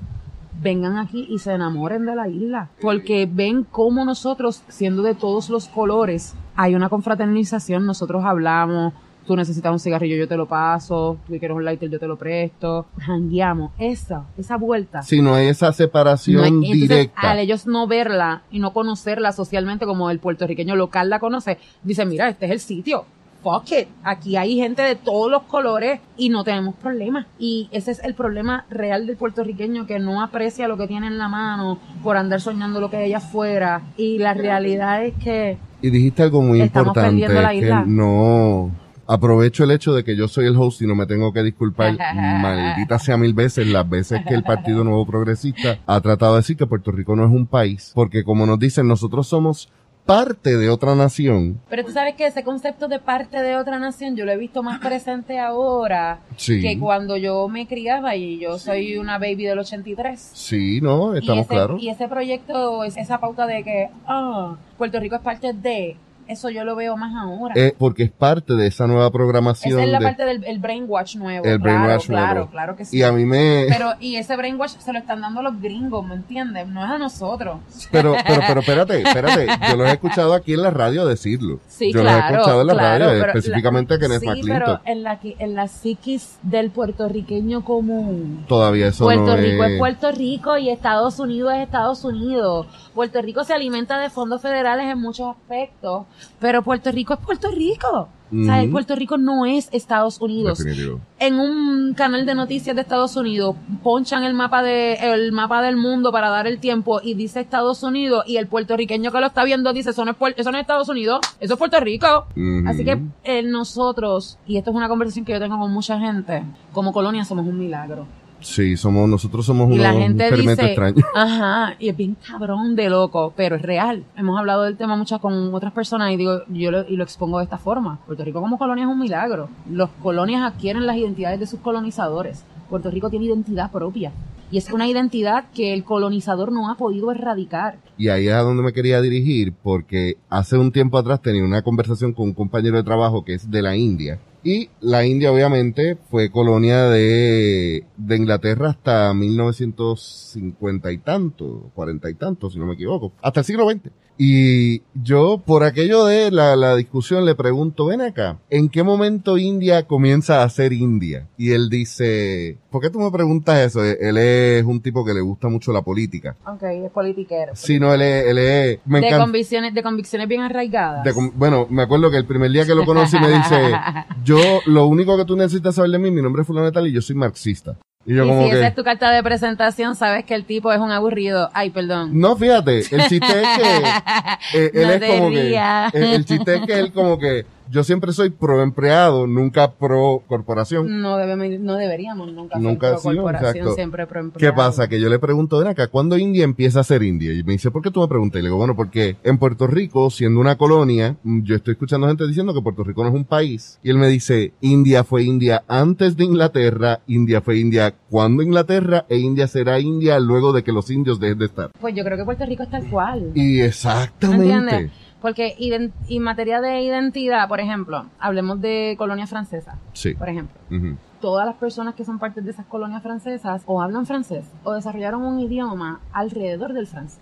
vengan 0.65 0.97
aquí 0.99 1.27
y 1.31 1.39
se 1.39 1.53
enamoren 1.53 2.05
de 2.07 2.17
la 2.17 2.27
isla. 2.29 2.71
Porque 2.81 3.29
ven 3.31 3.65
cómo 3.71 4.05
nosotros, 4.05 4.63
siendo 4.69 5.03
de 5.03 5.15
todos 5.15 5.49
los 5.51 5.69
colores, 5.69 6.35
hay 6.57 6.75
una 6.75 6.89
confraternización, 6.89 7.87
nosotros 7.87 8.25
hablamos, 8.25 8.93
tú 9.27 9.37
necesitas 9.37 9.73
un 9.73 9.79
cigarrillo, 9.79 10.17
yo 10.17 10.27
te 10.29 10.37
lo 10.37 10.47
paso, 10.47 11.17
tú 11.27 11.39
quieres 11.39 11.57
un 11.57 11.65
lighter, 11.65 11.89
yo 11.89 11.99
te 11.99 12.07
lo 12.07 12.17
presto, 12.17 12.87
jangueamos, 12.99 13.73
esa, 13.79 14.25
esa 14.37 14.57
vuelta. 14.57 15.03
Si 15.03 15.23
no 15.23 15.35
hay 15.35 15.47
esa 15.47 15.67
No 15.69 15.73
separación 15.73 16.43
hay- 16.43 16.49
entonces, 16.51 16.81
directa. 16.81 17.31
al 17.31 17.39
ellos 17.39 17.67
no 17.67 17.87
verla 17.87 18.43
y 18.51 18.59
no 18.59 18.73
conocerla 18.73 19.33
socialmente 19.33 19.87
como 19.87 20.11
el 20.11 20.19
puertorriqueño 20.19 20.77
local 20.77 21.09
la 21.11 21.21
conoce, 21.21 21.59
dice, 21.83 22.05
mira, 22.05 22.29
este 22.29 22.47
es 22.47 22.53
el 22.53 22.61
sitio. 22.61 23.05
Fuck 23.45 23.73
it. 23.73 23.89
Aquí 24.03 24.37
hay 24.37 24.57
gente 24.57 24.81
de 24.81 24.97
todos 24.97 25.31
los 25.31 25.43
colores 25.43 26.01
y 26.17 26.31
no 26.31 26.45
tenemos 26.45 26.75
problemas. 26.77 27.27
Y 27.39 27.69
ese 27.73 27.91
es 27.91 28.03
el 28.03 28.15
problema 28.15 28.65
real 28.71 29.07
del 29.07 29.19
puertorriqueño 29.19 29.87
que 29.87 29.99
no 29.99 30.23
aprecia 30.23 30.67
lo 30.67 30.79
que 30.79 30.89
tiene 30.89 31.07
en 31.09 31.19
la 31.19 31.29
mano 31.29 31.79
por 32.03 32.17
andar 32.17 32.41
soñando 32.41 32.81
lo 32.81 32.91
que 32.91 32.97
hay 32.97 33.13
afuera. 33.13 33.83
Y 33.99 34.19
la 34.19 34.33
realidad 34.33 35.05
es 35.05 35.15
que 35.23 35.59
Y 35.83 35.91
dijiste 35.91 36.23
algo 36.23 36.41
muy 36.41 36.63
importante, 36.63 37.29
la 37.29 37.51
que 37.51 37.57
isla. 37.57 37.85
no 37.87 38.71
aprovecho 39.07 39.65
el 39.65 39.71
hecho 39.71 39.93
de 39.93 40.03
que 40.03 40.17
yo 40.17 40.29
soy 40.29 40.47
el 40.47 40.57
host 40.57 40.81
y 40.81 40.87
no 40.87 40.95
me 40.95 41.05
tengo 41.05 41.31
que 41.33 41.43
disculpar 41.43 41.95
maldita 42.43 42.99
sea 42.99 43.19
mil 43.19 43.35
veces 43.35 43.67
las 43.67 43.87
veces 43.87 44.23
que 44.27 44.33
el 44.35 44.43
Partido 44.43 44.83
Nuevo 44.83 45.05
Progresista 45.07 45.79
ha 45.87 46.01
tratado 46.01 46.33
de 46.33 46.39
decir 46.39 46.57
que 46.57 46.67
Puerto 46.67 46.91
Rico 46.91 47.15
no 47.15 47.25
es 47.25 47.31
un 47.31 47.47
país, 47.47 47.93
porque 47.95 48.25
como 48.25 48.47
nos 48.47 48.59
dicen, 48.59 48.89
nosotros 48.89 49.27
somos 49.27 49.69
parte 50.07 50.57
de 50.57 50.69
otra 50.69 50.95
nación. 50.95 51.61
Pero 51.71 51.85
tú 51.85 51.91
sabes 51.93 52.15
que 52.15 52.27
ese 52.27 52.45
concepto 52.45 52.89
de 52.89 52.99
parte 52.99 53.41
de 53.43 53.57
otra 53.57 53.79
nación 53.79 54.17
yo 54.17 54.25
lo 54.27 54.33
he 54.33 54.37
visto 54.37 54.63
más 54.63 54.79
presente 54.81 55.39
ahora 55.39 56.21
Sí. 56.37 56.61
que 56.61 56.79
cuando 56.79 57.17
yo 57.17 57.49
me 57.49 57.67
criaba 57.67 58.15
y 58.15 58.39
yo 58.39 58.59
soy 58.59 58.99
una 58.99 59.19
baby 59.19 59.45
del 59.45 59.59
83. 59.59 60.21
Sí, 60.35 60.81
no, 60.83 61.15
Y 61.15 61.21
estamos 61.21 61.47
ese, 61.47 61.55
claros. 61.55 61.83
y 61.83 61.89
ese 61.89 62.07
proyecto, 62.09 62.85
es 62.85 62.97
esa 62.99 63.19
pauta 63.19 63.47
de 63.47 63.63
que, 63.65 63.89
ah, 64.07 64.57
Puerto 64.77 65.01
Rico 65.01 65.17
es 65.17 65.23
parte 65.23 65.53
de, 65.55 65.97
Eso 66.27 66.49
yo 66.51 66.65
lo 66.65 66.75
veo 66.77 66.97
más 66.97 67.13
ahora. 67.15 67.55
Eh, 67.57 67.75
porque 67.79 68.05
es 68.05 68.11
parte 68.11 68.55
de 68.55 68.67
esa 68.67 68.87
nueva 68.87 69.11
programación. 69.11 69.75
Esa 69.79 69.85
es 69.85 69.91
la 69.91 69.99
de- 69.99 70.05
parte 70.05 70.25
del 70.25 70.45
el 70.45 70.59
brainwash 70.59 71.17
nuevo. 71.17 71.45
El 71.45 71.61
claro, 71.61 71.79
brainwash 71.85 72.07
claro, 72.07 72.35
nuevo. 72.35 72.51
claro 72.51 72.77
que 72.77 72.85
sí. 72.85 72.97
Y 72.99 73.03
a 73.03 73.13
mí 73.13 73.25
me... 73.25 73.67
Pero, 73.69 73.93
y 74.01 74.17
ese 74.17 74.37
brainwash 74.37 74.77
se 74.79 74.93
lo 74.93 74.99
están 74.99 75.21
dando 75.21 75.43
los 75.43 75.61
gringos, 75.61 76.07
¿me 76.07 76.15
entiendes? 76.15 76.67
No 76.69 76.85
es 76.85 76.91
a 76.91 76.99
nosotros. 76.99 77.59
Pero, 77.91 78.15
pero, 78.27 78.41
pero 78.47 78.61
espérate, 78.61 79.03
espérate. 79.03 79.47
Yo 79.71 79.77
los 79.77 79.89
he 79.89 79.93
escuchado 79.93 80.35
aquí 80.35 80.55
en 80.55 80.63
la 80.63 80.71
radio 80.71 81.07
decirlo. 81.07 81.61
Sí, 81.69 81.93
Yo 81.93 82.01
claro. 82.01 82.19
los 82.19 82.25
he 82.31 82.33
escuchado 82.35 82.61
en 82.63 82.67
la 82.69 82.73
claro, 82.75 83.05
radio, 83.07 83.25
específicamente 83.27 83.95
la- 83.95 84.01
Kenneth 84.01 84.21
Sí, 84.21 84.41
pero 84.47 84.81
en 84.85 85.03
la, 85.03 85.21
que- 85.21 85.37
en 85.39 85.55
la 85.55 85.69
psiquis 85.69 86.39
del 86.43 86.71
puertorriqueño 86.71 87.65
común. 87.65 88.45
Todavía 88.49 88.89
eso 88.89 89.05
Puerto 89.05 89.27
no 89.27 89.37
Rico 89.37 89.65
es... 89.65 89.73
es 89.73 89.79
Puerto 89.79 90.13
Rico 90.13 90.57
y 90.59 90.71
Estados 90.71 91.19
Unidos 91.19 91.53
es 91.55 91.61
Estados 91.61 92.05
Unidos. 92.05 92.67
Puerto 92.95 93.21
Rico 93.21 93.45
se 93.45 93.53
alimenta 93.53 93.99
de 93.99 94.09
fondos 94.11 94.41
federales 94.41 94.87
en 94.91 94.99
muchos 95.01 95.29
aspectos, 95.37 96.07
pero 96.39 96.63
Puerto 96.63 96.91
Rico 96.93 97.15
es 97.15 97.21
Puerto 97.21 97.51
Rico. 97.51 98.09
O 98.33 98.45
sea, 98.45 98.63
Ujú. 98.63 98.73
Puerto 98.73 98.97
Rico 98.97 99.17
no 99.17 99.47
es 99.47 99.69
Estados 99.71 100.21
Unidos. 100.21 100.59
Definitivo. 100.59 101.01
En 101.21 101.39
un 101.39 101.95
canal 101.95 102.27
de 102.27 102.35
noticias 102.35 102.75
de 102.75 102.83
Estados 102.83 103.15
Unidos 103.17 103.55
ponchan 103.83 104.25
el 104.25 104.35
mapa 104.35 104.63
de 104.63 104.95
el 104.95 105.31
mapa 105.31 105.63
del 105.63 105.77
mundo 105.77 106.11
para 106.11 106.31
dar 106.31 106.47
el 106.49 106.59
tiempo 106.59 107.01
y 107.03 107.15
dice 107.15 107.41
Estados 107.41 107.83
Unidos 107.83 108.25
y 108.27 108.39
el 108.39 108.49
puertorriqueño 108.49 109.13
que 109.13 109.21
lo 109.21 109.27
está 109.27 109.45
viendo 109.45 109.73
dice 109.73 109.91
eso 109.91 110.05
no 110.05 110.13
es, 110.13 110.17
eso 110.37 110.51
no 110.51 110.57
es 110.59 110.63
Estados 110.63 110.89
Unidos, 110.89 111.21
eso 111.39 111.53
es 111.55 111.59
Puerto 111.59 111.79
Rico. 111.81 112.27
Así 112.67 112.85
que 112.85 113.01
eh, 113.25 113.43
nosotros, 113.43 114.39
y 114.47 114.57
esto 114.57 114.71
es 114.71 114.77
una 114.77 114.89
conversación 114.89 115.25
que 115.25 115.33
yo 115.33 115.39
tengo 115.39 115.59
con 115.59 115.73
mucha 115.73 115.99
gente, 116.01 116.43
como 116.73 116.93
colonia 116.93 117.25
somos 117.25 117.47
un 117.47 117.59
milagro. 117.59 118.07
Sí, 118.45 118.77
somos, 118.77 119.09
nosotros 119.09 119.47
somos 119.47 119.67
unos 119.67 119.79
la 119.79 119.95
gente 119.95 120.31
dice, 120.31 120.53
extraños. 120.53 121.05
ajá, 121.15 121.77
y 121.79 121.89
es 121.89 121.97
bien 121.97 122.15
cabrón 122.27 122.77
de 122.77 122.91
loco, 122.91 123.33
pero 123.35 123.57
es 123.57 123.63
real. 123.63 124.05
Hemos 124.17 124.39
hablado 124.39 124.65
del 124.65 124.77
tema 124.77 124.97
mucho 124.97 125.19
con 125.19 125.53
otras 125.55 125.73
personas 125.73 126.13
y 126.13 126.17
digo, 126.17 126.43
yo 126.49 126.71
lo, 126.71 126.87
y 126.87 126.97
lo 126.97 127.05
expongo 127.05 127.39
de 127.39 127.45
esta 127.45 127.57
forma. 127.57 128.01
Puerto 128.07 128.23
Rico 128.23 128.43
como 128.43 128.59
colonia 128.59 128.85
es 128.85 128.91
un 128.91 128.99
milagro. 128.99 129.49
Los 129.71 129.89
colonias 130.03 130.43
adquieren 130.43 130.87
las 130.87 130.97
identidades 130.97 131.41
de 131.41 131.47
sus 131.47 131.61
colonizadores. 131.61 132.45
Puerto 132.69 132.91
Rico 132.91 133.09
tiene 133.09 133.25
identidad 133.25 133.73
propia. 133.73 134.13
Y 134.51 134.59
es 134.59 134.71
una 134.71 134.87
identidad 134.87 135.47
que 135.55 135.73
el 135.73 135.83
colonizador 135.83 136.53
no 136.53 136.71
ha 136.71 136.77
podido 136.77 137.11
erradicar. 137.11 137.79
Y 137.97 138.09
ahí 138.09 138.29
es 138.29 138.35
a 138.35 138.43
donde 138.43 138.63
me 138.63 138.73
quería 138.73 139.01
dirigir, 139.01 139.55
porque 139.63 140.19
hace 140.29 140.59
un 140.59 140.71
tiempo 140.71 140.99
atrás 140.99 141.23
tenía 141.23 141.43
una 141.43 141.63
conversación 141.63 142.13
con 142.13 142.27
un 142.27 142.35
compañero 142.35 142.77
de 142.77 142.85
trabajo 142.85 143.25
que 143.25 143.35
es 143.35 143.51
de 143.51 143.63
la 143.63 143.75
India. 143.75 144.21
Y 144.45 144.69
la 144.83 145.07
India 145.07 145.33
obviamente 145.33 145.97
fue 146.11 146.31
colonia 146.31 146.85
de, 146.91 147.85
de 147.97 148.17
Inglaterra 148.17 148.71
hasta 148.71 149.15
1950 149.15 150.93
y 150.93 150.99
tanto, 150.99 151.71
40 151.75 152.11
y 152.11 152.15
tanto, 152.15 152.51
si 152.51 152.59
no 152.59 152.67
me 152.67 152.75
equivoco, 152.75 153.15
hasta 153.23 153.41
el 153.41 153.47
siglo 153.47 153.71
XX. 153.71 153.91
Y 154.17 154.83
yo, 154.95 155.43
por 155.45 155.65
aquello 155.65 156.05
de 156.05 156.31
la, 156.31 156.55
la 156.55 156.77
discusión, 156.77 157.25
le 157.25 157.35
pregunto, 157.35 157.87
ven 157.87 158.01
acá, 158.01 158.39
¿en 158.49 158.69
qué 158.69 158.83
momento 158.85 159.39
India 159.39 159.87
comienza 159.89 160.43
a 160.43 160.49
ser 160.49 160.73
India? 160.73 161.27
Y 161.37 161.51
él 161.51 161.69
dice, 161.69 162.59
¿por 162.71 162.81
qué 162.81 162.91
tú 162.91 163.01
me 163.01 163.11
preguntas 163.11 163.59
eso? 163.59 163.83
Él 163.85 164.17
es 164.19 164.65
un 164.65 164.81
tipo 164.81 165.05
que 165.05 165.15
le 165.15 165.21
gusta 165.21 165.49
mucho 165.49 165.73
la 165.73 165.83
política. 165.83 166.37
Ok, 166.47 166.63
es 166.63 166.91
politiquero. 166.93 167.57
Sí, 167.57 167.81
no, 167.81 167.93
él 167.93 168.03
es, 168.03 168.27
él 168.27 168.39
es, 168.39 168.79
me 168.85 169.01
de 169.01 169.07
encanta. 169.09 169.25
convicciones, 169.25 169.75
de 169.75 169.83
convicciones 169.83 170.29
bien 170.29 170.43
arraigadas. 170.43 171.03
de 171.05 171.13
bueno, 171.35 171.67
me 171.69 171.83
acuerdo 171.83 172.11
que 172.11 172.17
el 172.17 172.27
primer 172.27 172.51
día 172.53 172.65
que 172.65 172.75
lo 172.75 172.85
conocí 172.85 173.19
me 173.19 173.29
dice, 173.31 173.73
yo, 174.25 174.39
lo 174.67 174.87
único 174.87 175.17
que 175.17 175.25
tú 175.25 175.37
necesitas 175.37 175.75
saber 175.75 175.91
de 175.91 175.99
mí, 175.99 176.11
mi 176.13 176.23
nombre 176.23 176.43
es 176.43 176.47
fulano 176.47 176.67
de 176.67 176.73
tal 176.73 176.87
y 176.87 176.93
yo 176.93 177.03
soy 177.03 177.17
marxista. 177.17 177.77
Y 178.07 178.15
yo 178.15 178.25
y 178.25 178.29
como 178.29 178.45
si 178.45 178.51
esa 178.51 178.67
es 178.67 178.75
tu 178.75 178.85
carta 178.85 179.11
de 179.11 179.23
presentación, 179.23 179.97
sabes 179.97 180.25
que 180.25 180.35
el 180.35 180.45
tipo 180.45 180.73
es 180.73 180.79
un 180.79 180.91
aburrido. 180.91 181.51
Ay, 181.55 181.71
perdón. 181.71 182.11
no, 182.19 182.37
fíjate, 182.37 182.79
el 182.79 183.09
chiste 183.09 183.43
es 183.43 183.49
que, 183.59 184.59
eh, 184.59 184.71
él 184.75 184.87
No 184.87 184.93
es 184.93 185.11
como 185.11 185.31
que, 185.31 185.55
eh, 185.55 186.15
el 186.15 186.25
chiste 186.25 186.55
es 186.57 186.67
que 186.67 186.79
él 186.79 186.93
como 186.93 187.19
que, 187.19 187.47
yo 187.71 187.85
siempre 187.85 188.13
soy 188.13 188.31
pro 188.31 188.63
empleado, 188.63 189.27
nunca 189.27 189.73
pro 189.73 190.23
corporación. 190.27 191.01
No, 191.01 191.17
debemos, 191.17 191.61
no 191.61 191.77
deberíamos 191.77 192.33
nunca, 192.33 192.59
Nunca, 192.59 192.89
ser 192.91 192.99
sí, 192.99 193.09
pro 193.09 193.23
corporación, 193.23 193.57
exacto. 193.57 193.75
siempre 193.75 194.07
pro 194.07 194.21
¿Qué 194.21 194.27
empleado. 194.27 194.57
pasa? 194.57 194.89
Que 194.89 195.01
yo 195.01 195.09
le 195.09 195.19
pregunto, 195.19 195.59
ven 195.59 195.69
acá, 195.69 195.89
¿cuándo 195.89 196.17
India 196.17 196.45
empieza 196.45 196.81
a 196.81 196.85
ser 196.85 197.03
India? 197.03 197.33
Y 197.33 197.43
me 197.43 197.53
dice, 197.53 197.71
¿por 197.71 197.83
qué 197.83 197.91
tú 197.91 198.01
me 198.01 198.09
preguntas? 198.09 198.39
Y 198.39 198.43
le 198.43 198.49
digo, 198.49 198.57
bueno, 198.57 198.77
porque 198.77 199.17
en 199.23 199.39
Puerto 199.39 199.67
Rico, 199.67 200.11
siendo 200.11 200.41
una 200.41 200.57
colonia, 200.57 201.17
mm, 201.23 201.43
yo 201.43 201.57
estoy 201.57 201.73
escuchando 201.73 202.07
gente 202.07 202.27
diciendo 202.27 202.55
que 202.55 202.63
Puerto 202.63 202.85
Rico 202.85 203.03
no 203.03 203.09
es 203.09 203.15
un 203.15 203.25
país. 203.25 203.79
Y 203.83 203.91
él 203.91 203.99
me 203.99 204.09
dice, 204.09 204.53
India 204.61 205.05
fue 205.05 205.23
India 205.25 205.65
antes 205.69 206.17
de 206.17 206.25
Inglaterra, 206.25 207.01
India 207.07 207.41
fue 207.41 207.59
India 207.59 207.95
cuando 208.11 208.43
Inglaterra, 208.43 209.07
e 209.09 209.19
India 209.19 209.47
será 209.49 209.81
India 209.81 210.19
luego 210.21 210.53
de 210.53 210.63
que 210.63 210.73
los 210.73 210.91
indios 210.91 211.21
dejen 211.21 211.39
de 211.39 211.47
estar. 211.47 211.71
Pues 211.81 211.95
yo 211.95 212.05
creo 212.05 212.17
que 212.19 212.25
Puerto 212.25 212.45
Rico 212.47 212.63
es 212.63 212.71
tal 212.71 212.85
cual. 212.89 213.33
Y 213.35 213.61
exactamente. 213.61 214.53
¿Entiendes? 214.55 215.04
Porque 215.25 215.55
en 215.59 216.23
materia 216.23 216.61
de 216.61 216.83
identidad, 216.83 217.49
por 217.49 217.59
ejemplo, 217.59 218.05
hablemos 218.21 218.61
de 218.61 218.95
colonia 218.99 219.27
francesa, 219.27 219.79
Sí. 219.95 220.13
por 220.13 220.29
ejemplo. 220.29 220.55
Ujú. 220.71 220.99
Todas 221.23 221.47
las 221.47 221.55
personas 221.55 221.95
que 221.95 222.05
son 222.05 222.19
parte 222.19 222.43
de 222.43 222.51
esas 222.51 222.67
colonias 222.67 223.03
francesas 223.03 223.63
o 223.65 223.81
hablan 223.81 224.05
francés 224.05 224.45
o 224.65 224.75
desarrollaron 224.75 225.23
un 225.23 225.41
idioma 225.41 226.01
alrededor 226.13 226.75
del 226.75 226.87
francés. 226.87 227.21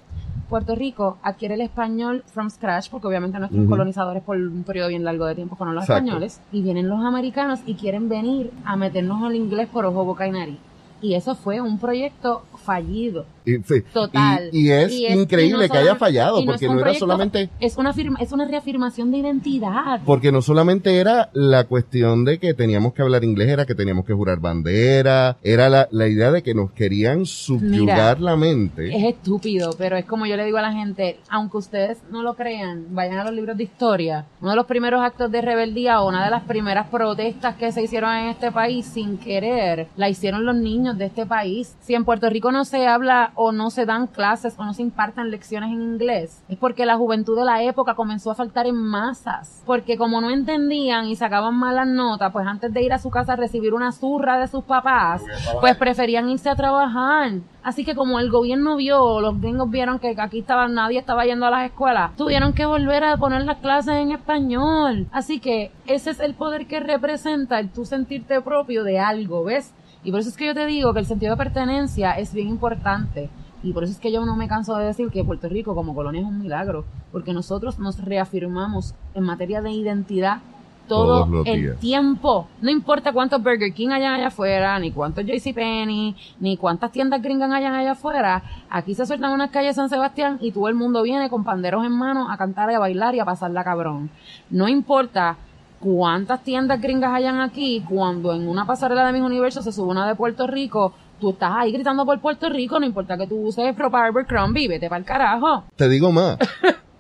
Puerto 0.49 0.75
Rico 0.75 1.19
adquiere 1.23 1.55
el 1.55 1.61
español 1.61 2.25
from 2.27 2.51
scratch, 2.51 2.91
porque 2.91 3.07
obviamente 3.07 3.39
nuestros 3.39 3.61
Ujú. 3.63 3.71
colonizadores 3.71 4.25
por 4.25 4.37
un 4.37 4.65
periodo 4.65 4.89
bien 4.89 5.05
largo 5.05 5.25
de 5.27 5.37
tiempo 5.37 5.55
fueron 5.55 5.77
los 5.77 5.85
Exacto. 5.85 6.03
españoles, 6.05 6.41
y 6.51 6.61
vienen 6.61 6.89
los 6.89 7.05
americanos 7.05 7.61
y 7.67 7.75
quieren 7.75 8.09
venir 8.09 8.51
a 8.65 8.75
meternos 8.75 9.23
el 9.31 9.37
inglés 9.37 9.69
por 9.69 9.85
ojo, 9.87 10.05
boca 10.05 10.27
y 10.27 10.33
nariz. 10.33 10.59
Y 11.03 11.15
eso 11.15 11.35
fue 11.35 11.61
un 11.61 11.79
proyecto 11.79 12.45
fallido. 12.65 13.27
Y, 13.45 13.57
sí. 13.57 13.83
Total. 13.93 14.49
Y, 14.53 14.69
y 14.69 14.71
es 14.71 14.93
Y 14.93 15.07
es- 15.07 15.17
increíble 15.17 15.67
no 15.67 15.73
que 15.73 15.79
haya 15.79 15.97
fallado, 15.97 16.39
no 16.41 16.47
porque 16.47 16.67
no 16.67 16.75
era 16.75 16.83
proyecto- 16.83 16.99
solamente... 17.01 17.51
Es 17.59 17.77
una, 17.77 17.93
firma, 17.93 18.19
es 18.21 18.31
una 18.31 18.47
reafirmación 18.47 19.11
de 19.11 19.19
identidad. 19.19 20.01
Porque 20.07 20.31
no 20.31 20.41
solamente 20.43 20.97
era 20.99 21.29
la 21.33 21.65
cuestión 21.65 22.25
de 22.25 22.39
que 22.39 22.55
teníamos 22.55 22.93
que 22.95 23.03
hablar 23.03 23.25
inglés, 23.25 23.49
era 23.49 23.67
que 23.67 23.75
teníamos 23.75 24.05
que 24.05 24.13
jurar 24.15 24.39
bandera, 24.39 25.39
era 25.43 25.69
la, 25.69 25.89
la 25.91 26.07
idea 26.07 26.31
de 26.31 26.43
que 26.45 26.55
nos 26.55 26.71
querían 26.71 27.27
subyugar 27.27 28.21
la 28.21 28.37
mente. 28.37 28.97
Es 28.97 29.05
estúpido, 29.17 29.71
pero 29.77 29.97
es 29.97 30.05
como 30.05 30.27
yo 30.27 30.37
le 30.37 30.45
digo 30.45 30.59
a 30.59 30.63
la 30.63 30.73
gente, 30.73 31.19
aunque 31.29 31.57
ustedes 31.57 31.99
no 32.13 32.23
lo 32.23 32.35
crean, 32.35 32.87
vayan 32.91 33.19
a 33.19 33.25
los 33.25 33.35
libros 33.35 33.57
de 33.57 33.65
historia. 33.65 34.27
Uno 34.41 34.51
de 34.51 34.57
los 34.57 34.67
primeros 34.67 35.03
actos 35.03 35.33
de 35.33 35.41
rebeldía 35.43 36.01
o 36.01 36.09
una 36.09 36.25
de 36.25 36.31
las 36.31 36.45
primeras 36.45 36.89
protestas 36.89 37.57
que 37.57 37.73
se 37.73 37.83
hicieron 37.83 38.13
en 38.15 38.29
este 38.29 38.53
país 38.53 38.87
sin 38.87 39.19
querer, 39.19 39.89
la 39.97 40.09
hicieron 40.09 40.45
los 40.47 40.55
niños 40.55 40.92
de 40.99 41.07
este 41.07 41.27
país. 41.27 41.77
Si 41.81 41.95
en 41.95 42.05
Puerto 42.05 42.29
Rico 42.29 42.53
no 42.53 42.65
se 42.65 42.87
habla 42.87 43.33
o 43.35 43.53
no 43.53 43.71
se 43.71 43.87
dan 43.87 44.07
clases 44.07 44.55
o 44.59 44.65
no 44.65 44.75
se 44.75 44.83
impartan 44.83 45.31
lecciones 45.31 45.71
en 45.71 45.83
inglés, 45.83 46.43
es 46.49 46.59
porque 46.59 46.87
la 46.87 46.97
juventud 46.97 47.37
de 47.37 47.45
la 47.45 47.63
época 47.63 47.95
comenzó 47.95 48.31
a 48.31 48.35
faltar 48.35 48.67
en 48.67 48.77
masas. 48.77 49.63
Porque 49.67 49.97
como 49.97 50.21
no 50.21 50.31
entendían 50.31 51.07
y 51.07 51.17
sacaban 51.17 51.55
malas 51.55 51.87
notas, 51.87 52.33
pues 52.33 52.47
antes 52.47 52.73
de 52.73 52.83
ir 52.83 52.93
a 52.93 52.99
su 52.99 53.11
casa 53.11 53.35
a 53.35 53.37
recibir 53.37 53.75
una 53.75 53.93
zurra 53.93 54.39
de 54.39 54.49
sus 54.49 54.65
papás, 54.65 55.23
pues 55.61 55.77
preferían 55.77 56.29
irse 56.29 56.49
a 56.49 56.57
trabajar. 56.57 57.33
Así 57.63 57.85
que 57.85 57.95
como 57.95 58.19
el 58.19 58.31
gobierno 58.31 58.77
vio, 58.77 59.21
los 59.21 59.41
gringos 59.41 59.71
vieron 59.71 60.01
que 60.01 60.15
aquí 60.19 60.41
estaba, 60.41 60.67
nadie 60.67 60.99
estaba 60.99 61.25
yendo 61.25 61.47
a 61.47 61.51
las 61.51 61.67
escuelas, 61.67 62.15
tuvieron 62.17 62.53
que 62.53 62.67
volver 62.67 63.05
a 63.05 63.17
poner 63.17 63.45
las 63.45 63.59
clases 63.59 63.95
en 63.95 64.11
español. 64.11 65.07
Así 65.13 65.39
que 65.39 65.71
ese 65.87 66.11
es 66.11 66.21
el 66.21 66.35
poder 66.35 66.67
que 66.67 66.81
representa 66.81 67.61
el 67.61 67.71
tú 67.71 67.85
sentirte 67.85 68.41
propio 68.41 68.83
de 68.83 68.99
algo, 68.99 69.45
¿ves? 69.45 69.73
Y 70.05 70.11
por 70.11 70.21
eso 70.21 70.31
es 70.31 70.37
que 70.37 70.47
yo 70.47 70.55
te 70.55 70.67
digo 70.67 70.93
que 70.93 71.01
el 71.01 71.07
sentido 71.07 71.33
de 71.33 71.37
pertenencia 71.37 72.13
es 72.13 72.35
bien 72.35 72.49
importante. 72.49 73.31
Y 73.63 73.73
por 73.73 73.85
eso 73.85 73.93
es 73.93 74.01
que 74.01 74.11
yo 74.11 74.25
no 74.25 74.35
me 74.35 74.49
canso 74.49 74.77
de 74.77 74.87
decir 74.87 75.09
que 75.11 75.25
Puerto 75.25 75.49
Rico 75.49 75.75
como 75.75 75.95
colonia 75.95 76.21
es 76.21 76.27
un 76.27 76.41
milagro, 76.41 76.85
porque 77.13 77.33
nosotros 77.33 77.79
nos 77.79 78.05
reafirmamos 78.05 78.95
en 79.15 79.23
materia 79.23 79.63
de 79.63 79.71
identidad 79.71 80.41
todo 80.89 81.45
el 81.45 81.61
días. 81.63 81.79
tiempo. 81.79 82.49
No 82.61 82.71
importa 82.71 83.13
cuántos 83.13 83.43
Burger 83.43 83.73
King 83.73 83.91
hayan 83.91 84.15
allá 84.15 84.27
afuera, 84.27 84.79
ni 84.81 84.91
cuántos 84.91 85.25
JCPenney, 85.25 86.17
ni 86.41 86.57
cuántas 86.57 86.91
tiendas 86.91 87.23
gringas 87.23 87.53
hayan 87.53 87.75
allá 87.75 87.93
afuera. 87.93 88.43
Aquí 88.69 88.95
se 88.95 89.07
sueltan 89.07 89.33
unas 89.33 89.51
calles 89.51 89.77
de 89.77 89.81
San 89.81 89.89
Sebastián 89.89 90.39
y 90.41 90.51
todo 90.51 90.69
el 90.69 90.75
mundo 90.75 91.03
viene 91.03 91.31
con 91.31 91.45
panderos 91.45 91.85
en 91.85 91.93
mano 91.93 92.31
a 92.31 92.37
cantar 92.37 92.71
y 92.71 92.75
a 92.75 92.79
bailar 92.81 93.15
y 93.15 93.21
a 93.21 93.25
pasarla 93.25 93.63
cabrón. 93.63 94.11
No 94.51 94.69
importa 94.69 95.37
cuántas 95.83 96.43
tiendas 96.45 96.81
gringas 96.81 97.13
hayan 97.13 97.41
aquí, 97.41 97.85
cuando 97.89 98.33
en 98.33 98.49
una 98.49 98.65
pasarela 98.67 99.07
de 99.07 99.13
mis 99.13 99.23
universos 99.23 99.65
se 99.65 99.73
sube 99.73 99.91
una 99.91 100.07
de 100.07 100.15
Puerto 100.15 100.47
Rico, 100.47 100.95
tú 101.21 101.31
estás 101.31 101.53
ahí 101.55 101.73
gritando 101.73 102.07
por 102.07 102.21
Puerto 102.21 102.49
Rico, 102.49 102.79
no 102.79 102.87
importa 102.87 103.19
que 103.19 103.27
tú 103.27 103.49
uses 103.49 103.75
Pro 103.75 103.95
Abercrombie, 103.95 104.69
vete 104.69 104.89
para 104.89 105.01
el 105.01 105.05
carajo. 105.05 105.65
Te 105.77 105.89
digo 105.89 106.13
más. 106.13 106.39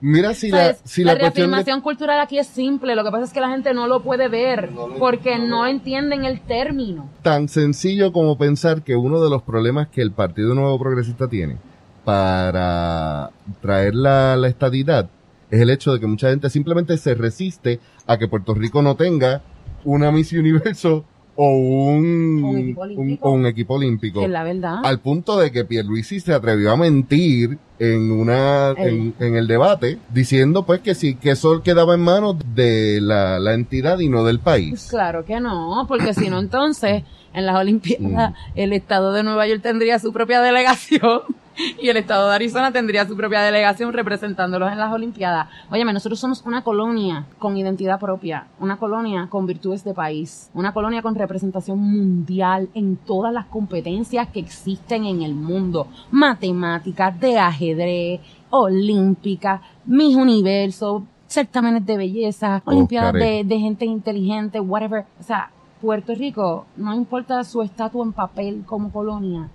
Mira 0.00 0.34
si 0.34 0.50
la, 0.50 0.56
la 0.56 0.64
la, 0.64 0.72
cuestión 0.74 1.06
de 1.06 1.14
reafirmación 1.14 1.80
cultural 1.80 2.18
aquí 2.18 2.36
es 2.36 2.48
simple, 2.48 2.96
lo 2.96 3.04
que 3.04 3.12
pasa 3.12 3.24
es 3.24 3.32
que 3.32 3.40
la 3.40 3.50
gente 3.50 3.72
no 3.72 3.86
lo 3.86 4.02
puede 4.02 4.26
ver 4.26 4.70
porque 4.98 5.38
no 5.38 5.64
entienden 5.64 6.24
el 6.24 6.40
término. 6.40 7.08
tan 7.22 7.48
sencillo 7.48 8.12
como 8.12 8.36
pensar 8.36 8.82
que 8.82 8.96
uno 8.96 9.22
de 9.22 9.30
los 9.30 9.42
problemas 9.42 9.86
que 9.86 10.02
el 10.02 10.10
Partido 10.10 10.56
Nuevo 10.56 10.76
Progresista 10.76 11.28
tiene 11.28 11.58
para 12.04 13.30
traer 13.60 13.94
la, 13.94 14.34
la 14.34 14.48
estadidad 14.48 15.08
es 15.52 15.60
el 15.60 15.68
hecho 15.68 15.92
de 15.92 16.00
que 16.00 16.06
mucha 16.06 16.30
gente 16.30 16.48
simplemente 16.48 16.96
se 16.96 17.14
resiste 17.14 17.78
a 18.06 18.16
que 18.16 18.26
Puerto 18.26 18.54
Rico 18.54 18.80
no 18.80 18.96
tenga 18.96 19.42
una 19.84 20.10
Miss 20.10 20.32
Universo 20.32 21.04
o 21.36 21.56
un, 21.56 22.42
Un 22.42 22.58
equipo 22.58 22.80
olímpico. 22.80 23.28
o 23.28 23.32
un 23.32 23.46
equipo 23.46 23.74
olímpico. 23.74 24.20
Que 24.20 24.26
es 24.26 24.32
la 24.32 24.44
verdad. 24.44 24.76
Al 24.82 25.00
punto 25.00 25.38
de 25.38 25.52
que 25.52 25.66
Pierluisi 25.66 26.20
se 26.20 26.32
atrevió 26.32 26.72
a 26.72 26.76
mentir 26.76 27.58
en 27.78 28.10
una 28.12 28.70
en, 28.70 29.14
el 29.18 29.46
debate 29.46 29.98
diciendo 30.12 30.64
pues 30.64 30.80
que 30.80 30.94
sí 30.94 31.16
que 31.16 31.32
eso 31.32 31.62
quedaba 31.62 31.94
en 31.94 32.00
manos 32.00 32.36
de 32.54 33.00
la, 33.02 33.38
la 33.38 33.52
entidad 33.52 33.98
y 33.98 34.08
no 34.08 34.24
del 34.24 34.38
país. 34.38 34.86
Claro 34.88 35.26
que 35.26 35.38
no, 35.38 35.84
porque 35.86 36.14
si 36.14 36.30
no, 36.30 36.38
entonces 36.38 37.02
en 37.34 37.44
las 37.44 37.56
Olimpiadas 37.56 38.34
el 38.54 38.72
estado 38.72 39.12
de 39.12 39.22
Nueva 39.22 39.46
York 39.46 39.60
tendría 39.60 39.98
su 39.98 40.14
propia 40.14 40.40
delegación 40.40 41.20
y 41.80 41.88
el 41.88 41.96
estado 41.96 42.28
de 42.28 42.34
Arizona 42.34 42.72
tendría 42.72 43.06
su 43.06 43.16
propia 43.16 43.42
delegación 43.42 43.92
representándolos 43.92 44.72
en 44.72 44.78
las 44.78 44.92
Olimpiadas. 44.92 45.48
Óyeme, 45.70 45.92
nosotros 45.92 46.18
somos 46.18 46.42
una 46.46 46.62
colonia 46.62 47.26
con 47.38 47.56
identidad 47.56 47.98
propia, 47.98 48.46
una 48.58 48.76
colonia 48.76 49.26
con 49.28 49.46
virtudes 49.46 49.84
de 49.84 49.94
país, 49.94 50.50
una 50.54 50.72
colonia 50.72 51.02
con 51.02 51.14
representación 51.14 51.78
mundial 51.78 52.68
en 52.74 52.96
todas 52.96 53.32
las 53.32 53.46
competencias 53.46 54.28
que 54.28 54.40
existen 54.40 55.04
en 55.04 55.22
el 55.22 55.34
mundo, 55.34 55.88
matemáticas, 56.10 57.18
de 57.18 57.38
ajedrez, 57.38 58.20
olímpica, 58.50 59.62
mis 59.84 60.14
universos, 60.16 61.02
certámenes 61.26 61.86
de 61.86 61.96
belleza, 61.96 62.62
olimpiadas 62.64 63.14
de, 63.14 63.42
de 63.44 63.58
gente 63.58 63.86
inteligente, 63.86 64.60
whatever. 64.60 65.06
O 65.18 65.22
sea, 65.22 65.50
Puerto 65.80 66.14
Rico, 66.14 66.66
no 66.76 66.94
importa 66.94 67.42
su 67.42 67.62
estatus 67.62 68.06
en 68.06 68.12
papel 68.12 68.62
como 68.66 68.92
colonia, 68.92 69.48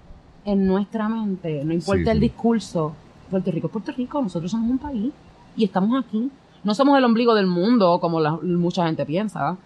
en 0.47 0.65
nuestra 0.65 1.07
mente, 1.09 1.63
no 1.63 1.73
importa 1.73 2.03
Sí, 2.05 2.09
el 2.09 2.17
sí. 2.17 2.21
discurso, 2.21 2.93
Puerto 3.29 3.51
Rico 3.51 3.67
es 3.67 3.73
Puerto 3.73 3.91
Rico, 3.91 4.21
nosotros 4.21 4.49
somos 4.49 4.69
un 4.71 4.77
país 4.79 5.11
y 5.55 5.65
estamos 5.65 6.03
aquí. 6.03 6.31
No 6.63 6.73
somos 6.73 6.97
el 6.97 7.03
ombligo 7.03 7.35
del 7.35 7.45
mundo, 7.47 7.99
como 7.99 8.19
la- 8.19 8.37
mucha 8.41 8.85
gente 8.85 9.05
piensa, 9.05 9.57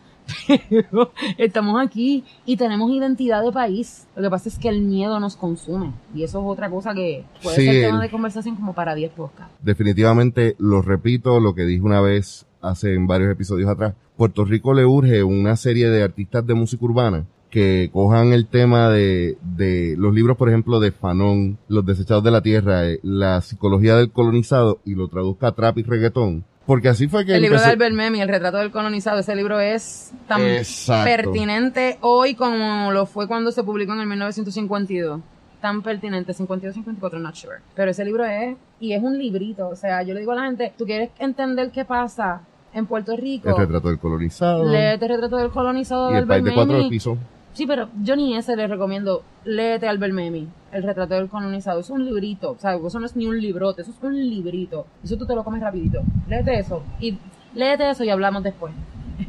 pero 0.57 1.11
estamos 1.37 1.79
aquí 1.79 2.23
y 2.45 2.57
tenemos 2.57 2.91
identidad 2.91 3.43
de 3.43 3.51
país. 3.51 4.07
Lo 4.15 4.23
que 4.23 4.29
pasa 4.29 4.49
es 4.49 4.57
que 4.59 4.69
el 4.69 4.81
miedo 4.81 5.19
nos 5.19 5.35
consume 5.35 5.91
y 6.15 6.23
eso 6.23 6.39
es 6.39 6.45
otra 6.47 6.69
cosa 6.69 6.93
que 6.93 7.23
puede 7.43 7.55
Sí, 7.55 7.63
ser 7.65 7.85
tema 7.87 8.01
de 8.01 8.09
conversación 8.09 8.55
como 8.55 8.73
para 8.73 8.95
10 8.95 9.11
podcasts. 9.13 9.53
Definitivamente 9.61 10.55
lo 10.59 10.81
repito, 10.81 11.39
lo 11.39 11.53
que 11.55 11.63
dije 11.65 11.81
una 11.81 12.01
vez 12.01 12.45
hace 12.61 12.93
en 12.93 13.07
varios 13.07 13.31
episodios 13.31 13.69
atrás. 13.69 13.93
Puerto 14.17 14.45
Rico 14.45 14.73
le 14.73 14.85
urge 14.85 15.23
una 15.23 15.55
serie 15.55 15.89
de 15.89 16.03
artistas 16.03 16.45
de 16.45 16.53
música 16.53 16.85
urbana 16.85 17.25
que 17.51 17.89
cojan 17.93 18.33
el 18.33 18.47
tema 18.47 18.89
de, 18.89 19.37
de 19.41 19.95
los 19.97 20.13
libros, 20.13 20.37
por 20.37 20.49
ejemplo, 20.49 20.79
de 20.79 20.91
Fanon, 20.91 21.59
Los 21.67 21.85
Desechados 21.85 22.23
de 22.23 22.31
la 22.31 22.41
Tierra, 22.41 22.87
eh, 22.87 22.99
la 23.03 23.41
psicología 23.41 23.95
del 23.97 24.11
colonizado 24.11 24.79
y 24.85 24.95
lo 24.95 25.09
traduzca 25.09 25.47
a 25.47 25.51
trap 25.51 25.77
y 25.77 25.83
reggaetón. 25.83 26.45
Porque 26.65 26.89
así 26.89 27.07
fue 27.07 27.25
que 27.25 27.35
El 27.35 27.41
libro 27.41 27.59
de 27.59 27.65
Albert 27.65 27.93
Memmi, 27.93 28.21
El 28.21 28.29
retrato 28.29 28.57
del 28.57 28.71
colonizado, 28.71 29.19
ese 29.19 29.35
libro 29.35 29.59
es 29.59 30.13
tan 30.27 30.41
Exacto. 30.41 31.03
pertinente 31.03 31.97
hoy 32.01 32.33
como 32.33 32.91
lo 32.91 33.05
fue 33.05 33.27
cuando 33.27 33.51
se 33.51 33.63
publicó 33.63 33.93
en 33.93 33.99
el 33.99 34.07
1952. 34.07 35.19
Tan 35.59 35.81
pertinente, 35.81 36.33
52, 36.33 36.73
54, 36.73 37.19
not 37.19 37.35
sure. 37.35 37.57
Pero 37.75 37.91
ese 37.91 38.05
libro 38.05 38.25
es, 38.25 38.55
y 38.79 38.93
es 38.93 39.03
un 39.03 39.17
librito, 39.17 39.67
o 39.67 39.75
sea, 39.75 40.01
yo 40.01 40.13
le 40.13 40.21
digo 40.21 40.31
a 40.31 40.35
la 40.35 40.45
gente, 40.45 40.73
tú 40.77 40.85
quieres 40.85 41.09
entender 41.19 41.69
qué 41.71 41.85
pasa 41.85 42.41
en 42.73 42.85
Puerto 42.85 43.15
Rico, 43.17 43.49
el 43.49 43.57
retrato 43.57 43.89
del 43.89 43.99
colonizado 43.99 44.63
léete 44.63 45.05
El 45.05 45.11
retrato 45.11 45.37
del 45.37 45.51
colonizado 45.51 46.09
y 46.09 46.13
de 46.13 46.19
el 46.19 46.27
país 46.27 46.43
de 46.43 46.53
cuatro 46.53 46.89
pisos. 46.89 47.17
Sí, 47.53 47.65
pero 47.65 47.89
yo 48.01 48.15
ni 48.15 48.35
ese 48.35 48.55
le 48.55 48.67
recomiendo. 48.67 49.23
Léete 49.43 49.87
Albert 49.87 50.13
Memmi, 50.13 50.47
El 50.71 50.83
retrato 50.83 51.15
del 51.15 51.27
colonizado. 51.27 51.79
Es 51.79 51.89
un 51.89 52.05
librito, 52.05 52.51
o 52.51 52.57
sea, 52.59 52.75
eso 52.75 52.99
no 52.99 53.05
es 53.05 53.15
ni 53.15 53.25
un 53.25 53.39
librote, 53.39 53.81
eso 53.81 53.91
es 53.91 53.97
un 54.03 54.15
librito. 54.15 54.85
Eso 55.03 55.17
tú 55.17 55.25
te 55.25 55.35
lo 55.35 55.43
comes 55.43 55.61
rapidito. 55.61 56.01
Léete 56.27 56.59
eso. 56.59 56.83
Y 56.99 57.17
léete 57.53 57.89
eso 57.89 58.03
y 58.03 58.09
hablamos 58.09 58.43
después. 58.43 58.73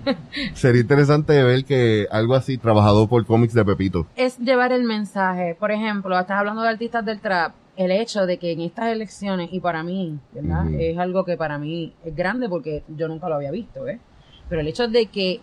Sería 0.55 0.81
interesante 0.81 1.43
ver 1.43 1.65
que 1.65 2.07
algo 2.11 2.35
así 2.35 2.59
trabajado 2.59 3.09
por 3.09 3.25
cómics 3.27 3.55
de 3.55 3.65
Pepito. 3.65 4.07
Es 4.17 4.39
llevar 4.39 4.73
el 4.73 4.85
mensaje. 4.85 5.57
Por 5.59 5.71
ejemplo, 5.71 6.19
estás 6.19 6.39
hablando 6.39 6.63
de 6.63 6.69
artistas 6.69 7.05
del 7.05 7.21
trap. 7.21 7.55
El 7.75 7.91
hecho 7.91 8.27
de 8.27 8.37
que 8.37 8.53
en 8.53 8.61
estas 8.61 8.89
elecciones, 8.89 9.49
y 9.51 9.59
para 9.59 9.83
mí, 9.83 10.19
¿verdad? 10.35 10.71
Es 10.75 10.99
algo 10.99 11.25
que 11.25 11.39
para 11.39 11.57
mí 11.57 11.95
es 12.05 12.15
grande 12.15 12.47
porque 12.49 12.83
yo 12.89 13.09
nunca 13.09 13.31
lo 13.31 13.37
había 13.37 13.51
visto, 13.51 13.89
¿eh? 13.89 13.99
Pero 14.51 14.61
el 14.61 14.69
hecho 14.69 14.89
de 14.89 15.07
que 15.07 15.41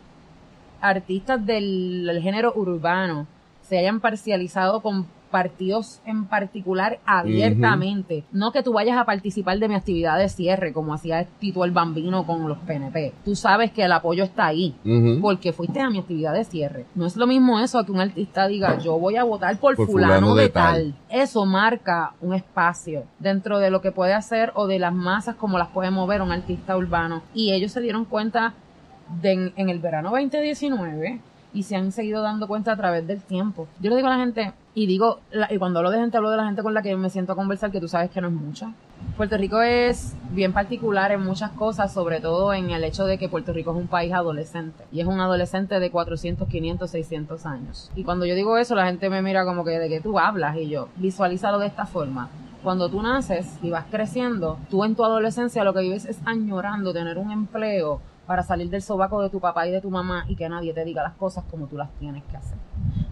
artistas 0.81 1.45
del, 1.45 2.05
del 2.05 2.21
género 2.21 2.53
urbano 2.55 3.27
se 3.61 3.77
hayan 3.77 3.99
parcializado 3.99 4.81
con 4.81 5.05
partidos 5.29 6.01
en 6.05 6.25
particular 6.25 6.99
abiertamente. 7.05 8.23
No 8.31 8.51
que 8.51 8.63
tú 8.63 8.73
vayas 8.73 8.97
a 8.97 9.05
participar 9.05 9.59
de 9.59 9.67
mi 9.67 9.75
actividad 9.75 10.17
de 10.17 10.29
cierre, 10.29 10.73
como 10.73 10.93
hacía 10.93 11.23
Tito 11.39 11.63
el 11.63 11.71
Bambino 11.71 12.25
con 12.25 12.47
los 12.47 12.57
PNP. 12.59 13.13
Tú 13.23 13.35
sabes 13.35 13.71
que 13.71 13.83
el 13.83 13.91
apoyo 13.91 14.23
está 14.23 14.47
ahí 14.47 14.75
porque 15.21 15.53
fuiste 15.53 15.79
a 15.81 15.89
mi 15.89 15.99
actividad 15.99 16.33
de 16.33 16.43
cierre. 16.43 16.85
No 16.95 17.05
es 17.05 17.15
lo 17.15 17.27
mismo 17.27 17.59
eso 17.59 17.79
a 17.79 17.85
que 17.85 17.91
un 17.91 17.99
artista 17.99 18.47
diga, 18.47 18.79
yo 18.79 18.97
voy 18.97 19.15
a 19.17 19.23
votar 19.23 19.57
por, 19.57 19.75
Por 19.75 19.87
fulano, 19.87 20.13
fulano 20.13 20.35
de, 20.35 20.43
de 20.43 20.49
tal. 20.49 20.73
tal. 20.73 20.95
Eso 21.21 21.45
marca 21.45 22.13
un 22.21 22.33
espacio 22.33 23.03
dentro 23.19 23.59
de 23.59 23.69
lo 23.69 23.81
que 23.81 23.91
puede 23.91 24.13
hacer 24.13 24.51
o 24.55 24.67
de 24.67 24.79
las 24.79 24.93
masas 24.93 25.35
como 25.35 25.57
las 25.57 25.67
puede 25.69 25.91
mover 25.91 26.21
un 26.21 26.31
artista 26.31 26.75
urbano. 26.75 27.21
Y 27.33 27.51
ellos 27.51 27.71
se 27.71 27.81
dieron 27.81 28.05
cuenta 28.05 28.53
de 29.21 29.51
en, 29.55 29.69
el 29.69 29.79
verano 29.79 30.11
2019 30.11 31.19
y 31.51 31.63
se 31.63 31.75
han 31.75 31.91
seguido 31.91 32.21
dando 32.21 32.47
cuenta 32.47 32.73
a 32.73 32.77
través 32.77 33.07
del 33.07 33.21
tiempo. 33.21 33.67
Yo 33.79 33.89
le 33.89 33.95
digo 33.95 34.07
a 34.07 34.11
la 34.11 34.19
gente, 34.19 34.53
y 34.75 34.85
digo, 34.85 35.19
la- 35.31 35.51
y 35.51 35.57
cuando 35.57 35.79
hablo 35.79 35.89
de 35.89 35.97
gente, 35.99 36.15
hablo 36.17 36.29
de 36.29 36.37
la 36.37 36.45
gente 36.45 36.61
con 36.61 36.75
la 36.75 36.83
que 36.83 36.95
me 36.95 37.09
siento 37.09 37.33
a 37.33 37.35
conversar, 37.35 37.71
que 37.71 37.79
tú 37.79 37.87
sabes 37.87 38.11
que 38.11 38.21
no 38.21 38.27
es 38.27 38.33
mucha. 38.33 38.71
Puerto 39.17 39.35
Rico 39.35 39.59
es 39.61 40.13
bien 40.31 40.53
particular 40.53 41.11
en 41.11 41.25
muchas 41.25 41.49
cosas, 41.51 41.91
sobre 41.91 42.21
todo 42.21 42.53
en 42.53 42.69
el 42.69 42.83
hecho 42.83 43.05
de 43.05 43.17
que 43.17 43.29
Puerto 43.29 43.51
Rico 43.51 43.71
es 43.71 43.77
un 43.77 43.87
país 43.87 44.13
adolescente. 44.13 44.83
Y 44.91 45.01
es 45.01 45.07
un 45.07 45.19
adolescente 45.19 45.79
de 45.79 45.89
400, 45.89 46.47
500, 46.47 46.89
600 46.91 47.45
años. 47.47 47.91
Y 47.95 48.03
cuando 48.03 48.25
yo 48.27 48.35
digo 48.35 48.57
eso, 48.57 48.75
la 48.75 48.85
gente 48.85 49.09
me 49.09 49.23
mira 49.23 49.43
como 49.43 49.65
que 49.65 49.71
de 49.79 49.89
que 49.89 50.01
tú 50.01 50.19
hablas 50.19 50.55
y 50.55 50.69
yo, 50.69 50.89
visualízalo 50.97 51.57
de 51.57 51.67
esta 51.67 51.85
forma. 51.87 52.29
Cuando 52.61 52.89
tú 52.89 53.01
naces 53.01 53.57
y 53.63 53.69
vas 53.71 53.85
creciendo, 53.89 54.59
tú 54.69 54.83
en 54.83 54.95
tu 54.95 55.03
adolescencia 55.03 55.63
lo 55.63 55.73
que 55.73 55.79
vives 55.81 56.05
es 56.05 56.19
añorando 56.25 56.93
tener 56.93 57.17
un 57.17 57.31
empleo 57.31 58.01
para 58.29 58.43
salir 58.43 58.69
del 58.69 58.83
sobaco 58.83 59.23
de 59.23 59.31
tu 59.31 59.39
papá 59.39 59.65
y 59.65 59.71
de 59.71 59.81
tu 59.81 59.89
mamá 59.89 60.23
y 60.27 60.35
que 60.35 60.47
nadie 60.47 60.71
te 60.71 60.85
diga 60.85 61.01
las 61.01 61.13
cosas 61.15 61.43
como 61.49 61.65
tú 61.65 61.77
las 61.77 61.89
tienes 61.97 62.23
que 62.25 62.37
hacer. 62.37 62.59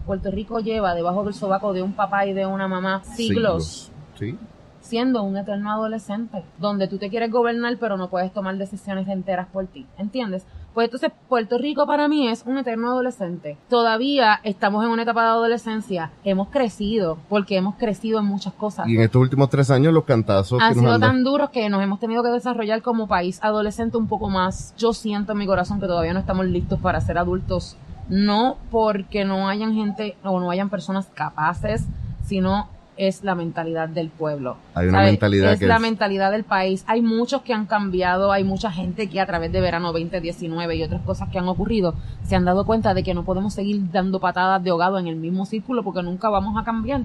Puerto 0.06 0.30
Rico 0.30 0.60
lleva 0.60 0.94
debajo 0.94 1.24
del 1.24 1.34
sobaco 1.34 1.72
de 1.72 1.82
un 1.82 1.92
papá 1.94 2.24
y 2.26 2.32
de 2.34 2.46
una 2.46 2.68
mamá 2.68 3.02
siglos 3.02 3.90
Sí. 4.14 4.38
siendo 4.78 5.24
un 5.24 5.36
eterno 5.36 5.72
adolescente, 5.72 6.44
donde 6.60 6.86
tú 6.86 6.98
te 6.98 7.10
quieres 7.10 7.32
gobernar 7.32 7.78
pero 7.80 7.96
no 7.96 8.08
puedes 8.08 8.32
tomar 8.32 8.56
decisiones 8.58 9.08
enteras 9.08 9.48
por 9.48 9.66
ti, 9.66 9.86
¿entiendes? 9.98 10.46
Pues 10.78 10.92
entonces 10.92 11.10
Puerto 11.28 11.58
Rico 11.58 11.88
para 11.88 12.06
mí 12.06 12.28
es 12.28 12.44
un 12.46 12.56
eterno 12.56 12.90
adolescente. 12.90 13.58
Todavía 13.68 14.38
estamos 14.44 14.84
en 14.84 14.90
una 14.90 15.02
etapa 15.02 15.22
de 15.22 15.30
adolescencia, 15.30 16.12
hemos 16.22 16.50
crecido, 16.50 17.18
porque 17.28 17.56
hemos 17.56 17.74
crecido 17.74 18.20
en 18.20 18.26
muchas 18.26 18.52
cosas. 18.52 18.86
Y 18.86 18.94
en 18.94 19.02
estos 19.02 19.20
últimos 19.20 19.50
tres 19.50 19.72
años 19.72 19.92
los 19.92 20.04
cantazos 20.04 20.62
Han 20.62 20.68
que 20.68 20.74
nos 20.76 20.82
sido 20.82 20.94
han 20.94 21.00
tan 21.00 21.24
duros 21.24 21.50
que 21.50 21.68
nos 21.68 21.82
hemos 21.82 21.98
tenido 21.98 22.22
que 22.22 22.28
desarrollar 22.28 22.80
como 22.80 23.08
país 23.08 23.40
adolescente 23.42 23.96
un 23.96 24.06
poco 24.06 24.30
más. 24.30 24.72
Yo 24.78 24.92
siento 24.92 25.32
en 25.32 25.38
mi 25.38 25.46
corazón 25.48 25.80
que 25.80 25.88
todavía 25.88 26.12
no 26.12 26.20
estamos 26.20 26.46
listos 26.46 26.78
para 26.78 27.00
ser 27.00 27.18
adultos, 27.18 27.76
no 28.08 28.58
porque 28.70 29.24
no 29.24 29.48
hayan 29.48 29.74
gente 29.74 30.16
o 30.22 30.38
no 30.38 30.48
hayan 30.48 30.70
personas 30.70 31.06
capaces, 31.12 31.88
sino 32.24 32.68
es 32.98 33.24
la 33.24 33.34
mentalidad 33.34 33.88
del 33.88 34.10
pueblo. 34.10 34.56
Hay 34.74 34.88
una 34.88 34.98
¿Sabes? 34.98 35.12
mentalidad 35.12 35.52
es 35.52 35.58
que 35.60 35.66
la 35.66 35.76
es- 35.76 35.80
mentalidad 35.80 36.30
del 36.32 36.44
país. 36.44 36.84
Hay 36.86 37.00
muchos 37.00 37.42
que 37.42 37.54
han 37.54 37.66
cambiado, 37.66 38.32
hay 38.32 38.44
mucha 38.44 38.70
gente 38.70 39.08
que 39.08 39.20
a 39.20 39.26
través 39.26 39.50
de 39.52 39.60
verano 39.60 39.92
2019 39.92 40.76
y 40.76 40.82
otras 40.82 41.00
cosas 41.02 41.28
que 41.30 41.38
han 41.38 41.48
ocurrido 41.48 41.94
se 42.24 42.36
han 42.36 42.44
dado 42.44 42.66
cuenta 42.66 42.92
de 42.94 43.02
que 43.02 43.14
no 43.14 43.24
podemos 43.24 43.54
seguir 43.54 43.90
dando 43.92 44.20
patadas 44.20 44.62
de 44.62 44.70
ahogado 44.70 44.98
en 44.98 45.06
el 45.06 45.16
mismo 45.16 45.46
círculo 45.46 45.82
porque 45.82 46.02
nunca 46.02 46.28
vamos 46.28 46.56
a 46.60 46.64
cambiar. 46.64 47.02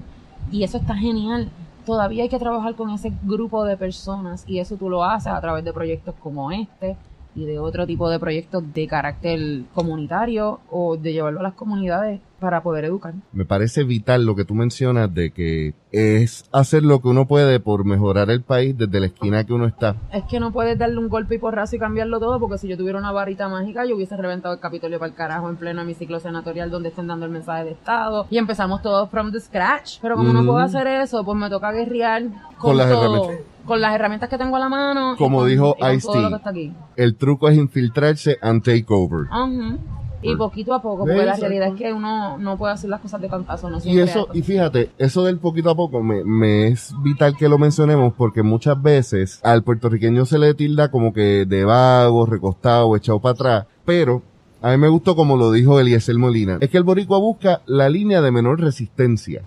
Y 0.50 0.64
eso 0.64 0.76
está 0.78 0.94
genial. 0.94 1.48
Todavía 1.86 2.22
hay 2.24 2.28
que 2.28 2.38
trabajar 2.38 2.74
con 2.74 2.90
ese 2.90 3.12
grupo 3.22 3.64
de 3.64 3.76
personas 3.76 4.44
y 4.48 4.58
eso 4.58 4.76
tú 4.76 4.90
lo 4.90 5.04
haces 5.04 5.32
a 5.32 5.40
través 5.40 5.64
de 5.64 5.72
proyectos 5.72 6.14
como 6.22 6.50
este 6.50 6.96
y 7.36 7.44
de 7.44 7.58
otro 7.58 7.86
tipo 7.86 8.08
de 8.08 8.18
proyectos 8.18 8.62
de 8.72 8.86
carácter 8.86 9.62
comunitario 9.74 10.60
o 10.70 10.96
de 10.96 11.12
llevarlo 11.12 11.40
a 11.40 11.42
las 11.42 11.54
comunidades 11.54 12.20
para 12.44 12.62
poder 12.62 12.84
educar. 12.84 13.14
Me 13.32 13.44
parece 13.44 13.82
vital 13.82 14.24
lo 14.24 14.36
que 14.36 14.44
tú 14.44 14.54
mencionas 14.54 15.12
de 15.12 15.32
que 15.32 15.74
es 15.90 16.44
hacer 16.52 16.82
lo 16.84 17.00
que 17.00 17.08
uno 17.08 17.26
puede 17.26 17.58
por 17.60 17.84
mejorar 17.84 18.30
el 18.30 18.42
país 18.42 18.76
desde 18.78 19.00
la 19.00 19.06
esquina 19.06 19.44
que 19.44 19.52
uno 19.52 19.66
está. 19.66 19.96
Es 20.12 20.22
que 20.24 20.38
no 20.38 20.52
puedes 20.52 20.78
darle 20.78 20.98
un 20.98 21.08
golpe 21.08 21.36
y 21.36 21.38
porrazo 21.38 21.76
y 21.76 21.78
cambiarlo 21.78 22.20
todo, 22.20 22.38
porque 22.38 22.58
si 22.58 22.68
yo 22.68 22.76
tuviera 22.76 22.98
una 22.98 23.10
varita 23.12 23.48
mágica, 23.48 23.84
yo 23.86 23.96
hubiese 23.96 24.16
reventado 24.16 24.54
el 24.54 24.60
Capitolio 24.60 24.98
para 24.98 25.08
el 25.10 25.16
carajo 25.16 25.48
en 25.48 25.56
pleno 25.56 25.82
hemiciclo 25.82 26.20
senatorial 26.20 26.70
donde 26.70 26.90
estén 26.90 27.06
dando 27.06 27.26
el 27.26 27.32
mensaje 27.32 27.64
de 27.64 27.70
Estado 27.72 28.26
y 28.30 28.38
empezamos 28.38 28.82
todos 28.82 29.08
from 29.10 29.32
the 29.32 29.40
scratch. 29.40 29.98
Pero 30.02 30.16
como 30.16 30.32
no 30.32 30.44
puedo 30.44 30.58
hacer 30.58 30.86
eso, 30.86 31.24
pues 31.24 31.36
me 31.38 31.48
toca 31.50 31.72
guerrear 31.72 32.22
con, 32.58 32.70
Con 32.70 32.76
las 32.76 32.88
todo, 32.90 33.02
herramientas. 33.04 33.46
con 33.64 33.80
las 33.80 33.94
herramientas 33.94 34.28
que 34.28 34.38
tengo 34.38 34.56
a 34.56 34.58
la 34.60 34.68
mano. 34.68 35.14
Como 35.16 35.38
con- 35.40 35.48
dijo 35.48 35.76
Ice-T. 35.94 36.72
El 36.96 37.16
truco 37.16 37.48
es 37.48 37.56
infiltrarse 37.56 38.36
and 38.42 38.62
take 38.62 38.86
over. 38.88 39.26
Ajá. 39.30 39.76
Y 40.24 40.36
Por- 40.36 40.50
poquito 40.50 40.72
a 40.72 40.80
poco, 40.80 41.04
porque 41.04 41.24
la 41.24 41.36
realidad 41.36 41.68
es 41.68 41.74
que 41.74 41.92
uno 41.92 42.38
no 42.38 42.56
puede 42.56 42.72
hacer 42.72 42.88
las 42.88 43.00
cosas 43.00 43.20
de 43.20 43.28
cantazo, 43.28 43.68
no 43.68 43.78
Y 43.84 43.98
eso, 43.98 44.28
y 44.32 44.40
fíjate, 44.40 44.90
eso 44.96 45.22
del 45.24 45.38
poquito 45.38 45.68
a 45.68 45.74
poco 45.74 46.02
me, 46.02 46.24
me 46.24 46.68
es 46.68 46.94
vital 47.02 47.36
que 47.36 47.48
lo 47.48 47.58
mencionemos 47.58 48.14
porque 48.14 48.42
muchas 48.42 48.80
veces 48.80 49.38
al 49.42 49.62
puertorriqueño 49.62 50.24
se 50.24 50.38
le 50.38 50.54
tilda 50.54 50.90
como 50.90 51.12
que 51.12 51.44
de 51.44 51.64
vago, 51.64 52.24
recostado, 52.24 52.96
echado 52.96 53.20
para 53.20 53.32
atrás, 53.32 53.66
pero 53.84 54.22
a 54.64 54.70
mí 54.70 54.78
me 54.78 54.88
gustó 54.88 55.14
como 55.14 55.36
lo 55.36 55.52
dijo 55.52 55.78
Eliezer 55.78 56.16
Molina, 56.16 56.56
es 56.58 56.70
que 56.70 56.78
el 56.78 56.84
boricua 56.84 57.18
busca 57.18 57.60
la 57.66 57.90
línea 57.90 58.22
de 58.22 58.30
menor 58.30 58.62
resistencia. 58.62 59.42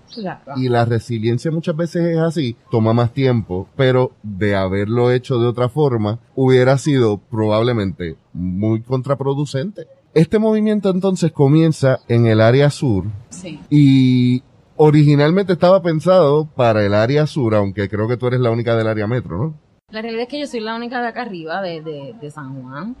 Y 0.54 0.68
la 0.68 0.84
resiliencia 0.84 1.50
muchas 1.50 1.74
veces 1.74 2.04
es 2.04 2.18
así, 2.18 2.54
toma 2.70 2.92
más 2.92 3.12
tiempo, 3.12 3.66
pero 3.74 4.12
de 4.22 4.54
haberlo 4.54 5.10
hecho 5.10 5.40
de 5.40 5.48
otra 5.48 5.68
forma, 5.68 6.20
hubiera 6.36 6.78
sido 6.78 7.18
probablemente 7.18 8.14
muy 8.32 8.80
contraproducente. 8.80 9.88
Este 10.14 10.38
movimiento 10.38 10.90
entonces 10.90 11.32
comienza 11.32 11.98
en 12.08 12.26
el 12.26 12.40
área 12.40 12.70
sur 12.70 13.04
sí. 13.30 13.60
y 13.70 14.42
originalmente 14.76 15.52
estaba 15.52 15.82
pensado 15.82 16.46
para 16.46 16.84
el 16.84 16.94
área 16.94 17.26
sur, 17.26 17.54
aunque 17.54 17.88
creo 17.88 18.08
que 18.08 18.16
tú 18.16 18.26
eres 18.26 18.40
la 18.40 18.50
única 18.50 18.76
del 18.76 18.88
área 18.88 19.06
metro, 19.06 19.38
¿no? 19.38 19.54
La 19.90 20.02
realidad 20.02 20.24
es 20.24 20.28
que 20.28 20.40
yo 20.40 20.46
soy 20.46 20.60
la 20.60 20.76
única 20.76 21.00
de 21.00 21.08
acá 21.08 21.22
arriba, 21.22 21.62
de, 21.62 21.82
de, 21.82 22.14
de 22.20 22.30
San 22.30 22.60
Juan. 22.62 22.94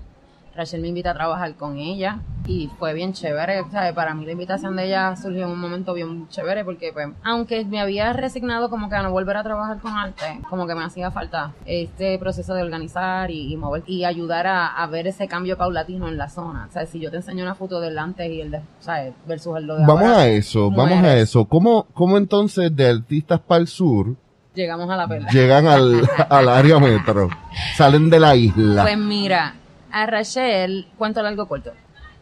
Rachel 0.58 0.80
me 0.80 0.88
invita 0.88 1.12
a 1.12 1.14
trabajar 1.14 1.54
con 1.54 1.78
ella 1.78 2.18
y 2.44 2.68
fue 2.80 2.92
bien 2.92 3.12
chévere, 3.12 3.62
¿sabes? 3.70 3.92
Para 3.92 4.12
mí 4.14 4.26
la 4.26 4.32
invitación 4.32 4.74
de 4.74 4.86
ella 4.86 5.14
surgió 5.14 5.44
en 5.44 5.52
un 5.52 5.60
momento 5.60 5.94
bien 5.94 6.26
chévere 6.30 6.64
porque 6.64 6.92
pues, 6.92 7.06
aunque 7.22 7.64
me 7.64 7.80
había 7.80 8.12
resignado 8.12 8.68
como 8.68 8.88
que 8.88 8.96
a 8.96 9.02
no 9.04 9.12
volver 9.12 9.36
a 9.36 9.44
trabajar 9.44 9.78
con 9.78 9.92
arte, 9.92 10.40
como 10.50 10.66
que 10.66 10.74
me 10.74 10.82
hacía 10.82 11.12
falta 11.12 11.52
este 11.64 12.18
proceso 12.18 12.54
de 12.54 12.62
organizar 12.62 13.30
y, 13.30 13.56
mover 13.56 13.84
y 13.86 14.04
ayudar 14.04 14.48
a, 14.48 14.84
ver 14.88 15.06
ese 15.06 15.28
cambio 15.28 15.56
paulatino 15.56 16.08
en 16.08 16.18
la 16.18 16.28
zona. 16.28 16.66
O 16.68 16.72
sea, 16.72 16.86
si 16.86 16.98
yo 16.98 17.10
te 17.10 17.18
enseño 17.18 17.44
una 17.44 17.54
foto 17.54 17.78
del 17.80 17.96
antes 17.96 18.28
y 18.28 18.40
el 18.40 18.50
de, 18.50 18.60
¿sabes? 18.80 19.14
Versus 19.26 19.58
el 19.58 19.68
de 19.68 19.74
Vamos 19.86 20.08
a 20.08 20.26
eso, 20.26 20.72
vamos 20.72 21.04
a 21.04 21.16
eso. 21.16 21.44
¿Cómo, 21.44 21.86
¿Cómo 21.94 22.18
entonces 22.18 22.74
de 22.74 22.88
artistas 22.88 23.38
para 23.38 23.60
el 23.60 23.68
sur 23.68 24.16
llegamos 24.58 24.90
a 24.90 24.96
la 24.96 25.06
pelea. 25.06 25.30
Llegan 25.30 25.66
al, 25.66 26.08
al 26.28 26.48
área 26.48 26.78
metro. 26.78 27.28
Salen 27.76 28.10
de 28.10 28.20
la 28.20 28.34
isla. 28.34 28.82
Pues 28.82 28.98
mira, 28.98 29.54
a 29.90 30.06
Rachel, 30.06 30.86
cuento 30.96 31.22
largo 31.22 31.46
corto. 31.46 31.72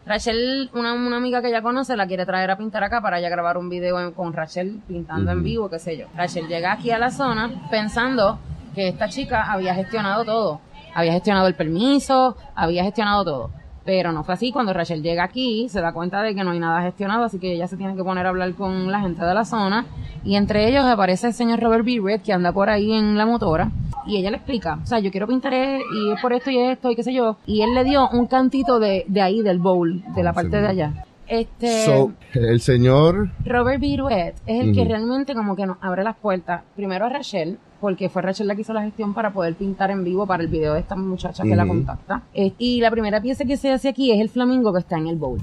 Rachel, 0.05 0.69
una, 0.73 0.93
una, 0.93 1.17
amiga 1.17 1.41
que 1.41 1.49
ella 1.49 1.61
conoce, 1.61 1.97
la 1.97 2.07
quiere 2.07 2.25
traer 2.25 2.49
a 2.49 2.57
pintar 2.57 2.83
acá 2.83 3.01
para 3.01 3.19
ella 3.19 3.29
grabar 3.29 3.57
un 3.57 3.69
video 3.69 4.13
con 4.13 4.31
Rachel 4.31 4.79
pintando 4.87 5.31
en 5.31 5.43
vivo, 5.43 5.69
qué 5.69 5.79
sé 5.79 5.97
yo. 5.97 6.07
Rachel 6.15 6.47
llega 6.47 6.71
aquí 6.71 6.91
a 6.91 6.97
la 6.97 7.11
zona 7.11 7.67
pensando 7.69 8.39
que 8.73 8.87
esta 8.87 9.09
chica 9.09 9.51
había 9.51 9.75
gestionado 9.75 10.23
todo. 10.23 10.61
Había 10.95 11.11
gestionado 11.11 11.47
el 11.47 11.55
permiso, 11.55 12.37
había 12.55 12.83
gestionado 12.83 13.25
todo. 13.25 13.51
Pero 13.87 14.11
no 14.11 14.25
fue 14.25 14.33
así. 14.33 14.51
Cuando 14.51 14.73
Rachel 14.73 15.01
llega 15.01 15.23
aquí, 15.23 15.69
se 15.69 15.79
da 15.79 15.93
cuenta 15.93 16.21
de 16.21 16.35
que 16.35 16.43
no 16.43 16.51
hay 16.51 16.59
nada 16.59 16.81
gestionado, 16.81 17.23
así 17.23 17.39
que 17.39 17.53
ella 17.53 17.69
se 17.69 17.77
tiene 17.77 17.95
que 17.95 18.03
poner 18.03 18.25
a 18.25 18.29
hablar 18.29 18.53
con 18.53 18.91
la 18.91 18.99
gente 18.99 19.23
de 19.23 19.33
la 19.33 19.45
zona. 19.45 19.85
Y 20.25 20.35
entre 20.35 20.67
ellos 20.67 20.83
aparece 20.83 21.27
el 21.27 21.33
señor 21.33 21.61
Robert 21.61 21.85
B. 21.85 22.19
que 22.21 22.33
anda 22.33 22.51
por 22.51 22.69
ahí 22.69 22.91
en 22.91 23.17
la 23.17 23.25
motora 23.25 23.71
y 24.05 24.17
ella 24.17 24.29
le 24.29 24.37
explica, 24.37 24.79
o 24.83 24.85
sea, 24.85 24.99
yo 24.99 25.09
quiero 25.09 25.25
pintar 25.25 25.53
e-, 25.53 25.77
y 25.79 26.11
es 26.13 26.21
por 26.21 26.33
esto 26.33 26.51
y 26.51 26.57
esto 26.57 26.91
y 26.91 26.97
qué 26.97 27.03
sé 27.03 27.13
yo. 27.13 27.37
Y 27.45 27.61
él 27.61 27.73
le 27.73 27.85
dio 27.85 28.09
un 28.09 28.27
cantito 28.27 28.77
de, 28.77 29.05
de 29.07 29.21
ahí, 29.21 29.41
del 29.41 29.59
bowl, 29.59 30.03
de 30.13 30.23
la 30.23 30.33
parte 30.33 30.59
de 30.59 30.67
allá. 30.67 31.05
Este, 31.25 31.85
el 32.33 32.59
señor 32.59 33.29
Robert 33.45 33.79
Biruet 33.79 34.35
es 34.45 34.63
el 34.63 34.73
que 34.73 34.83
realmente 34.83 35.33
como 35.33 35.55
que 35.55 35.65
nos 35.65 35.77
abre 35.81 36.03
las 36.03 36.17
puertas. 36.17 36.63
Primero 36.75 37.05
a 37.05 37.09
Rachel, 37.09 37.57
porque 37.79 38.09
fue 38.09 38.21
Rachel 38.21 38.47
la 38.47 38.55
que 38.55 38.61
hizo 38.61 38.73
la 38.73 38.83
gestión 38.83 39.13
para 39.13 39.31
poder 39.31 39.55
pintar 39.55 39.91
en 39.91 40.03
vivo 40.03 40.25
para 40.25 40.43
el 40.43 40.49
video 40.49 40.73
de 40.73 40.79
esta 40.79 40.95
muchacha 40.95 41.43
que 41.43 41.55
la 41.55 41.67
contacta. 41.67 42.23
Eh, 42.33 42.53
y 42.57 42.81
la 42.81 42.91
primera 42.91 43.21
pieza 43.21 43.45
que 43.45 43.57
se 43.57 43.71
hace 43.71 43.89
aquí 43.89 44.11
es 44.11 44.19
el 44.19 44.29
flamingo 44.29 44.73
que 44.73 44.79
está 44.79 44.97
en 44.97 45.07
el 45.07 45.15
bowl. 45.15 45.39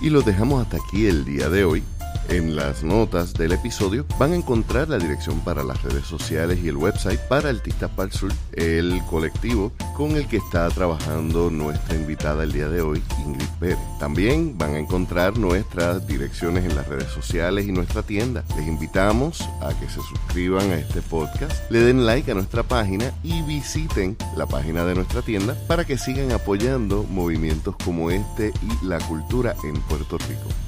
Y 0.00 0.10
lo 0.10 0.22
dejamos 0.22 0.62
hasta 0.62 0.76
aquí 0.76 1.06
el 1.06 1.24
día 1.24 1.48
de 1.48 1.64
hoy. 1.64 1.82
En 2.28 2.56
las 2.56 2.84
notas 2.84 3.32
del 3.32 3.52
episodio 3.52 4.04
van 4.18 4.32
a 4.32 4.36
encontrar 4.36 4.90
la 4.90 4.98
dirección 4.98 5.40
para 5.40 5.64
las 5.64 5.82
redes 5.82 6.04
sociales 6.04 6.58
y 6.62 6.68
el 6.68 6.76
website 6.76 7.18
para 7.20 7.48
Artistas 7.48 7.90
para 7.90 8.08
el 8.08 8.12
Sur, 8.12 8.32
el 8.52 9.00
colectivo 9.08 9.72
con 9.96 10.10
el 10.10 10.28
que 10.28 10.36
está 10.36 10.68
trabajando 10.68 11.50
nuestra 11.50 11.96
invitada 11.96 12.44
el 12.44 12.52
día 12.52 12.68
de 12.68 12.82
hoy, 12.82 13.02
Ingrid 13.24 13.48
Pérez. 13.58 13.78
También 13.98 14.58
van 14.58 14.74
a 14.74 14.78
encontrar 14.78 15.38
nuestras 15.38 16.06
direcciones 16.06 16.66
en 16.66 16.76
las 16.76 16.86
redes 16.86 17.08
sociales 17.08 17.66
y 17.66 17.72
nuestra 17.72 18.02
tienda. 18.02 18.44
Les 18.58 18.68
invitamos 18.68 19.40
a 19.62 19.70
que 19.80 19.86
se 19.86 20.02
suscriban 20.02 20.70
a 20.70 20.78
este 20.78 21.00
podcast, 21.00 21.70
le 21.70 21.80
den 21.80 22.04
like 22.04 22.30
a 22.30 22.34
nuestra 22.34 22.62
página 22.62 23.10
y 23.22 23.40
visiten 23.42 24.18
la 24.36 24.44
página 24.44 24.84
de 24.84 24.94
nuestra 24.94 25.22
tienda 25.22 25.56
para 25.66 25.86
que 25.86 25.96
sigan 25.96 26.30
apoyando 26.32 27.04
movimientos 27.04 27.74
como 27.82 28.10
este 28.10 28.52
y 28.60 28.86
la 28.86 28.98
cultura 28.98 29.54
en 29.64 29.80
Puerto 29.80 30.18
Rico. 30.18 30.67